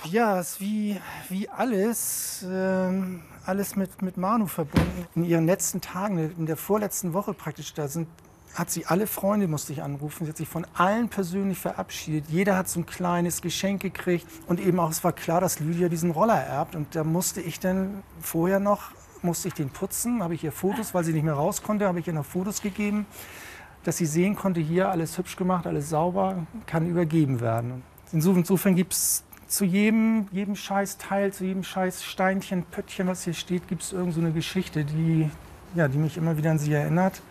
Ja, 0.04 0.38
es 0.38 0.52
ist 0.52 0.60
wie, 0.60 0.98
wie 1.28 1.50
alles, 1.50 2.42
ähm, 2.48 3.22
alles 3.44 3.76
mit, 3.76 4.00
mit 4.00 4.16
Manu 4.16 4.46
verbunden. 4.46 5.06
In 5.14 5.24
ihren 5.24 5.44
letzten 5.44 5.82
Tagen, 5.82 6.34
in 6.38 6.46
der 6.46 6.56
vorletzten 6.56 7.12
Woche 7.12 7.34
praktisch, 7.34 7.74
da 7.74 7.86
sind 7.86 8.08
hat 8.55 8.70
sie 8.70 8.86
alle 8.86 9.07
Freunde, 9.07 9.48
musste 9.48 9.72
ich 9.72 9.82
anrufen. 9.82 10.24
Sie 10.24 10.30
hat 10.30 10.36
sich 10.36 10.48
von 10.48 10.66
allen 10.74 11.09
persönlich 11.09 11.59
verabschiedet. 11.59 12.26
Jeder 12.28 12.57
hat 12.57 12.68
so 12.68 12.80
ein 12.80 12.86
kleines 12.86 13.40
Geschenk 13.40 13.80
gekriegt. 13.80 14.26
Und 14.46 14.61
eben 14.61 14.78
auch, 14.78 14.90
es 14.90 15.03
war 15.05 15.12
klar, 15.12 15.40
dass 15.40 15.61
Lydia 15.61 15.88
diesen 15.88 16.11
Roller 16.11 16.40
erbt. 16.40 16.74
Und 16.74 16.94
da 16.94 17.05
musste 17.05 17.40
ich 17.40 17.61
dann 17.61 18.03
vorher 18.20 18.61
noch, 18.61 18.90
musste 19.22 19.48
ich 19.48 19.55
den 19.55 19.70
putzen. 19.70 20.22
Habe 20.22 20.34
ich 20.34 20.44
ihr 20.44 20.53
Fotos, 20.53 20.92
weil 20.92 21.05
sie 21.05 21.12
nicht 21.12 21.24
mehr 21.24 21.34
raus 21.34 21.62
konnte, 21.62 21.86
habe 21.86 22.00
ich 22.00 22.07
ihr 22.07 22.12
noch 22.12 22.26
Fotos 22.26 22.61
gegeben, 22.61 23.07
dass 23.84 23.96
sie 23.96 24.07
sehen 24.07 24.36
konnte, 24.36 24.61
hier 24.61 24.90
alles 24.90 25.16
hübsch 25.16 25.36
gemacht, 25.36 25.66
alles 25.66 25.88
sauber, 25.88 26.46
kann 26.66 26.86
übergeben 26.86 27.40
werden. 27.40 27.82
Insofern 28.12 28.76
gibt 28.76 28.92
es 28.92 29.24
zu 29.48 29.64
jedem, 29.64 30.28
jedem 30.30 30.57
Scheißteil, 30.57 31.32
zu 31.32 31.44
jedem 31.44 31.64
scheiß 31.64 32.05
Steinchen, 32.05 32.64
Pöttchen, 32.64 33.07
was 33.07 33.24
hier 33.24 33.34
steht, 33.34 33.68
gibt 33.68 33.82
es 33.82 33.92
irgend 33.92 34.14
so 34.14 34.20
eine 34.20 34.32
Geschichte, 34.32 34.84
die, 34.84 35.30
ja, 35.74 35.88
die 35.88 35.98
mich 35.98 36.16
immer 36.16 36.36
wieder 36.36 36.50
an 36.50 36.59
sie 36.59 36.72
erinnert. 36.72 37.22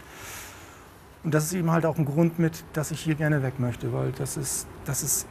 Und 1.23 1.33
das 1.33 1.45
ist 1.45 1.53
eben 1.53 1.71
halt 1.71 1.85
auch 1.85 1.97
ein 1.97 2.05
Grund 2.05 2.39
mit, 2.39 2.63
dass 2.73 2.91
ich 2.91 3.01
hier 3.01 3.15
gerne 3.15 3.43
weg 3.43 3.59
möchte, 3.59 3.93
weil 3.93 4.11
das 4.13 4.37
ist, 4.37 4.67
das 4.85 5.03
ist, 5.03 5.27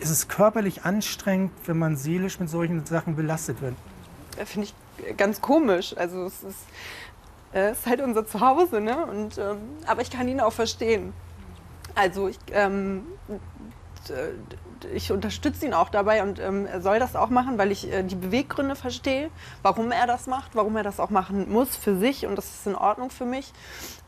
es 0.00 0.10
ist 0.10 0.28
körperlich 0.28 0.84
anstrengend, 0.84 1.52
wenn 1.66 1.78
man 1.78 1.96
seelisch 1.96 2.40
mit 2.40 2.48
solchen 2.48 2.84
Sachen 2.84 3.14
belastet 3.14 3.62
wird. 3.62 3.74
Finde 4.44 4.68
ich 4.68 5.16
ganz 5.16 5.40
komisch. 5.40 5.96
Also 5.96 6.24
es 6.24 6.42
ist, 6.42 6.58
äh, 7.52 7.70
es 7.70 7.80
ist 7.80 7.86
halt 7.86 8.00
unser 8.00 8.26
Zuhause, 8.26 8.80
ne? 8.80 9.06
Und, 9.06 9.38
ähm, 9.38 9.58
aber 9.86 10.02
ich 10.02 10.10
kann 10.10 10.26
ihn 10.26 10.40
auch 10.40 10.52
verstehen. 10.52 11.12
Also 11.94 12.28
ich, 12.28 12.38
ähm, 12.52 13.04
ich 14.94 15.12
unterstütze 15.12 15.66
ihn 15.66 15.74
auch 15.74 15.90
dabei 15.90 16.22
und 16.22 16.38
ähm, 16.38 16.66
er 16.66 16.80
soll 16.80 16.98
das 16.98 17.14
auch 17.14 17.28
machen, 17.28 17.58
weil 17.58 17.70
ich 17.70 17.92
äh, 17.92 18.02
die 18.02 18.14
Beweggründe 18.14 18.76
verstehe, 18.76 19.30
warum 19.62 19.92
er 19.92 20.06
das 20.06 20.26
macht, 20.26 20.54
warum 20.54 20.76
er 20.76 20.82
das 20.82 21.00
auch 21.00 21.10
machen 21.10 21.50
muss 21.50 21.76
für 21.76 21.96
sich 21.96 22.26
und 22.26 22.36
das 22.36 22.46
ist 22.46 22.66
in 22.66 22.74
Ordnung 22.74 23.10
für 23.10 23.26
mich. 23.26 23.52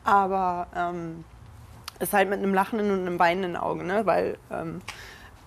Aber 0.04 0.66
ähm, 0.74 1.24
ist 1.98 2.12
halt 2.12 2.28
mit 2.28 2.38
einem 2.38 2.54
lachenden 2.54 2.90
und 2.90 3.06
einem 3.06 3.18
weinenden 3.18 3.56
Auge, 3.56 3.84
ne? 3.84 4.04
weil 4.04 4.36
ähm, 4.50 4.80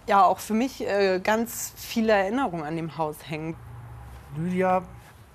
ja 0.07 0.23
auch 0.23 0.39
für 0.39 0.53
mich 0.53 0.81
äh, 0.87 1.19
ganz 1.19 1.73
viele 1.75 2.13
Erinnerungen 2.13 2.63
an 2.63 2.75
dem 2.75 2.97
Haus 2.97 3.17
hängen. 3.27 3.55
Lydia 4.37 4.83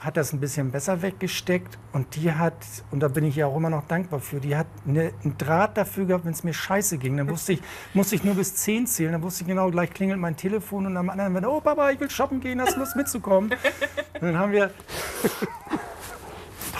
hat 0.01 0.17
das 0.17 0.33
ein 0.33 0.41
bisschen 0.41 0.71
besser 0.71 1.03
weggesteckt 1.03 1.79
und 1.93 2.17
die 2.17 2.33
hat, 2.33 2.55
und 2.91 3.01
da 3.01 3.09
bin 3.09 3.23
ich 3.25 3.37
ja 3.37 3.47
auch 3.47 3.57
immer 3.57 3.69
noch 3.69 3.87
dankbar 3.87 4.21
für, 4.21 4.41
die 4.41 4.57
hat 4.57 4.67
eine, 4.89 5.13
einen 5.23 5.37
Draht 5.37 5.77
dafür 5.77 6.07
gehabt, 6.07 6.25
wenn 6.25 6.33
es 6.33 6.43
mir 6.43 6.55
scheiße 6.55 6.97
ging. 6.97 7.19
Dann 7.19 7.29
wusste 7.29 7.53
ich, 7.53 7.63
musste 7.93 8.15
ich 8.15 8.25
nur 8.25 8.35
bis 8.35 8.55
10 8.57 8.87
zählen, 8.87 9.13
dann 9.13 9.23
wusste 9.23 9.43
ich 9.43 9.49
genau, 9.49 9.71
gleich 9.71 9.91
klingelt 9.91 10.19
mein 10.19 10.37
Telefon 10.37 10.87
und 10.87 10.97
am 10.97 11.11
anderen, 11.11 11.45
oh 11.45 11.61
Papa, 11.61 11.91
ich 11.91 12.01
will 12.01 12.09
shoppen 12.09 12.41
gehen, 12.41 12.63
hast 12.63 12.79
Lust 12.79 12.97
mitzukommen? 12.97 13.51
Und 14.21 14.27
dann 14.27 14.39
haben 14.39 14.53
wir 14.53 14.71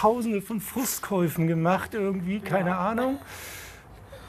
tausende 0.01 0.41
von 0.41 0.59
Frustkäufen 0.59 1.47
gemacht 1.47 1.93
irgendwie, 1.93 2.39
keine 2.39 2.71
ja. 2.71 2.89
Ahnung. 2.89 3.19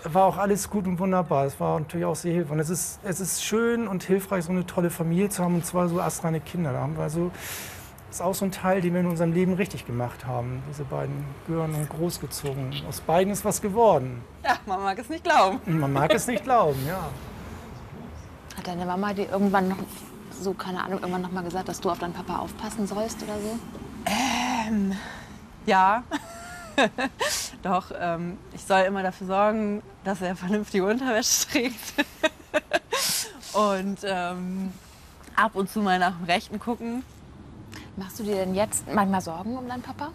war 0.04 0.24
auch 0.24 0.36
alles 0.36 0.68
gut 0.68 0.86
und 0.86 0.98
wunderbar. 0.98 1.46
Es 1.46 1.58
war 1.60 1.80
natürlich 1.80 2.04
auch 2.04 2.16
sehr 2.16 2.34
hilfreich. 2.34 2.52
Und 2.52 2.60
es 2.60 2.68
ist, 2.68 3.00
es 3.04 3.20
ist 3.20 3.44
schön 3.44 3.88
und 3.88 4.02
hilfreich, 4.02 4.44
so 4.44 4.50
eine 4.50 4.66
tolle 4.66 4.90
Familie 4.90 5.30
zu 5.30 5.42
haben 5.42 5.54
und 5.54 5.64
zwar 5.64 5.88
so 5.88 6.00
astreine 6.00 6.40
Kinder. 6.40 6.72
Da 6.72 6.80
haben 6.80 6.98
wir 6.98 7.08
so, 7.08 7.30
das 8.08 8.16
ist 8.16 8.20
auch 8.20 8.34
so 8.34 8.44
ein 8.44 8.52
Teil, 8.52 8.82
den 8.82 8.92
wir 8.92 9.00
in 9.00 9.06
unserem 9.06 9.32
Leben 9.32 9.54
richtig 9.54 9.86
gemacht 9.86 10.26
haben. 10.26 10.62
Diese 10.68 10.84
beiden 10.84 11.24
gehören 11.46 11.74
und 11.74 11.88
großgezogen. 11.88 12.82
Aus 12.86 13.00
beiden 13.00 13.32
ist 13.32 13.44
was 13.44 13.62
geworden. 13.62 14.20
Ja, 14.44 14.56
man 14.66 14.82
mag 14.82 14.98
es 14.98 15.08
nicht 15.08 15.24
glauben. 15.24 15.58
Man 15.66 15.92
mag 15.92 16.12
es 16.12 16.26
nicht 16.26 16.44
glauben, 16.44 16.80
ja. 16.86 17.08
Hat 18.58 18.66
deine 18.66 18.84
Mama 18.84 19.14
dir 19.14 19.30
irgendwann 19.30 19.68
noch, 19.68 19.78
so 20.38 20.52
keine 20.52 20.82
Ahnung, 20.82 20.98
irgendwann 20.98 21.22
noch 21.22 21.32
mal 21.32 21.44
gesagt, 21.44 21.68
dass 21.68 21.80
du 21.80 21.88
auf 21.90 21.98
deinen 21.98 22.12
Papa 22.12 22.40
aufpassen 22.40 22.86
sollst 22.86 23.22
oder 23.22 23.38
so? 23.38 23.58
Ähm, 24.04 24.92
ja. 25.66 26.04
Doch, 27.62 27.92
ähm, 27.98 28.38
ich 28.54 28.62
soll 28.62 28.80
immer 28.82 29.02
dafür 29.02 29.26
sorgen, 29.26 29.82
dass 30.04 30.22
er 30.22 30.36
vernünftige 30.36 30.86
Unterwäsche 30.86 31.48
trägt. 31.48 32.06
und 33.52 33.98
ähm, 34.04 34.72
ab 35.36 35.54
und 35.54 35.70
zu 35.70 35.80
mal 35.80 35.98
nach 35.98 36.16
dem 36.16 36.24
Rechten 36.24 36.58
gucken. 36.58 37.04
Machst 37.96 38.18
du 38.18 38.24
dir 38.24 38.36
denn 38.36 38.54
jetzt 38.54 38.92
manchmal 38.92 39.20
Sorgen 39.20 39.56
um 39.56 39.68
deinen 39.68 39.82
Papa? 39.82 40.12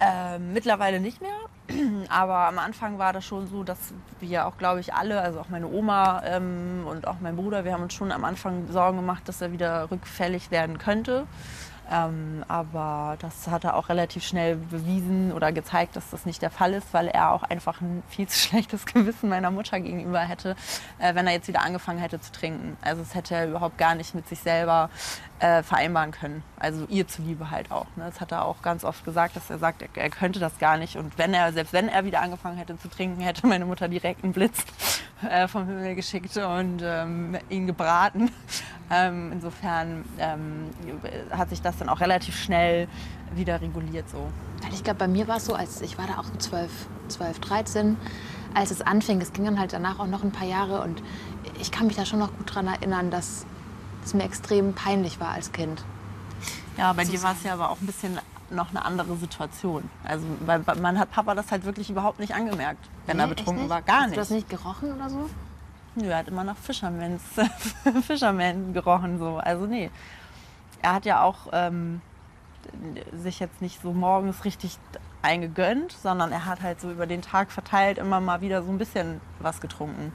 Ähm, 0.00 0.52
mittlerweile 0.52 1.00
nicht 1.00 1.20
mehr. 1.20 1.36
Aber 2.08 2.46
am 2.46 2.58
Anfang 2.58 2.98
war 2.98 3.12
das 3.12 3.24
schon 3.24 3.46
so, 3.46 3.62
dass 3.62 3.78
wir 4.20 4.46
auch, 4.46 4.58
glaube 4.58 4.80
ich, 4.80 4.94
alle, 4.94 5.20
also 5.20 5.40
auch 5.40 5.48
meine 5.48 5.68
Oma 5.68 6.22
ähm, 6.24 6.84
und 6.86 7.06
auch 7.06 7.16
mein 7.20 7.36
Bruder, 7.36 7.64
wir 7.64 7.72
haben 7.72 7.82
uns 7.82 7.94
schon 7.94 8.12
am 8.12 8.24
Anfang 8.24 8.70
Sorgen 8.70 8.98
gemacht, 8.98 9.28
dass 9.28 9.40
er 9.40 9.52
wieder 9.52 9.90
rückfällig 9.90 10.50
werden 10.50 10.78
könnte. 10.78 11.26
Ähm, 11.90 12.44
aber 12.48 13.16
das 13.20 13.46
hat 13.48 13.64
er 13.64 13.76
auch 13.76 13.88
relativ 13.88 14.24
schnell 14.24 14.56
bewiesen 14.56 15.32
oder 15.32 15.52
gezeigt, 15.52 15.94
dass 15.94 16.10
das 16.10 16.26
nicht 16.26 16.42
der 16.42 16.50
Fall 16.50 16.74
ist, 16.74 16.92
weil 16.92 17.06
er 17.06 17.32
auch 17.32 17.44
einfach 17.44 17.80
ein 17.80 18.02
viel 18.08 18.26
zu 18.26 18.38
schlechtes 18.48 18.86
Gewissen 18.86 19.28
meiner 19.28 19.50
Mutter 19.50 19.78
gegenüber 19.78 20.20
hätte, 20.20 20.56
äh, 20.98 21.14
wenn 21.14 21.26
er 21.26 21.34
jetzt 21.34 21.48
wieder 21.48 21.62
angefangen 21.62 21.98
hätte 21.98 22.20
zu 22.20 22.32
trinken. 22.32 22.76
Also 22.82 23.02
das 23.02 23.14
hätte 23.14 23.34
er 23.36 23.48
überhaupt 23.48 23.78
gar 23.78 23.94
nicht 23.94 24.14
mit 24.14 24.28
sich 24.28 24.40
selber 24.40 24.90
äh, 25.38 25.62
vereinbaren 25.62 26.12
können. 26.12 26.42
Also 26.58 26.86
ihr 26.88 27.06
zuliebe 27.06 27.50
halt 27.50 27.70
auch. 27.70 27.86
Ne? 27.96 28.04
Das 28.06 28.20
hat 28.20 28.32
er 28.32 28.44
auch 28.44 28.62
ganz 28.62 28.84
oft 28.84 29.04
gesagt, 29.04 29.36
dass 29.36 29.50
er 29.50 29.58
sagt, 29.58 29.82
er, 29.82 29.88
er, 29.94 30.10
könnte 30.10 30.40
das 30.40 30.58
gar 30.58 30.76
nicht. 30.78 30.96
Und 30.96 31.18
wenn 31.18 31.34
er, 31.34 31.52
selbst 31.52 31.72
wenn 31.72 31.88
er 31.88 32.04
wieder 32.04 32.22
angefangen 32.22 32.56
hätte 32.56 32.78
zu 32.78 32.88
trinken, 32.88 33.20
hätte 33.20 33.46
meine 33.46 33.66
Mutter 33.66 33.88
direkt 33.88 34.24
einen 34.24 34.32
Blitz 34.32 34.64
äh, 35.28 35.46
vom 35.46 35.66
Himmel 35.66 35.94
geschickt 35.94 36.36
und 36.36 36.80
ähm, 36.82 37.36
ihn 37.48 37.66
gebraten. 37.66 38.30
Ähm, 38.88 39.32
insofern 39.32 40.04
ähm, 40.16 40.70
hat 41.32 41.48
sich 41.48 41.60
das 41.60 41.76
dann 41.76 41.88
auch 41.88 41.98
relativ 41.98 42.40
schnell 42.40 42.86
wieder 43.34 43.60
reguliert. 43.60 44.08
So. 44.08 44.30
Ich 44.70 44.84
glaube, 44.84 45.00
bei 45.00 45.08
mir 45.08 45.26
war 45.26 45.38
es 45.38 45.46
so, 45.46 45.54
als 45.54 45.80
ich 45.80 45.98
war 45.98 46.06
da 46.06 46.18
auch 46.18 46.38
12, 46.38 46.70
12, 47.08 47.40
13, 47.40 47.96
als 48.54 48.70
es 48.70 48.82
anfing. 48.82 49.20
Es 49.20 49.32
ging 49.32 49.44
dann 49.44 49.58
halt 49.58 49.72
danach 49.72 49.98
auch 49.98 50.06
noch 50.06 50.22
ein 50.22 50.30
paar 50.30 50.46
Jahre 50.46 50.82
und 50.82 51.02
ich 51.60 51.72
kann 51.72 51.88
mich 51.88 51.96
da 51.96 52.06
schon 52.06 52.20
noch 52.20 52.32
gut 52.36 52.48
daran 52.50 52.68
erinnern, 52.68 53.10
dass 53.10 53.44
es 54.06 54.14
mir 54.14 54.24
extrem 54.24 54.72
peinlich 54.72 55.20
war 55.20 55.30
als 55.30 55.52
Kind. 55.52 55.84
Ja, 56.76 56.92
bei 56.92 57.04
dir 57.04 57.22
war 57.22 57.32
es 57.32 57.42
ja 57.42 57.54
aber 57.54 57.70
auch 57.70 57.80
ein 57.80 57.86
bisschen 57.86 58.18
noch 58.50 58.70
eine 58.70 58.84
andere 58.84 59.16
Situation. 59.16 59.90
Also 60.04 60.24
weil 60.40 60.62
man 60.80 60.98
hat 60.98 61.10
Papa 61.10 61.34
das 61.34 61.50
halt 61.50 61.64
wirklich 61.64 61.90
überhaupt 61.90 62.20
nicht 62.20 62.34
angemerkt, 62.34 62.88
wenn 63.06 63.16
nee, 63.16 63.24
er 63.24 63.28
betrunken 63.28 63.68
war. 63.68 63.82
Gar 63.82 64.02
Hast 64.02 64.10
nicht. 64.10 64.18
Hast 64.18 64.30
du 64.30 64.34
das 64.34 64.42
nicht 64.42 64.48
gerochen 64.48 64.92
oder 64.92 65.10
so? 65.10 65.28
Nö, 65.96 66.06
er 66.08 66.18
hat 66.18 66.28
immer 66.28 66.44
nach 66.44 66.56
Fischermans, 66.56 67.22
Fischerman 68.06 68.72
gerochen. 68.72 69.18
So. 69.18 69.38
Also 69.38 69.66
nee. 69.66 69.90
Er 70.82 70.94
hat 70.94 71.06
ja 71.06 71.22
auch 71.22 71.48
ähm, 71.52 72.00
sich 73.12 73.40
jetzt 73.40 73.60
nicht 73.62 73.80
so 73.82 73.92
morgens 73.92 74.44
richtig 74.44 74.78
eingegönnt, 75.22 75.92
sondern 75.92 76.30
er 76.30 76.44
hat 76.44 76.62
halt 76.62 76.80
so 76.80 76.90
über 76.90 77.06
den 77.06 77.22
Tag 77.22 77.50
verteilt 77.50 77.98
immer 77.98 78.20
mal 78.20 78.42
wieder 78.42 78.62
so 78.62 78.70
ein 78.70 78.78
bisschen 78.78 79.20
was 79.40 79.60
getrunken 79.60 80.12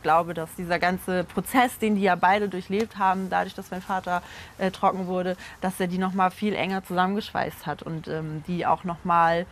ich 0.00 0.02
glaube, 0.02 0.32
dass 0.32 0.54
dieser 0.54 0.78
ganze 0.78 1.24
Prozess, 1.24 1.78
den 1.78 1.94
die 1.94 2.00
ja 2.00 2.14
beide 2.14 2.48
durchlebt 2.48 2.96
haben, 2.96 3.28
dadurch, 3.28 3.54
dass 3.54 3.70
mein 3.70 3.82
Vater 3.82 4.22
äh, 4.56 4.70
trocken 4.70 5.06
wurde, 5.06 5.36
dass 5.60 5.78
er 5.78 5.88
die 5.88 5.98
noch 5.98 6.14
mal 6.14 6.30
viel 6.30 6.54
enger 6.54 6.82
zusammengeschweißt 6.82 7.66
hat 7.66 7.82
und 7.82 8.08
ähm, 8.08 8.42
die 8.46 8.64
auch 8.64 8.84
noch 8.84 9.04
mal 9.04 9.44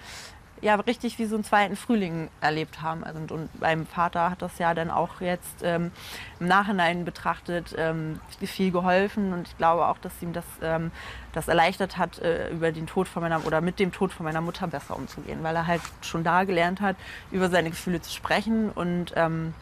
ja, 0.61 0.75
richtig 0.77 1.19
wie 1.19 1.27
so 1.27 1.37
einen 1.37 1.45
zweiten 1.45 1.77
Frühling 1.77 2.31
erlebt 2.41 2.83
haben. 2.83 3.05
Also, 3.05 3.19
und, 3.21 3.31
und 3.31 3.61
meinem 3.61 3.87
Vater 3.87 4.31
hat 4.31 4.43
das 4.43 4.59
ja 4.59 4.73
dann 4.75 4.91
auch 4.91 5.21
jetzt 5.21 5.63
ähm, 5.63 5.93
im 6.41 6.49
Nachhinein 6.49 7.05
betrachtet 7.05 7.75
ähm, 7.77 8.21
viel 8.43 8.71
geholfen 8.71 9.33
und 9.35 9.49
ich 9.49 9.57
glaube 9.57 9.87
auch, 9.87 9.99
dass 9.99 10.13
ihm 10.23 10.33
das, 10.33 10.45
ähm, 10.63 10.91
das 11.33 11.49
erleichtert 11.49 11.99
hat, 11.99 12.19
äh, 12.21 12.51
über 12.51 12.73
den 12.73 12.87
Tod 12.87 13.07
von 13.07 13.23
meiner 13.23 13.45
oder 13.47 13.61
mit 13.61 13.79
dem 13.79 13.93
Tod 13.93 14.13
von 14.13 14.25
meiner 14.25 14.41
Mutter 14.41 14.67
besser 14.67 14.97
umzugehen, 14.97 15.43
weil 15.43 15.55
er 15.55 15.67
halt 15.67 15.83
schon 16.01 16.25
da 16.25 16.45
gelernt 16.45 16.81
hat, 16.81 16.97
über 17.31 17.51
seine 17.51 17.71
Gefühle 17.71 18.01
zu 18.01 18.13
sprechen 18.13 18.71
und 18.71 19.13
ähm, 19.17 19.55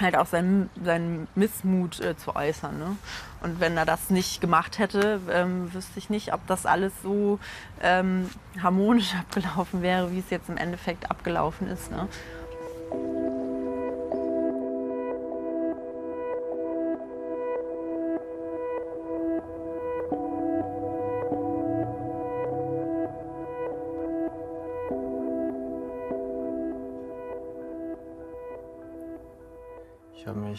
halt 0.00 0.16
auch 0.16 0.26
seinen, 0.26 0.70
seinen 0.82 1.28
Missmut 1.34 2.00
äh, 2.00 2.16
zu 2.16 2.34
äußern. 2.34 2.78
Ne? 2.78 2.96
Und 3.42 3.60
wenn 3.60 3.76
er 3.76 3.84
das 3.84 4.10
nicht 4.10 4.40
gemacht 4.40 4.78
hätte, 4.78 5.20
ähm, 5.30 5.72
wüsste 5.72 5.98
ich 5.98 6.10
nicht, 6.10 6.32
ob 6.32 6.46
das 6.46 6.66
alles 6.66 6.92
so 7.02 7.38
ähm, 7.82 8.30
harmonisch 8.62 9.14
abgelaufen 9.18 9.82
wäre, 9.82 10.10
wie 10.12 10.18
es 10.18 10.30
jetzt 10.30 10.48
im 10.48 10.56
Endeffekt 10.56 11.10
abgelaufen 11.10 11.68
ist. 11.68 11.90
Ne? 11.90 12.08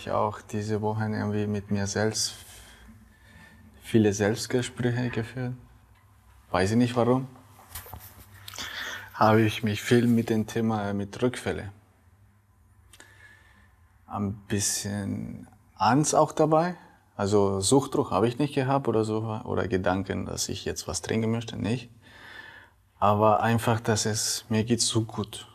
Ich 0.06 0.12
auch 0.12 0.39
diese 0.39 0.84
Woche 0.84 1.06
irgendwie 1.06 1.47
mit 1.47 1.72
mir 1.72 1.88
selbst 1.88 2.36
viele 3.82 4.14
Selbstgespräche 4.14 5.10
geführt. 5.10 5.53
Weiß 6.51 6.70
ich 6.70 6.78
nicht 6.78 6.95
warum. 6.95 7.28
Habe 9.16 9.41
ich 9.41 9.64
mich 9.64 9.82
viel 9.82 10.06
mit 10.06 10.30
dem 10.30 10.45
Thema 10.45 10.93
mit 10.93 11.20
Rückfälle. 11.24 11.72
Ein 14.06 14.36
bisschen 14.47 15.47
Angst 15.74 16.14
auch 16.14 16.34
dabei. 16.34 16.76
Also 17.16 17.60
Suchtdruck 17.60 18.12
habe 18.12 18.28
ich 18.28 18.38
nicht 18.38 18.53
gehabt 18.53 18.88
oder 18.88 19.06
so 19.06 19.24
oder 19.43 19.68
Gedanken, 19.68 20.28
dass 20.28 20.49
ich 20.49 20.66
jetzt 20.66 20.88
was 20.88 21.01
trinken 21.01 21.32
möchte, 21.32 21.58
nicht. 21.58 21.89
Aber 22.99 23.41
einfach, 23.41 23.80
dass 23.80 24.06
es 24.06 24.45
mir 24.49 24.66
geht 24.66 24.82
so 24.82 25.01
gut 25.01 25.47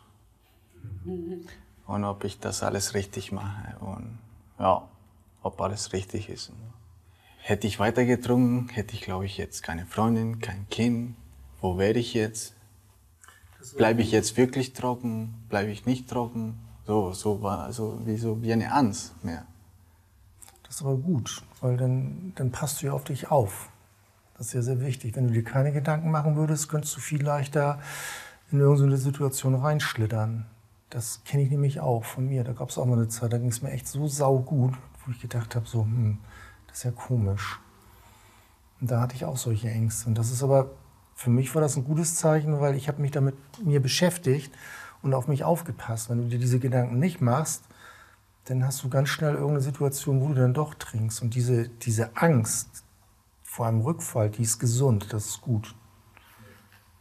und 1.86 2.04
ob 2.04 2.24
ich 2.24 2.40
das 2.40 2.64
alles 2.64 2.94
richtig 2.94 3.30
mache 3.30 3.76
und 3.80 4.18
ja, 4.60 4.88
ob 5.42 5.60
alles 5.60 5.92
richtig 5.92 6.28
ist. 6.28 6.52
Hätte 7.38 7.66
ich 7.66 7.80
weiter 7.80 8.04
getrunken, 8.04 8.68
hätte 8.68 8.94
ich, 8.94 9.00
glaube 9.00 9.24
ich, 9.24 9.38
jetzt 9.38 9.62
keine 9.62 9.86
Freundin, 9.86 10.40
kein 10.40 10.68
Kind. 10.68 11.16
Wo 11.60 11.78
wäre 11.78 11.98
ich 11.98 12.14
jetzt? 12.14 12.54
Bleibe 13.76 14.02
ich 14.02 14.12
jetzt 14.12 14.36
wirklich 14.36 14.72
trocken? 14.72 15.34
Bleibe 15.48 15.70
ich 15.70 15.86
nicht 15.86 16.08
trocken? 16.08 16.58
So, 16.86 17.12
so 17.12 17.42
war 17.42 17.60
also 17.60 18.00
wie 18.04 18.16
so 18.16 18.42
wie 18.42 18.52
eine 18.52 18.72
Angst 18.72 19.24
mehr. 19.24 19.46
Das 20.64 20.76
ist 20.76 20.82
aber 20.82 20.96
gut, 20.96 21.42
weil 21.60 21.76
dann, 21.76 22.32
dann 22.36 22.52
passt 22.52 22.80
du 22.80 22.86
ja 22.86 22.92
auf 22.92 23.04
dich 23.04 23.30
auf. 23.30 23.68
Das 24.36 24.48
ist 24.48 24.52
ja 24.52 24.62
sehr 24.62 24.80
wichtig. 24.80 25.16
Wenn 25.16 25.28
du 25.28 25.34
dir 25.34 25.44
keine 25.44 25.72
Gedanken 25.72 26.10
machen 26.10 26.36
würdest, 26.36 26.68
könntest 26.68 26.96
du 26.96 27.00
viel 27.00 27.22
leichter 27.22 27.80
in 28.50 28.60
irgendeine 28.60 28.96
Situation 28.96 29.54
reinschlittern. 29.54 30.46
Das 30.90 31.22
kenne 31.24 31.44
ich 31.44 31.50
nämlich 31.50 31.80
auch 31.80 32.04
von 32.04 32.26
mir. 32.26 32.42
Da 32.42 32.52
gab 32.52 32.68
es 32.68 32.78
auch 32.78 32.84
mal 32.84 32.98
eine 32.98 33.08
Zeit, 33.08 33.32
da 33.32 33.38
ging 33.38 33.48
es 33.48 33.62
mir 33.62 33.70
echt 33.70 33.86
so 33.86 34.08
saugut, 34.08 34.74
wo 35.04 35.12
ich 35.12 35.20
gedacht 35.20 35.54
habe, 35.54 35.66
so, 35.66 35.82
hm, 35.82 36.18
das 36.66 36.78
ist 36.78 36.84
ja 36.84 36.90
komisch. 36.90 37.60
Und 38.80 38.90
da 38.90 39.00
hatte 39.00 39.14
ich 39.14 39.24
auch 39.24 39.36
solche 39.36 39.70
Ängste. 39.70 40.08
Und 40.08 40.18
das 40.18 40.32
ist 40.32 40.42
aber, 40.42 40.70
für 41.14 41.30
mich 41.30 41.54
war 41.54 41.62
das 41.62 41.76
ein 41.76 41.84
gutes 41.84 42.16
Zeichen, 42.16 42.60
weil 42.60 42.74
ich 42.74 42.88
habe 42.88 43.00
mich 43.00 43.12
damit 43.12 43.36
mir 43.62 43.80
beschäftigt 43.80 44.52
und 45.02 45.14
auf 45.14 45.28
mich 45.28 45.44
aufgepasst. 45.44 46.10
Wenn 46.10 46.18
du 46.18 46.28
dir 46.28 46.38
diese 46.38 46.58
Gedanken 46.58 46.98
nicht 46.98 47.20
machst, 47.20 47.64
dann 48.46 48.64
hast 48.64 48.82
du 48.82 48.88
ganz 48.88 49.10
schnell 49.10 49.34
irgendeine 49.34 49.60
Situation, 49.60 50.20
wo 50.20 50.28
du 50.28 50.34
dann 50.34 50.54
doch 50.54 50.74
trinkst. 50.74 51.22
Und 51.22 51.34
diese, 51.34 51.68
diese 51.68 52.16
Angst 52.16 52.84
vor 53.42 53.66
einem 53.66 53.82
Rückfall, 53.82 54.30
die 54.30 54.42
ist 54.42 54.58
gesund, 54.58 55.12
das 55.12 55.26
ist 55.26 55.40
gut. 55.40 55.74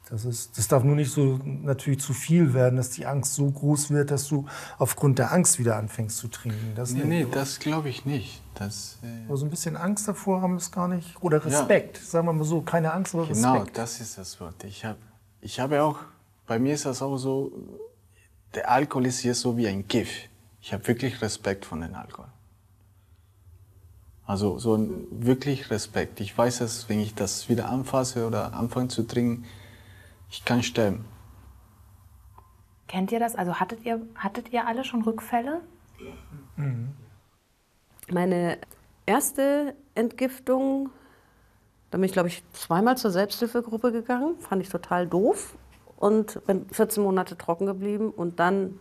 Das, 0.09 0.25
ist, 0.25 0.57
das 0.57 0.67
darf 0.67 0.83
nur 0.83 0.95
nicht 0.95 1.11
so 1.11 1.39
natürlich 1.43 1.99
zu 1.99 2.13
viel 2.13 2.53
werden, 2.55 2.77
dass 2.77 2.89
die 2.89 3.05
Angst 3.05 3.35
so 3.35 3.49
groß 3.49 3.91
wird, 3.91 4.09
dass 4.09 4.27
du 4.27 4.45
aufgrund 4.79 5.19
der 5.19 5.31
Angst 5.31 5.59
wieder 5.59 5.75
anfängst 5.75 6.17
zu 6.17 6.27
trinken. 6.29 6.73
Das 6.75 6.91
nee, 6.91 7.03
nee, 7.03 7.27
das 7.31 7.59
glaube 7.59 7.89
ich 7.89 8.05
nicht. 8.05 8.41
Das, 8.55 8.97
äh 9.03 9.27
aber 9.27 9.37
so 9.37 9.45
ein 9.45 9.51
bisschen 9.51 9.77
Angst 9.77 10.07
davor 10.07 10.41
haben 10.41 10.57
ist 10.57 10.71
gar 10.71 10.87
nicht. 10.87 11.21
Oder 11.21 11.45
Respekt, 11.45 11.97
ja. 11.97 12.03
sagen 12.03 12.27
wir 12.27 12.33
mal 12.33 12.43
so, 12.43 12.61
keine 12.61 12.91
Angst, 12.91 13.13
aber 13.13 13.27
genau, 13.27 13.53
Respekt. 13.53 13.73
Genau, 13.73 13.83
das 13.85 14.01
ist 14.01 14.17
das 14.17 14.39
Wort. 14.39 14.63
Ich 14.63 14.83
habe 14.83 14.97
ich 15.41 15.59
hab 15.59 15.71
auch, 15.73 15.99
bei 16.47 16.57
mir 16.57 16.73
ist 16.73 16.85
das 16.85 17.03
auch 17.03 17.17
so, 17.17 17.51
der 18.55 18.69
Alkohol 18.69 19.05
ist 19.05 19.19
hier 19.19 19.35
so 19.35 19.57
wie 19.57 19.67
ein 19.67 19.87
Gift. 19.87 20.29
Ich 20.59 20.73
habe 20.73 20.85
wirklich 20.87 21.21
Respekt 21.21 21.65
von 21.65 21.81
dem 21.81 21.93
Alkohol. 21.93 22.27
Also 24.25 24.57
so 24.59 24.75
ein, 24.75 25.07
wirklich 25.11 25.69
Respekt. 25.69 26.19
Ich 26.19 26.35
weiß 26.35 26.59
dass 26.59 26.89
wenn 26.89 26.99
ich 26.99 27.13
das 27.13 27.47
wieder 27.47 27.69
anfasse 27.69 28.25
oder 28.27 28.53
anfange 28.53 28.87
zu 28.87 29.03
trinken, 29.03 29.45
ich 30.29 30.45
kann 30.45 30.63
sterben. 30.63 31.05
Kennt 32.87 33.11
ihr 33.11 33.19
das? 33.19 33.35
Also 33.35 33.59
hattet 33.59 33.85
ihr, 33.85 34.01
hattet 34.15 34.51
ihr 34.51 34.65
alle 34.65 34.83
schon 34.83 35.03
Rückfälle? 35.03 35.61
Mhm. 36.55 36.93
Meine 38.11 38.57
erste 39.05 39.75
Entgiftung, 39.93 40.89
da 41.91 41.97
bin 41.97 42.05
ich, 42.05 42.13
glaube 42.13 42.29
ich, 42.29 42.43
zweimal 42.53 42.97
zur 42.97 43.11
Selbsthilfegruppe 43.11 43.91
gegangen. 43.91 44.39
Fand 44.39 44.61
ich 44.61 44.69
total 44.69 45.07
doof. 45.07 45.55
Und 45.97 46.43
bin 46.45 46.65
14 46.69 47.03
Monate 47.03 47.37
trocken 47.37 47.65
geblieben 47.65 48.09
und 48.09 48.39
dann 48.39 48.79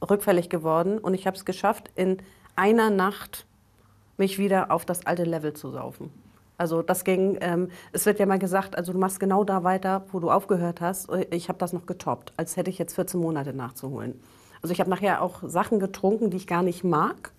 rückfällig 0.00 0.48
geworden. 0.48 0.98
Und 0.98 1.14
ich 1.14 1.26
habe 1.26 1.36
es 1.36 1.44
geschafft, 1.44 1.90
in 1.96 2.18
einer 2.56 2.88
Nacht 2.88 3.46
mich 4.16 4.38
wieder 4.38 4.70
auf 4.70 4.84
das 4.84 5.06
alte 5.06 5.24
Level 5.24 5.54
zu 5.54 5.70
saufen. 5.70 6.12
Also 6.56 6.82
das 6.82 7.04
ging, 7.04 7.38
ähm, 7.40 7.68
es 7.92 8.06
wird 8.06 8.18
ja 8.18 8.26
mal 8.26 8.38
gesagt, 8.38 8.76
also 8.76 8.92
du 8.92 8.98
machst 8.98 9.18
genau 9.18 9.44
da 9.44 9.64
weiter, 9.64 10.04
wo 10.12 10.20
du 10.20 10.30
aufgehört 10.30 10.80
hast. 10.80 11.08
Ich 11.30 11.48
habe 11.48 11.58
das 11.58 11.72
noch 11.72 11.86
getoppt, 11.86 12.32
als 12.36 12.56
hätte 12.56 12.70
ich 12.70 12.78
jetzt 12.78 12.94
14 12.94 13.20
Monate 13.20 13.52
nachzuholen. 13.52 14.20
Also 14.62 14.72
ich 14.72 14.80
habe 14.80 14.88
nachher 14.88 15.20
auch 15.20 15.42
Sachen 15.42 15.80
getrunken, 15.80 16.30
die 16.30 16.36
ich 16.36 16.46
gar 16.46 16.62
nicht 16.62 16.84
mag. 16.84 17.32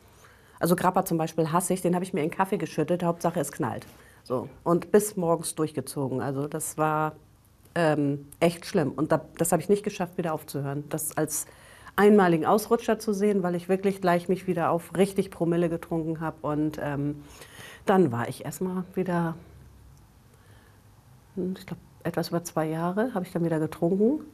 Also 0.59 0.75
Grappa 0.75 1.05
zum 1.05 1.17
Beispiel 1.17 1.51
hasse 1.51 1.73
ich, 1.73 1.81
den 1.81 1.95
habe 1.95 2.03
ich 2.03 2.13
mir 2.13 2.23
in 2.23 2.29
Kaffee 2.29 2.57
geschüttet, 2.57 3.03
Hauptsache 3.03 3.39
es 3.39 3.51
knallt. 3.51 3.85
So. 4.23 4.49
Und 4.63 4.91
bis 4.91 5.15
morgens 5.15 5.55
durchgezogen. 5.55 6.21
Also 6.21 6.47
das 6.47 6.77
war 6.77 7.13
ähm, 7.73 8.27
echt 8.39 8.65
schlimm. 8.65 8.91
Und 8.91 9.11
da, 9.11 9.21
das 9.37 9.51
habe 9.51 9.61
ich 9.61 9.69
nicht 9.69 9.83
geschafft, 9.83 10.17
wieder 10.17 10.33
aufzuhören. 10.33 10.83
Das 10.89 11.15
als 11.17 11.45
einmaligen 11.95 12.45
Ausrutscher 12.45 12.99
zu 12.99 13.13
sehen, 13.13 13.43
weil 13.43 13.55
ich 13.55 13.69
wirklich 13.69 14.01
gleich 14.01 14.27
mich 14.27 14.47
wieder 14.47 14.69
auf 14.69 14.95
richtig 14.95 15.31
Promille 15.31 15.69
getrunken 15.69 16.19
habe. 16.19 16.37
Und 16.41 16.79
ähm, 16.81 17.23
dann 17.85 18.11
war 18.11 18.27
ich 18.27 18.45
erstmal 18.45 18.83
wieder, 18.93 19.35
hm, 21.35 21.55
ich 21.57 21.65
glaube, 21.65 21.81
etwas 22.03 22.29
über 22.29 22.43
zwei 22.43 22.67
Jahre 22.67 23.13
habe 23.13 23.25
ich 23.25 23.31
dann 23.31 23.43
wieder 23.43 23.59
getrunken. 23.59 24.25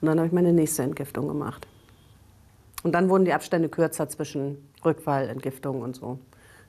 Und 0.00 0.08
dann 0.08 0.18
habe 0.18 0.26
ich 0.26 0.32
meine 0.32 0.52
nächste 0.52 0.82
Entgiftung 0.82 1.28
gemacht. 1.28 1.66
Und 2.82 2.92
dann 2.92 3.08
wurden 3.08 3.24
die 3.24 3.32
Abstände 3.32 3.68
kürzer 3.68 4.08
zwischen 4.08 4.58
Rückfall, 4.84 5.28
Entgiftung 5.28 5.80
und 5.80 5.96
so, 5.96 6.18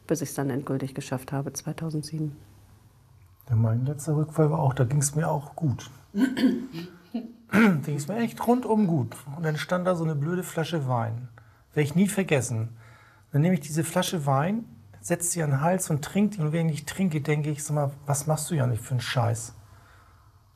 bis 0.08 0.22
ich 0.22 0.30
es 0.30 0.36
dann 0.36 0.50
endgültig 0.50 0.96
geschafft 0.96 1.34
habe, 1.34 1.52
2007. 1.52 2.36
Ja, 3.50 3.56
mein 3.56 3.86
letzter 3.86 4.16
Rückfall 4.16 4.50
war 4.50 4.60
auch, 4.60 4.74
da 4.74 4.86
ging 4.86 5.00
es 5.00 5.14
mir 5.16 5.30
auch 5.30 5.56
gut. 5.56 5.92
ging 7.84 7.96
es 7.96 8.08
mir 8.08 8.18
echt 8.18 8.46
rundum 8.46 8.88
gut. 8.88 9.16
Und 9.36 9.44
dann 9.44 9.58
stand 9.58 9.88
da 9.88 9.96
so 9.96 10.04
eine 10.04 10.16
blöde 10.16 10.44
Flasche 10.44 10.88
Wein. 10.88 11.30
Werde 11.74 11.88
ich 11.88 11.96
nie 11.96 12.08
vergessen. 12.08 12.78
Dann 13.32 13.42
nehme 13.42 13.56
ich 13.56 13.62
diese 13.62 13.84
Flasche 13.84 14.26
Wein, 14.26 14.66
setze 15.02 15.30
sie 15.30 15.44
an 15.44 15.52
den 15.52 15.62
Hals 15.62 15.90
und 15.90 16.04
trinke 16.04 16.38
die. 16.38 16.42
Und 16.42 16.54
wenn 16.54 16.70
ich 16.70 16.86
trinke, 16.86 17.22
denke 17.22 17.50
ich, 17.50 17.64
sag 17.64 17.76
mal, 17.76 17.92
was 18.06 18.28
machst 18.28 18.50
du 18.50 18.56
ja 18.56 18.68
nicht 18.68 18.84
für 18.84 18.92
einen 18.92 19.02
Scheiß? 19.02 19.54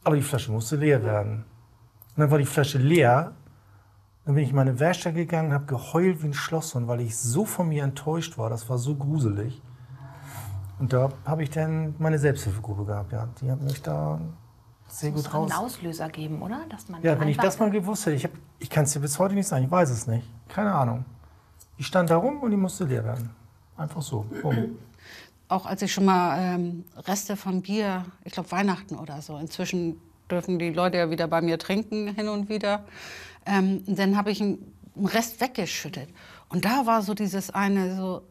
Aber 0.03 0.15
die 0.15 0.21
Flasche 0.21 0.51
musste 0.51 0.75
leer 0.75 1.03
werden. 1.03 1.45
Und 2.15 2.21
dann 2.21 2.31
war 2.31 2.37
die 2.37 2.45
Flasche 2.45 2.77
leer 2.77 3.33
dann 4.29 4.35
bin 4.35 4.43
ich 4.43 4.51
in 4.51 4.55
meine 4.55 4.79
Werkstatt 4.79 5.15
gegangen, 5.15 5.53
habe 5.53 5.65
geheult 5.65 6.21
wie 6.21 6.27
ein 6.27 6.33
Schlosshund, 6.35 6.87
weil 6.87 7.01
ich 7.01 7.17
so 7.17 7.45
von 7.45 7.67
mir 7.67 7.83
enttäuscht 7.83 8.37
war. 8.37 8.51
Das 8.51 8.69
war 8.69 8.77
so 8.77 8.93
gruselig. 8.93 9.59
Und 10.77 10.93
da 10.93 11.09
habe 11.25 11.41
ich 11.41 11.49
dann 11.49 11.95
meine 11.97 12.19
Selbsthilfegruppe 12.19 12.85
gehabt. 12.85 13.11
Ja, 13.11 13.27
die 13.41 13.49
hat 13.49 13.59
mich 13.59 13.81
da 13.81 14.21
sehr 14.91 15.11
das 15.11 15.23
gut 15.23 15.33
raus. 15.33 15.51
einen 15.51 15.59
Auslöser 15.59 16.09
geben, 16.09 16.41
oder? 16.41 16.61
Dass 16.69 16.89
man 16.89 17.01
ja, 17.01 17.19
wenn 17.19 17.27
ich 17.27 17.37
das 17.37 17.59
mal 17.59 17.69
gewusst 17.69 18.05
hätte, 18.05 18.15
ich, 18.15 18.27
ich 18.59 18.69
kann 18.69 18.83
es 18.83 18.93
dir 18.93 18.99
bis 18.99 19.17
heute 19.19 19.35
nicht 19.35 19.47
sagen, 19.47 19.65
ich 19.65 19.71
weiß 19.71 19.89
es 19.89 20.07
nicht. 20.07 20.27
Keine 20.47 20.73
Ahnung. 20.73 21.05
Die 21.77 21.83
stand 21.83 22.09
da 22.09 22.17
rum 22.17 22.39
und 22.41 22.51
die 22.51 22.57
musste 22.57 22.85
leer 22.85 23.03
werden. 23.03 23.29
Einfach 23.77 24.01
so. 24.01 24.25
Boom. 24.41 24.77
Auch 25.47 25.65
als 25.65 25.81
ich 25.81 25.91
schon 25.91 26.05
mal 26.05 26.37
ähm, 26.37 26.85
Reste 26.95 27.35
von 27.35 27.61
Bier, 27.61 28.05
ich 28.23 28.33
glaube 28.33 28.51
Weihnachten 28.51 28.95
oder 28.95 29.21
so, 29.21 29.37
inzwischen 29.37 29.99
dürfen 30.29 30.59
die 30.59 30.71
Leute 30.71 30.97
ja 30.97 31.09
wieder 31.09 31.27
bei 31.27 31.41
mir 31.41 31.57
trinken 31.57 32.13
hin 32.13 32.27
und 32.29 32.49
wieder. 32.49 32.85
Ähm, 33.45 33.83
dann 33.87 34.15
habe 34.15 34.29
ich 34.29 34.41
einen 34.41 34.73
Rest 34.95 35.41
weggeschüttet. 35.41 36.09
Und 36.49 36.65
da 36.65 36.85
war 36.85 37.01
so 37.01 37.13
dieses 37.13 37.49
eine 37.49 37.95
so, 37.95 38.21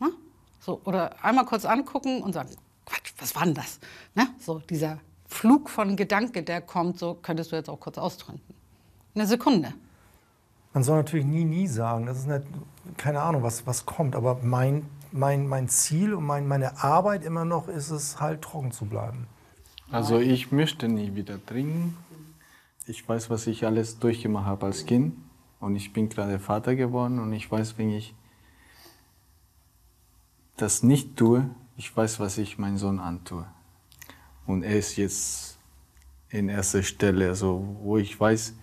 na? 0.00 0.06
Ne? 0.08 0.12
so 0.58 0.80
oder 0.84 1.24
einmal 1.24 1.44
kurz 1.44 1.64
angucken 1.64 2.22
und 2.22 2.32
sagen, 2.32 2.50
Quatsch, 2.86 3.12
was 3.18 3.34
war 3.34 3.44
denn 3.44 3.54
das? 3.54 3.78
Ne? 4.14 4.28
So 4.40 4.58
dieser 4.58 4.98
Flug 5.26 5.70
von 5.70 5.96
Gedanke, 5.96 6.42
der 6.42 6.60
kommt, 6.60 6.98
so 6.98 7.14
könntest 7.14 7.52
du 7.52 7.56
jetzt 7.56 7.68
auch 7.68 7.80
kurz 7.80 7.98
austrinken. 7.98 8.54
Eine 9.14 9.26
Sekunde. 9.26 9.74
Man 10.72 10.82
soll 10.82 10.96
natürlich 10.96 11.26
nie, 11.26 11.44
nie 11.44 11.66
sagen. 11.66 12.06
Das 12.06 12.18
ist 12.18 12.28
nicht, 12.28 12.46
keine 12.96 13.20
Ahnung, 13.20 13.42
was, 13.42 13.66
was 13.66 13.84
kommt. 13.84 14.16
Aber 14.16 14.38
mein, 14.42 14.86
mein, 15.10 15.46
mein 15.46 15.68
Ziel 15.68 16.14
und 16.14 16.24
mein, 16.24 16.48
meine 16.48 16.82
Arbeit 16.82 17.24
immer 17.24 17.44
noch 17.44 17.68
ist 17.68 17.90
es, 17.90 18.20
halt 18.20 18.42
trocken 18.42 18.72
zu 18.72 18.86
bleiben. 18.86 19.26
Also 19.90 20.18
ich 20.18 20.52
möchte 20.52 20.88
nie 20.88 21.14
wieder 21.14 21.44
trinken. 21.44 21.96
Ich 22.86 23.06
weiß, 23.06 23.28
was 23.28 23.46
ich 23.46 23.66
alles 23.66 23.98
durchgemacht 23.98 24.46
habe 24.46 24.66
als 24.66 24.86
Kind. 24.86 25.14
Und 25.60 25.76
ich 25.76 25.92
bin 25.92 26.08
gerade 26.08 26.38
Vater 26.38 26.74
geworden 26.74 27.18
und 27.18 27.32
ich 27.32 27.50
weiß, 27.50 27.78
wenn 27.78 27.90
ich 27.90 28.14
das 30.56 30.82
nicht 30.82 31.16
tue, 31.16 31.48
ich 31.82 31.96
weiß, 31.96 32.20
was 32.20 32.38
ich 32.38 32.58
meinem 32.58 32.78
Sohn 32.78 33.00
antue. 33.00 33.44
Und 34.46 34.62
er 34.62 34.78
ist 34.78 34.96
jetzt 34.96 35.58
in 36.30 36.48
erster 36.48 36.84
Stelle, 36.84 37.26
also 37.26 37.76
wo 37.80 37.98
ich 37.98 38.18
weiß, 38.18 38.54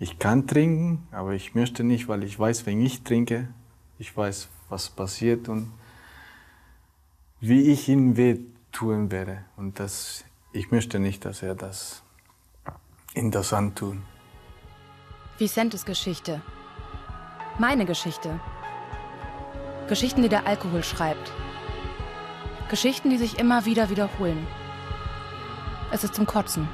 ich 0.00 0.18
kann 0.18 0.48
trinken, 0.48 1.06
aber 1.12 1.34
ich 1.34 1.54
möchte 1.54 1.84
nicht, 1.84 2.08
weil 2.08 2.24
ich 2.24 2.36
weiß, 2.36 2.66
wenn 2.66 2.84
ich 2.84 3.04
trinke, 3.04 3.46
ich 4.00 4.16
weiß, 4.16 4.48
was 4.68 4.90
passiert 4.90 5.48
und 5.48 5.72
wie 7.38 7.70
ich 7.70 7.88
ihn 7.88 8.16
weh 8.16 8.40
tun 8.72 9.12
werde. 9.12 9.44
Und 9.56 9.78
das, 9.78 10.24
ich 10.52 10.72
möchte 10.72 10.98
nicht, 10.98 11.24
dass 11.24 11.42
er 11.42 11.54
das 11.54 12.02
in 13.14 13.30
das 13.30 13.52
antun. 13.52 14.02
Vicentes 15.38 15.84
Geschichte. 15.84 16.42
Meine 17.60 17.86
Geschichte. 17.86 18.40
Geschichten, 19.86 20.22
die 20.22 20.28
der 20.28 20.48
Alkohol 20.48 20.82
schreibt. 20.82 21.32
Geschichten, 22.70 23.10
die 23.10 23.18
sich 23.18 23.38
immer 23.38 23.64
wieder 23.66 23.90
wiederholen. 23.90 24.46
Es 25.90 26.04
ist 26.04 26.14
zum 26.14 26.24
Kotzen. 26.24 26.68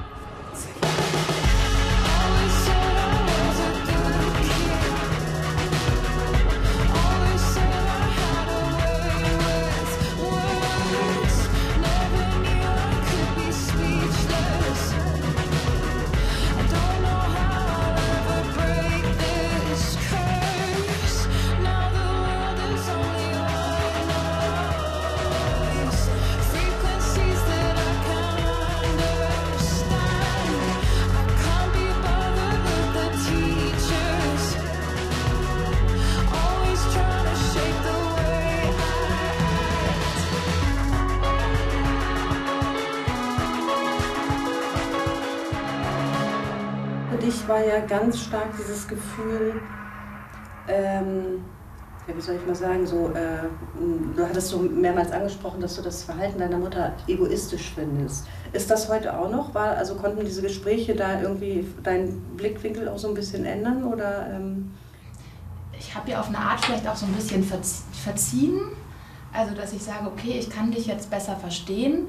Ganz 47.99 48.21
stark 48.21 48.49
dieses 48.59 48.87
Gefühl, 48.87 49.61
ähm, 50.69 51.45
ja, 52.07 52.17
wie 52.17 52.21
soll 52.21 52.37
ich 52.37 52.47
mal 52.47 52.55
sagen, 52.55 52.87
so, 52.87 53.11
äh, 53.15 53.49
du 54.15 54.23
hattest 54.23 54.49
so 54.49 54.59
mehrmals 54.59 55.11
angesprochen, 55.11 55.61
dass 55.61 55.77
du 55.77 55.83
das 55.83 56.05
Verhalten 56.05 56.39
deiner 56.39 56.59
Mutter 56.59 56.93
egoistisch 57.09 57.73
findest. 57.75 58.27
Ist 58.53 58.71
das 58.71 58.89
heute 58.89 59.19
auch 59.19 59.31
noch? 59.31 59.55
War, 59.55 59.77
also 59.77 59.97
konnten 59.97 60.25
diese 60.25 60.43
Gespräche 60.43 60.95
da 60.95 61.21
irgendwie 61.21 61.67
deinen 61.83 62.21
Blickwinkel 62.37 62.89
auch 62.89 62.99
so 62.99 63.09
ein 63.09 63.15
bisschen 63.15 63.45
ändern? 63.45 63.85
Oder, 63.85 64.31
ähm? 64.31 64.73
Ich 65.79 65.95
habe 65.95 66.11
ihr 66.11 66.21
auf 66.21 66.29
eine 66.29 66.39
Art 66.39 66.65
vielleicht 66.65 66.87
auch 66.87 66.97
so 66.97 67.07
ein 67.07 67.13
bisschen 67.13 67.43
verziehen. 67.45 68.61
Also, 69.33 69.55
dass 69.55 69.73
ich 69.73 69.83
sage, 69.83 70.07
okay, 70.07 70.39
ich 70.39 70.49
kann 70.49 70.71
dich 70.71 70.87
jetzt 70.87 71.11
besser 71.11 71.37
verstehen 71.37 72.07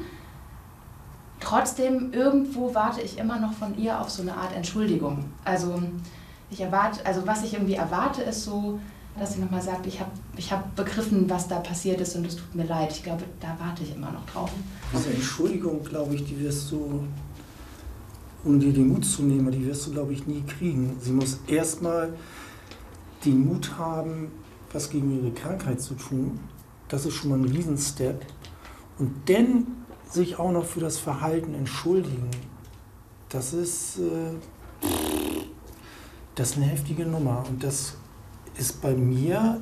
trotzdem 1.39 2.13
irgendwo 2.13 2.73
warte 2.73 3.01
ich 3.01 3.17
immer 3.17 3.39
noch 3.39 3.53
von 3.53 3.77
ihr 3.77 3.99
auf 3.99 4.09
so 4.09 4.21
eine 4.21 4.35
Art 4.35 4.55
Entschuldigung. 4.55 5.25
Also 5.43 5.81
ich 6.49 6.61
erwarte, 6.61 7.05
also 7.05 7.25
was 7.25 7.43
ich 7.43 7.53
irgendwie 7.53 7.75
erwarte, 7.75 8.21
ist 8.21 8.43
so, 8.43 8.79
dass 9.19 9.33
sie 9.33 9.41
nochmal 9.41 9.61
sagt, 9.61 9.85
ich 9.87 9.99
habe 9.99 10.11
ich 10.37 10.51
hab 10.51 10.75
begriffen, 10.75 11.29
was 11.29 11.47
da 11.47 11.59
passiert 11.59 11.99
ist 12.01 12.15
und 12.15 12.25
es 12.25 12.35
tut 12.35 12.53
mir 12.55 12.65
leid. 12.65 12.91
Ich 12.91 13.03
glaube, 13.03 13.23
da 13.39 13.57
warte 13.59 13.83
ich 13.83 13.95
immer 13.95 14.11
noch 14.11 14.25
drauf. 14.27 14.51
Diese 14.93 15.09
Entschuldigung, 15.09 15.83
glaube 15.83 16.15
ich, 16.15 16.25
die 16.25 16.39
wirst 16.39 16.71
du, 16.71 17.03
um 18.43 18.59
dir 18.59 18.71
den 18.71 18.87
Mut 18.89 19.05
zu 19.05 19.23
nehmen, 19.23 19.51
die 19.51 19.65
wirst 19.65 19.87
du, 19.87 19.91
glaube 19.91 20.13
ich, 20.13 20.27
nie 20.27 20.43
kriegen. 20.43 20.97
Sie 21.01 21.11
muss 21.11 21.39
erstmal 21.47 22.13
den 23.25 23.45
Mut 23.45 23.77
haben, 23.77 24.31
was 24.71 24.89
gegen 24.89 25.17
ihre 25.19 25.31
Krankheit 25.31 25.81
zu 25.81 25.95
tun. 25.95 26.39
Das 26.87 27.05
ist 27.05 27.15
schon 27.15 27.31
mal 27.31 27.39
ein 27.39 27.45
Riesenstep. 27.45 28.25
Und 28.99 29.11
dann 29.25 29.67
sich 30.09 30.39
auch 30.39 30.51
noch 30.51 30.65
für 30.65 30.79
das 30.79 30.97
Verhalten 30.97 31.53
entschuldigen, 31.53 32.29
das 33.29 33.53
ist, 33.53 33.97
äh, 33.99 34.35
Das 36.35 36.51
ist 36.51 36.57
eine 36.57 36.67
heftige 36.67 37.03
Nummer. 37.03 37.43
Und 37.49 37.63
das 37.63 37.95
ist 38.59 38.79
bei 38.81 38.93
mir 38.93 39.59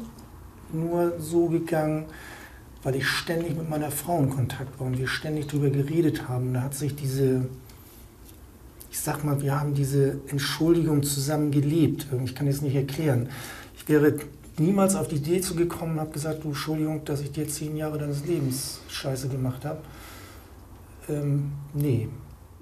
nur 0.73 1.13
so 1.19 1.47
gegangen, 1.47 2.05
weil 2.83 2.95
ich 2.95 3.07
ständig 3.07 3.55
mit 3.55 3.69
meiner 3.69 3.91
Frau 3.91 4.19
in 4.19 4.29
Kontakt 4.29 4.77
war 4.79 4.87
und 4.87 4.97
wir 4.97 5.07
ständig 5.07 5.47
darüber 5.47 5.69
geredet 5.69 6.27
haben. 6.27 6.53
Da 6.53 6.63
hat 6.63 6.75
sich 6.75 6.93
diese, 6.93 7.45
ich 8.91 8.99
sag 8.99 9.23
mal, 9.23 9.41
wir 9.41 9.57
haben 9.57 9.73
diese 9.73 10.19
Entschuldigung 10.27 11.01
zusammen 11.03 11.49
gelebt. 11.49 12.07
Ich 12.25 12.35
kann 12.35 12.47
das 12.47 12.61
nicht 12.61 12.75
erklären. 12.75 13.29
Ich 13.77 13.87
wäre 13.87 14.17
niemals 14.57 14.95
auf 14.95 15.07
die 15.07 15.15
Idee 15.15 15.39
zugekommen 15.39 15.95
und 15.95 16.01
habe 16.01 16.11
gesagt, 16.11 16.43
du 16.43 16.49
Entschuldigung, 16.49 17.05
dass 17.05 17.21
ich 17.21 17.31
dir 17.31 17.47
zehn 17.47 17.77
Jahre 17.77 17.97
deines 17.97 18.25
Lebens 18.25 18.81
Scheiße 18.89 19.29
gemacht 19.29 19.63
habe. 19.63 19.79
Ähm, 21.09 21.51
nee. 21.73 22.07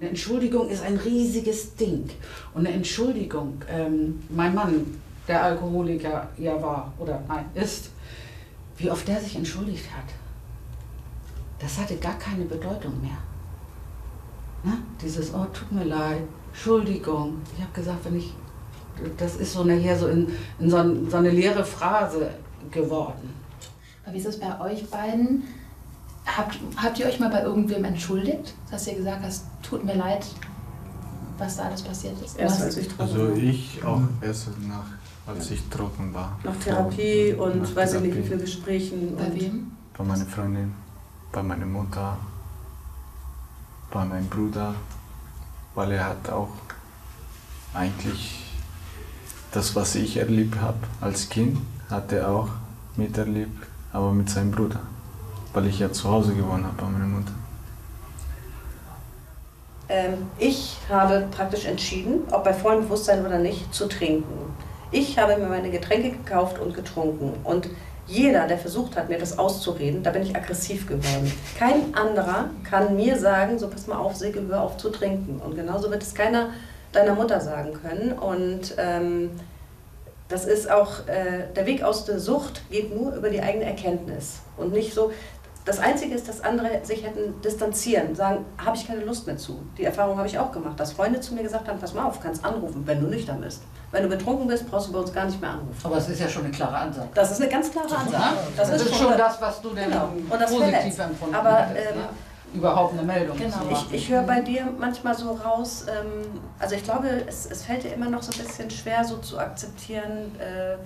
Eine 0.00 0.10
Entschuldigung 0.10 0.68
ist 0.68 0.82
ein 0.82 0.96
riesiges 0.96 1.74
Ding. 1.76 2.08
Und 2.52 2.66
eine 2.66 2.76
Entschuldigung, 2.76 3.62
ähm, 3.68 4.22
mein 4.28 4.54
Mann, 4.54 4.98
der 5.26 5.42
Alkoholiker 5.42 6.28
ja 6.36 6.60
war 6.60 6.92
oder 6.98 7.22
nein, 7.28 7.46
ist, 7.54 7.90
wie 8.76 8.90
oft 8.90 9.06
der 9.06 9.20
sich 9.20 9.36
entschuldigt 9.36 9.86
hat, 9.96 10.04
das 11.58 11.78
hatte 11.78 11.96
gar 11.96 12.18
keine 12.18 12.44
Bedeutung 12.44 13.00
mehr. 13.00 13.16
Ne? 14.64 14.78
Dieses, 15.00 15.32
oh, 15.32 15.46
tut 15.52 15.72
mir 15.72 15.84
leid, 15.84 16.22
Entschuldigung. 16.52 17.38
Ich 17.56 17.62
habe 17.62 17.72
gesagt, 17.72 18.04
wenn 18.04 18.16
ich, 18.16 18.34
das 19.16 19.36
ist 19.36 19.52
so 19.52 19.64
nachher 19.64 19.96
so 19.96 20.08
in, 20.08 20.28
in 20.58 20.68
so, 20.70 20.76
ein, 20.76 21.08
so 21.08 21.16
eine 21.16 21.30
leere 21.30 21.64
Phrase 21.64 22.30
geworden. 22.70 23.32
Aber 24.04 24.14
wie 24.14 24.18
ist 24.18 24.26
es 24.26 24.38
bei 24.38 24.60
euch 24.60 24.88
beiden? 24.90 25.44
Habt, 26.26 26.58
habt 26.76 26.98
ihr 26.98 27.06
euch 27.06 27.20
mal 27.20 27.30
bei 27.30 27.42
irgendwem 27.42 27.84
entschuldigt? 27.84 28.54
Dass 28.70 28.86
ihr 28.86 28.94
gesagt 28.94 29.22
hast, 29.22 29.44
tut 29.62 29.84
mir 29.84 29.94
leid, 29.94 30.26
was 31.38 31.56
da 31.56 31.64
alles 31.64 31.82
passiert 31.82 32.20
ist? 32.24 32.38
Erst 32.38 32.62
als 32.62 32.76
ich 32.76 32.88
Also 32.98 33.32
ich 33.32 33.84
auch 33.84 34.00
erst 34.20 34.48
nach 34.66 34.86
als 35.26 35.50
ich 35.50 35.62
trocken 35.68 36.12
war. 36.12 36.38
Nach 36.44 36.56
Therapie 36.56 37.32
und 37.32 37.62
nach 37.62 37.76
weiß 37.76 37.92
Therapie. 37.92 38.08
ich 38.08 38.14
nicht 38.14 38.24
wie 38.24 38.28
viele 38.28 38.40
Gesprächen. 38.40 39.16
Bei 39.16 39.34
wem? 39.34 39.72
Bei 39.96 40.04
meiner 40.04 40.26
Freundin, 40.26 40.74
bei 41.32 41.42
meiner 41.42 41.66
Mutter, 41.66 42.18
bei 43.90 44.04
meinem 44.04 44.26
Bruder, 44.26 44.74
weil 45.74 45.92
er 45.92 46.08
hat 46.08 46.28
auch 46.30 46.50
eigentlich 47.72 48.44
das, 49.52 49.74
was 49.76 49.94
ich 49.94 50.16
erlebt 50.16 50.60
habe 50.60 50.78
als 51.00 51.28
Kind, 51.28 51.58
hat 51.88 52.12
er 52.12 52.28
auch 52.28 52.48
miterlebt, 52.96 53.66
aber 53.92 54.12
mit 54.12 54.28
seinem 54.28 54.50
Bruder, 54.50 54.80
weil 55.54 55.66
ich 55.66 55.78
ja 55.78 55.90
zu 55.90 56.10
Hause 56.10 56.34
gewohnt 56.34 56.64
habe 56.64 56.74
bei 56.76 56.86
meiner 56.86 57.06
Mutter. 57.06 57.32
Ähm, 59.88 60.26
ich 60.38 60.76
habe 60.88 61.26
praktisch 61.30 61.64
entschieden, 61.66 62.22
ob 62.30 62.44
bei 62.44 62.52
vollem 62.52 62.82
Bewusstsein 62.82 63.24
oder 63.24 63.38
nicht, 63.38 63.72
zu 63.72 63.86
trinken. 63.86 64.54
Ich 64.90 65.18
habe 65.18 65.36
mir 65.36 65.46
meine 65.46 65.70
Getränke 65.70 66.10
gekauft 66.10 66.58
und 66.58 66.74
getrunken. 66.74 67.32
Und 67.44 67.68
jeder, 68.06 68.46
der 68.46 68.58
versucht 68.58 68.96
hat, 68.96 69.08
mir 69.08 69.18
das 69.18 69.38
auszureden, 69.38 70.02
da 70.02 70.10
bin 70.10 70.22
ich 70.22 70.36
aggressiv 70.36 70.86
geworden. 70.86 71.32
Kein 71.58 71.94
anderer 71.94 72.50
kann 72.68 72.96
mir 72.96 73.18
sagen, 73.18 73.58
so 73.58 73.68
pass 73.68 73.86
mal 73.86 73.96
auf, 73.96 74.16
Sigge, 74.16 74.42
hör 74.48 74.62
auf 74.62 74.76
zu 74.76 74.90
trinken. 74.90 75.40
Und 75.44 75.56
genauso 75.56 75.90
wird 75.90 76.02
es 76.02 76.14
keiner 76.14 76.50
deiner 76.92 77.14
Mutter 77.14 77.40
sagen 77.40 77.72
können. 77.82 78.12
Und 78.12 78.74
ähm, 78.78 79.30
das 80.28 80.44
ist 80.44 80.70
auch, 80.70 81.06
äh, 81.06 81.52
der 81.54 81.66
Weg 81.66 81.82
aus 81.82 82.04
der 82.04 82.18
Sucht 82.18 82.62
geht 82.70 82.94
nur 82.94 83.14
über 83.14 83.30
die 83.30 83.42
eigene 83.42 83.64
Erkenntnis. 83.64 84.40
Und 84.56 84.72
nicht 84.72 84.94
so, 84.94 85.12
das 85.64 85.78
Einzige 85.78 86.14
ist, 86.14 86.28
dass 86.28 86.42
andere 86.42 86.84
sich 86.84 87.04
hätten 87.04 87.40
distanzieren, 87.40 88.14
sagen, 88.14 88.44
habe 88.62 88.76
ich 88.76 88.86
keine 88.86 89.02
Lust 89.04 89.26
mehr 89.26 89.38
zu. 89.38 89.62
Die 89.78 89.84
Erfahrung 89.84 90.18
habe 90.18 90.28
ich 90.28 90.38
auch 90.38 90.52
gemacht, 90.52 90.78
dass 90.78 90.92
Freunde 90.92 91.20
zu 91.20 91.34
mir 91.34 91.42
gesagt 91.42 91.66
haben, 91.68 91.78
pass 91.78 91.94
mal 91.94 92.04
auf, 92.04 92.20
kannst 92.20 92.44
anrufen, 92.44 92.82
wenn 92.86 93.00
du 93.00 93.06
nüchtern 93.06 93.40
bist. 93.40 93.62
Wenn 93.90 94.02
du 94.02 94.08
betrunken 94.08 94.46
bist, 94.46 94.68
brauchst 94.70 94.88
du 94.88 94.92
bei 94.92 94.98
uns 94.98 95.12
gar 95.12 95.24
nicht 95.24 95.40
mehr 95.40 95.50
anrufen. 95.50 95.80
Aber 95.84 95.96
es 95.96 96.08
ist 96.08 96.20
ja 96.20 96.28
schon 96.28 96.44
eine 96.44 96.52
klare 96.52 96.76
Ansage. 96.76 97.08
Das 97.14 97.30
ist 97.30 97.40
eine 97.40 97.50
ganz 97.50 97.70
klare 97.70 97.96
Ansage. 97.96 98.36
Das, 98.56 98.70
das, 98.70 98.82
ist, 98.82 98.90
ist 98.90 98.96
schon 98.96 99.16
das, 99.16 99.40
was 99.40 99.62
du 99.62 99.70
denn 99.70 99.90
genau. 99.90 100.08
positiv 100.28 100.98
empfunden 100.98 101.34
Aber, 101.34 101.60
ähm, 101.70 101.98
ja 101.98 102.08
überhaupt 102.54 102.92
eine 102.92 103.02
Meldung 103.02 103.36
genau. 103.36 103.56
Ich, 103.70 103.92
ich 103.92 104.08
höre 104.08 104.22
bei 104.22 104.40
dir 104.40 104.72
manchmal 104.78 105.16
so 105.16 105.32
raus, 105.32 105.86
ähm, 105.88 106.40
also 106.58 106.76
ich 106.76 106.84
glaube, 106.84 107.08
es, 107.26 107.46
es 107.46 107.64
fällt 107.64 107.82
dir 107.82 107.92
immer 107.92 108.08
noch 108.08 108.22
so 108.22 108.30
ein 108.32 108.46
bisschen 108.46 108.70
schwer, 108.70 109.04
so 109.04 109.16
zu 109.16 109.38
akzeptieren, 109.38 110.38
äh, 110.38 110.76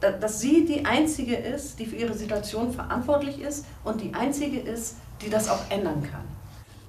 dass 0.00 0.40
sie 0.40 0.64
die 0.64 0.84
Einzige 0.84 1.36
ist, 1.36 1.78
die 1.78 1.86
für 1.86 1.96
ihre 1.96 2.14
Situation 2.14 2.72
verantwortlich 2.72 3.40
ist 3.40 3.64
und 3.84 4.00
die 4.00 4.12
Einzige 4.12 4.60
ist, 4.60 4.96
die 5.22 5.30
das 5.30 5.48
auch 5.48 5.70
ändern 5.70 6.02
kann. 6.02 6.24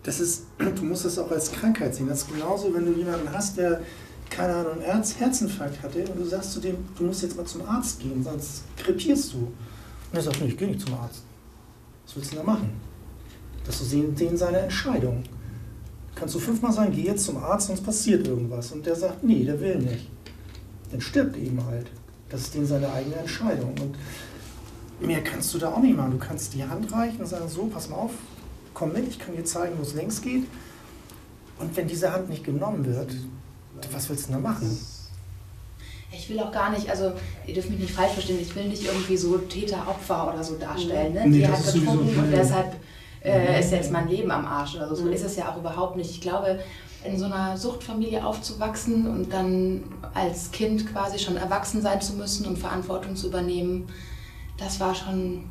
Das 0.04 0.20
ist, 0.20 0.46
du 0.60 0.84
musst 0.84 1.06
es 1.06 1.18
auch 1.18 1.32
als 1.32 1.52
Krankheit 1.52 1.96
sehen. 1.96 2.08
Das 2.08 2.24
ist 2.24 2.32
genauso, 2.32 2.74
wenn 2.74 2.86
du 2.86 2.94
jemanden 2.94 3.32
hast, 3.32 3.58
der, 3.58 3.82
keine 4.30 4.54
Ahnung, 4.54 4.82
Herz, 4.82 5.16
Herzinfarkt 5.18 5.82
hatte 5.82 6.00
und 6.00 6.18
du 6.18 6.26
sagst 6.26 6.54
zu 6.54 6.60
dem, 6.60 6.78
du 6.98 7.06
musst 7.06 7.24
jetzt 7.24 7.36
mal 7.36 7.46
zum 7.46 7.68
Arzt 7.68 8.00
gehen, 8.00 8.24
sonst 8.24 8.64
krepierst 8.78 9.34
du. 9.34 9.38
Und 9.38 10.14
er 10.14 10.22
sagt, 10.22 10.42
nee, 10.42 10.48
ich 10.48 10.58
gehe 10.58 10.68
nicht 10.68 10.82
zum 10.82 10.94
Arzt. 10.94 11.24
Was 12.06 12.16
willst 12.16 12.32
du 12.32 12.36
denn 12.36 12.46
da 12.46 12.52
machen? 12.52 12.70
Das 13.66 13.82
ist 13.82 13.92
denen 13.92 14.38
seine 14.38 14.60
Entscheidung. 14.60 15.24
Kannst 16.14 16.36
du 16.36 16.40
fünfmal 16.40 16.72
sagen, 16.72 16.92
geh 16.94 17.04
jetzt 17.04 17.26
zum 17.26 17.38
Arzt, 17.38 17.68
sonst 17.68 17.84
passiert 17.84 18.28
irgendwas. 18.28 18.72
Und 18.72 18.86
der 18.86 18.96
sagt, 18.96 19.24
nee, 19.24 19.44
der 19.44 19.60
will 19.60 19.78
nicht. 19.80 20.10
Dann 20.92 21.02
stirbt 21.02 21.36
eben 21.36 21.66
halt. 21.66 21.88
Das 22.36 22.44
ist 22.44 22.54
denen 22.54 22.68
seine 22.68 22.92
eigene 22.92 23.16
Entscheidung. 23.16 23.74
Und 23.80 23.96
mehr 25.08 25.24
kannst 25.24 25.54
du 25.54 25.58
da 25.58 25.72
auch 25.72 25.80
nicht 25.80 25.96
machen. 25.96 26.12
Du 26.12 26.18
kannst 26.18 26.54
die 26.54 26.66
Hand 26.66 26.92
reichen 26.92 27.20
und 27.20 27.28
sagen, 27.28 27.48
so, 27.48 27.68
pass 27.68 27.88
mal 27.88 27.96
auf, 27.96 28.12
komm 28.74 28.92
mit, 28.92 29.08
ich 29.08 29.18
kann 29.18 29.38
dir 29.38 29.46
zeigen, 29.46 29.78
wo 29.78 29.84
es 29.84 29.94
längs 29.94 30.22
geht. 30.22 30.44
Und 31.58 31.78
wenn 31.78 31.88
diese 31.88 32.12
Hand 32.12 32.30
nicht 32.30 32.44
genommen 32.44 32.86
wird, 32.86 33.16
was 33.90 34.10
willst 34.10 34.28
du 34.28 34.34
da 34.34 34.40
machen? 34.40 34.78
Ich 36.12 36.30
will 36.30 36.38
auch 36.42 36.52
gar 36.52 36.72
nicht, 36.72 36.90
also 36.90 37.14
ihr 37.48 37.54
dürft 37.54 37.70
mich 37.70 37.80
nicht 37.80 37.94
falsch 37.94 38.12
verstehen, 38.12 38.40
ich 38.42 38.54
will 38.54 38.68
nicht 38.68 38.86
irgendwie 38.86 39.16
so 39.16 39.38
Täter, 39.38 39.88
Opfer 39.88 40.34
oder 40.34 40.44
so 40.44 40.56
darstellen. 40.56 41.14
Ne? 41.14 41.24
Nee, 41.28 41.38
die 41.38 41.48
hat 41.48 41.64
getrunken 41.64 42.20
und 42.20 42.32
deshalb 42.32 42.76
äh, 43.24 43.62
ist 43.62 43.72
jetzt 43.72 43.92
mein 43.92 44.10
Leben 44.10 44.30
am 44.30 44.46
Arsch 44.46 44.76
oder 44.76 44.90
so. 44.90 44.96
So 44.96 45.08
ist 45.08 45.24
es 45.24 45.38
ja 45.38 45.50
auch 45.50 45.58
überhaupt 45.58 45.96
nicht. 45.96 46.12
Ich 46.12 46.20
glaube, 46.20 46.60
in 47.06 47.18
so 47.18 47.26
einer 47.26 47.58
Suchtfamilie 47.58 48.26
aufzuwachsen 48.26 49.08
und 49.08 49.32
dann 49.32 49.84
als 50.14 50.52
Kind 50.52 50.92
quasi 50.92 51.20
schon 51.20 51.38
erwachsen 51.38 51.82
sein 51.82 52.02
zu 52.02 52.14
müssen 52.14 52.46
und 52.46 52.58
Verantwortung 52.58 53.16
zu 53.16 53.28
übernehmen, 53.28 53.88
das 54.58 54.80
war 54.80 54.96
schon, 54.96 55.50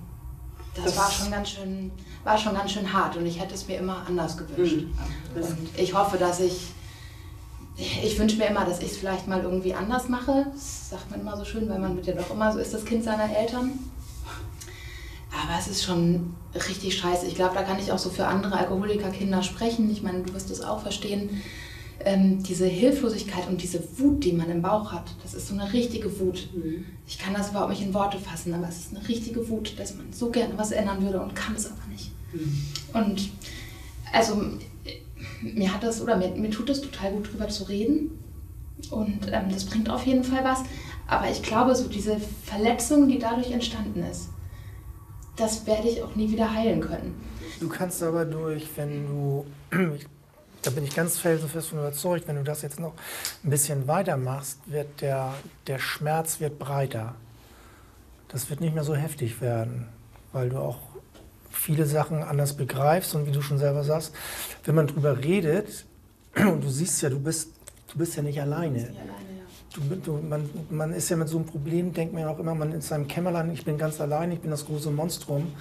das, 0.75 0.87
das 0.87 0.97
war 0.97 1.11
schon 1.11 1.31
ganz 1.31 1.51
schön, 1.51 1.91
war 2.25 2.39
schon 2.39 2.55
ganz 2.55 2.73
schön 2.73 2.93
hart 2.93 3.17
und 3.17 3.27
ich 3.27 3.41
hätte 3.41 3.55
es 3.55 3.69
mir 3.69 3.79
immer 3.79 4.05
anders 4.07 4.37
gewünscht. 4.37 4.77
Mhm. 4.77 5.43
Und 5.43 5.79
ich 5.79 5.95
hoffe, 5.95 6.17
dass 6.17 6.41
ich, 6.41 6.73
ich 7.77 8.19
wünsche 8.19 8.37
mir 8.37 8.47
immer, 8.47 8.65
dass 8.65 8.81
ich 8.81 8.93
es 8.93 8.97
vielleicht 8.97 9.29
mal 9.29 9.43
irgendwie 9.43 9.75
anders 9.75 10.09
mache. 10.09 10.47
Das 10.53 10.91
sagt 10.91 11.11
man 11.11 11.21
immer 11.21 11.37
so 11.37 11.45
schön, 11.45 11.69
weil 11.69 11.79
man 11.79 11.97
wird 11.97 12.07
ja 12.07 12.15
doch 12.15 12.31
immer 12.31 12.53
so 12.53 12.59
ist, 12.59 12.73
das 12.73 12.85
Kind 12.85 13.05
seiner 13.05 13.37
Eltern. 13.37 13.79
Aber 15.43 15.59
es 15.59 15.69
ist 15.69 15.83
schon 15.83 16.35
richtig 16.55 16.97
scheiße. 16.97 17.27
Ich 17.27 17.35
glaube, 17.35 17.55
da 17.55 17.63
kann 17.63 17.79
ich 17.79 17.91
auch 17.91 17.99
so 17.99 18.11
für 18.11 18.27
andere 18.27 18.57
Alkoholikerkinder 18.59 19.43
sprechen. 19.43 19.91
Ich 19.91 20.03
meine, 20.03 20.23
du 20.23 20.33
wirst 20.35 20.51
es 20.51 20.61
auch 20.61 20.81
verstehen. 20.81 21.43
Ähm, 22.01 22.43
diese 22.43 22.67
Hilflosigkeit 22.67 23.49
und 23.49 23.63
diese 23.63 23.83
Wut, 23.99 24.25
die 24.25 24.33
man 24.33 24.51
im 24.51 24.63
Bauch 24.63 24.93
hat, 24.93 25.05
das 25.23 25.33
ist 25.33 25.49
so 25.49 25.55
eine 25.55 25.73
richtige 25.73 26.21
Wut. 26.21 26.49
Mhm. 26.55 26.85
Ich 27.07 27.19
kann 27.19 27.35
das 27.35 27.51
überhaupt 27.51 27.71
nicht 27.71 27.83
in 27.83 27.95
Worte 27.95 28.19
fassen, 28.19 28.53
aber 28.53 28.69
es 28.69 28.79
ist 28.79 28.97
eine 28.97 29.09
richtige 29.09 29.49
Wut, 29.49 29.79
dass 29.79 29.95
man 29.95 30.13
so 30.13 30.31
gerne 30.31 30.55
was 30.57 30.71
ändern 30.71 31.03
würde 31.03 31.21
und 31.21 31.35
kann 31.35 31.55
es 31.55 31.67
aber 31.67 31.87
nicht. 31.91 32.11
Mhm. 32.33 32.63
Und 32.93 33.31
also 34.13 34.43
mir 35.41 35.73
hat 35.73 35.83
das 35.83 36.03
oder 36.03 36.17
mir, 36.17 36.29
mir 36.31 36.51
tut 36.51 36.69
es 36.71 36.81
total 36.81 37.13
gut 37.13 37.33
drüber 37.33 37.49
zu 37.49 37.65
reden 37.65 38.11
und 38.91 39.29
ähm, 39.33 39.51
das 39.51 39.65
bringt 39.65 39.89
auf 39.89 40.07
jeden 40.07 40.25
Fall 40.25 40.45
was. 40.45 40.61
Aber 41.07 41.31
ich 41.31 41.43
glaube, 41.43 41.75
so 41.75 41.89
diese 41.89 42.19
Verletzung, 42.45 43.09
die 43.09 43.19
dadurch 43.19 43.51
entstanden 43.51 44.03
ist, 44.03 44.29
das 45.37 45.67
werde 45.67 45.89
ich 45.89 46.03
auch 46.03 46.15
nie 46.15 46.31
wieder 46.31 46.53
heilen 46.53 46.81
können. 46.81 47.21
Du 47.61 47.69
kannst 47.69 48.03
aber 48.03 48.25
durch, 48.25 48.69
wenn 48.77 49.07
du, 49.07 49.47
da 50.63 50.71
bin 50.71 50.85
ich 50.85 50.95
ganz 50.95 51.19
felsenfest 51.19 51.69
von 51.69 51.79
überzeugt, 51.79 52.29
wenn 52.29 52.37
du 52.37 52.45
das 52.45 52.63
jetzt 52.63 52.81
noch 52.81 52.95
ein 53.43 53.51
bisschen 53.51 53.87
weitermachst, 53.87 54.59
wird 54.67 55.01
der, 55.01 55.35
der 55.67 55.79
Schmerz 55.79 56.41
wird 56.41 56.59
breiter. 56.59 57.15
Das 58.29 58.51
wird 58.51 58.61
nicht 58.61 58.75
mehr 58.75 58.85
so 58.85 58.95
heftig 58.95 59.41
werden, 59.41 59.89
weil 60.33 60.49
du 60.51 60.59
auch 60.59 60.79
viele 61.51 61.87
Sachen 61.87 62.23
anders 62.23 62.57
begreifst 62.57 63.15
und 63.15 63.27
wie 63.27 63.33
du 63.33 63.43
schon 63.43 63.59
selber 63.59 63.85
sagst, 63.85 64.13
wenn 64.65 64.75
man 64.75 64.87
drüber 64.87 65.19
redet 65.23 65.85
und 66.37 66.63
du 66.63 66.69
siehst 66.69 67.03
ja, 67.03 67.11
du 67.11 67.21
bist, 67.21 67.51
du 67.93 67.99
bist 67.99 68.17
ja 68.17 68.23
nicht 68.23 68.41
alleine. 68.41 68.79
Nicht 68.79 68.89
alleine 68.89 69.34
Du, 69.75 69.81
du, 69.97 70.19
man, 70.19 70.49
man, 70.71 70.93
ist 70.93 71.09
ja 71.09 71.17
mit 71.17 71.29
so 71.29 71.37
einem 71.37 71.47
Problem, 71.47 71.93
denkt 71.93 72.15
man 72.15 72.23
ja 72.23 72.31
auch 72.31 72.39
immer, 72.39 72.55
man 72.55 72.69
ist 72.69 72.75
in 72.77 72.81
seinem 72.83 73.09
Kämmerlein, 73.09 73.51
ich 73.51 73.65
bin 73.65 73.77
ganz 73.77 74.01
allein, 74.01 74.31
ich 74.31 74.41
bin 74.41 74.53
das 74.53 74.67
große 74.67 74.91
Monstrum. 74.91 75.53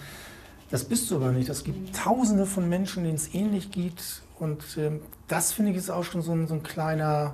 Das 0.70 0.84
bist 0.84 1.10
du 1.10 1.16
aber 1.16 1.32
nicht. 1.32 1.50
Es 1.50 1.64
gibt 1.64 1.96
tausende 1.96 2.46
von 2.46 2.70
Menschen, 2.70 3.04
denen 3.04 3.16
es 3.16 3.34
ähnlich 3.34 3.72
geht. 3.72 4.22
Und 4.40 4.64
ähm, 4.78 5.02
das 5.28 5.52
finde 5.52 5.72
ich 5.72 5.78
ist 5.78 5.90
auch 5.90 6.04
schon 6.04 6.22
so 6.22 6.32
ein, 6.32 6.48
so 6.48 6.54
ein 6.54 6.62
kleiner, 6.62 7.34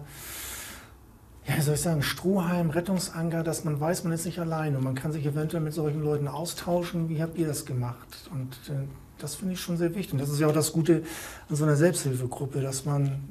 ja, 1.47 1.57
wie 1.57 1.61
soll 1.61 1.75
ich 1.75 1.81
sagen, 1.81 2.01
Strohhalm, 2.01 2.69
Rettungsanker, 2.69 3.43
dass 3.43 3.65
man 3.65 3.79
weiß, 3.79 4.05
man 4.05 4.13
ist 4.13 4.25
nicht 4.25 4.39
allein. 4.39 4.77
Und 4.77 4.83
man 4.83 4.95
kann 4.95 5.11
sich 5.11 5.25
eventuell 5.25 5.63
mit 5.63 5.73
solchen 5.73 6.01
Leuten 6.01 6.29
austauschen. 6.29 7.09
Wie 7.09 7.21
habt 7.21 7.37
ihr 7.37 7.47
das 7.47 7.65
gemacht? 7.65 8.29
Und 8.31 8.53
äh, 8.73 8.87
das 9.17 9.35
finde 9.35 9.53
ich 9.53 9.59
schon 9.59 9.77
sehr 9.77 9.95
wichtig. 9.95 10.13
Und 10.13 10.19
das 10.19 10.29
ist 10.29 10.39
ja 10.39 10.47
auch 10.47 10.53
das 10.53 10.71
Gute 10.71 11.03
an 11.49 11.55
so 11.55 11.65
einer 11.65 11.75
Selbsthilfegruppe, 11.75 12.61
dass 12.61 12.85
man 12.85 13.21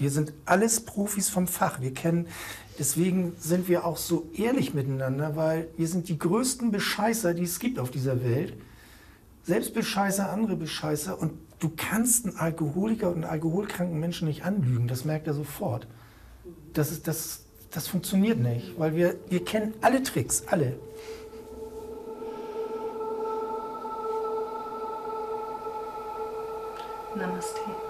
Wir 0.00 0.10
sind 0.10 0.32
alles 0.46 0.80
Profis 0.80 1.28
vom 1.28 1.46
Fach. 1.46 1.82
Wir 1.82 1.92
kennen, 1.92 2.26
deswegen 2.78 3.34
sind 3.38 3.68
wir 3.68 3.84
auch 3.84 3.98
so 3.98 4.30
ehrlich 4.34 4.72
miteinander, 4.72 5.36
weil 5.36 5.68
wir 5.76 5.86
sind 5.86 6.08
die 6.08 6.18
größten 6.18 6.70
Bescheißer, 6.70 7.34
die 7.34 7.44
es 7.44 7.58
gibt 7.58 7.78
auf 7.78 7.90
dieser 7.90 8.24
Welt. 8.24 8.54
Selbst 9.44 9.74
Bescheißer, 9.74 10.32
andere 10.32 10.56
Bescheißer. 10.56 11.20
Und 11.20 11.32
du 11.58 11.70
kannst 11.76 12.24
einen 12.24 12.36
Alkoholiker 12.38 13.08
und 13.08 13.16
einen 13.16 13.24
alkoholkranken 13.24 14.00
Menschen 14.00 14.26
nicht 14.26 14.42
anlügen. 14.42 14.88
Das 14.88 15.04
merkt 15.04 15.26
er 15.26 15.34
sofort. 15.34 15.86
Das, 16.72 16.90
ist, 16.90 17.06
das, 17.06 17.42
das 17.70 17.86
funktioniert 17.86 18.38
nicht, 18.38 18.78
weil 18.78 18.96
wir, 18.96 19.16
wir 19.28 19.44
kennen 19.44 19.74
alle 19.82 20.02
Tricks, 20.02 20.44
alle. 20.46 20.76
Namaste. 27.14 27.89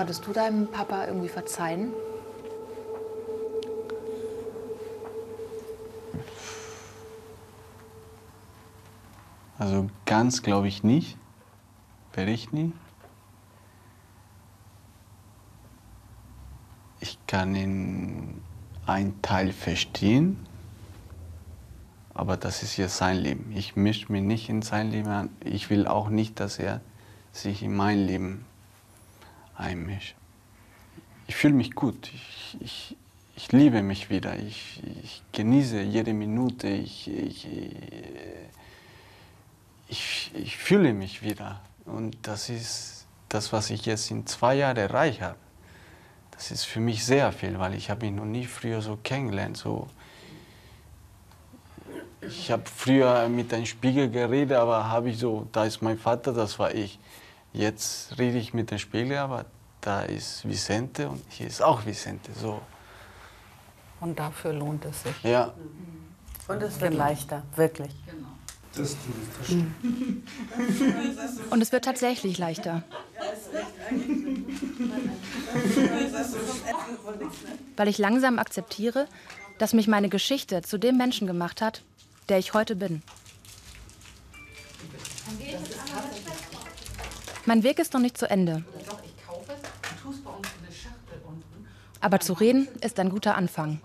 Konntest 0.00 0.26
du 0.26 0.32
deinem 0.32 0.66
Papa 0.66 1.04
irgendwie 1.04 1.28
verzeihen? 1.28 1.92
Also 9.58 9.90
ganz 10.06 10.40
glaube 10.40 10.68
ich 10.68 10.82
nicht. 10.82 11.18
Werde 12.14 12.30
ich 12.30 12.50
nie. 12.50 12.72
Ich 17.00 17.18
kann 17.26 17.54
ihn 17.54 18.42
einen 18.86 19.20
Teil 19.20 19.52
verstehen, 19.52 20.46
aber 22.14 22.38
das 22.38 22.62
ist 22.62 22.78
jetzt 22.78 22.96
sein 22.96 23.18
Leben. 23.18 23.52
Ich 23.54 23.76
mische 23.76 24.10
mich 24.10 24.22
nicht 24.22 24.48
in 24.48 24.62
sein 24.62 24.90
Leben 24.90 25.08
an. 25.08 25.28
Ich 25.44 25.68
will 25.68 25.86
auch 25.86 26.08
nicht, 26.08 26.40
dass 26.40 26.58
er 26.58 26.80
sich 27.32 27.62
in 27.62 27.76
mein 27.76 27.98
Leben 28.06 28.46
einmischt. 29.60 30.14
Ich 31.26 31.36
fühle 31.36 31.54
mich 31.54 31.74
gut. 31.74 32.10
Ich, 32.12 32.56
ich, 32.60 32.96
ich 33.36 33.52
liebe 33.52 33.82
mich 33.82 34.10
wieder. 34.10 34.36
Ich, 34.36 34.82
ich 35.04 35.22
genieße 35.32 35.82
jede 35.82 36.12
Minute. 36.12 36.68
Ich, 36.68 37.08
ich, 37.08 37.46
ich, 39.88 40.30
ich 40.34 40.56
fühle 40.56 40.92
mich 40.92 41.22
wieder. 41.22 41.60
Und 41.84 42.16
das 42.22 42.48
ist 42.48 43.06
das, 43.28 43.52
was 43.52 43.70
ich 43.70 43.86
jetzt 43.86 44.10
in 44.10 44.26
zwei 44.26 44.56
Jahren 44.56 44.76
erreicht 44.76 45.20
habe. 45.20 45.36
Das 46.32 46.50
ist 46.50 46.64
für 46.64 46.80
mich 46.80 47.04
sehr 47.04 47.30
viel, 47.32 47.58
weil 47.58 47.74
ich 47.74 47.90
habe 47.90 48.06
mich 48.06 48.14
noch 48.14 48.24
nie 48.24 48.46
früher 48.46 48.82
so 48.82 48.98
kennengelernt. 49.02 49.56
So 49.56 49.88
ich 52.22 52.50
habe 52.50 52.62
früher 52.66 53.28
mit 53.28 53.52
einem 53.52 53.66
Spiegel 53.66 54.10
geredet, 54.10 54.56
aber 54.56 54.88
habe 54.88 55.10
ich 55.10 55.18
so, 55.18 55.46
da 55.52 55.64
ist 55.64 55.80
mein 55.80 55.98
Vater, 55.98 56.32
das 56.32 56.58
war 56.58 56.74
ich. 56.74 56.98
Jetzt 57.52 58.18
rede 58.18 58.38
ich 58.38 58.54
mit 58.54 58.70
dem 58.70 58.78
Spiegel, 58.78 59.18
aber 59.18 59.46
da 59.80 60.02
ist 60.02 60.48
Vicente 60.48 61.08
und 61.08 61.22
hier 61.28 61.46
ist 61.46 61.62
auch 61.62 61.84
Vicente. 61.84 62.32
So. 62.32 62.60
Und 64.00 64.18
dafür 64.18 64.52
lohnt 64.52 64.84
es 64.84 65.02
sich. 65.02 65.22
Ja. 65.22 65.52
Und 66.48 66.62
es 66.62 66.80
wird 66.80 66.94
leichter, 66.94 67.42
wirklich. 67.56 67.92
Genau. 68.06 68.28
Das, 68.74 68.96
das 69.38 69.46
stimmt. 69.46 69.74
Und 71.50 71.60
es 71.60 71.72
wird 71.72 71.84
tatsächlich 71.84 72.38
leichter. 72.38 72.84
Weil 77.76 77.88
ich 77.88 77.98
langsam 77.98 78.38
akzeptiere, 78.38 79.08
dass 79.58 79.72
mich 79.72 79.88
meine 79.88 80.08
Geschichte 80.08 80.62
zu 80.62 80.78
dem 80.78 80.96
Menschen 80.96 81.26
gemacht 81.26 81.60
hat, 81.60 81.82
der 82.28 82.38
ich 82.38 82.54
heute 82.54 82.76
bin. 82.76 83.02
Mein 87.50 87.64
Weg 87.64 87.80
ist 87.80 87.94
noch 87.94 88.00
nicht 88.00 88.16
zu 88.16 88.30
Ende. 88.30 88.62
Aber 92.00 92.20
zu 92.20 92.32
reden 92.34 92.68
ist 92.80 93.00
ein 93.00 93.10
guter 93.10 93.34
Anfang. 93.34 93.80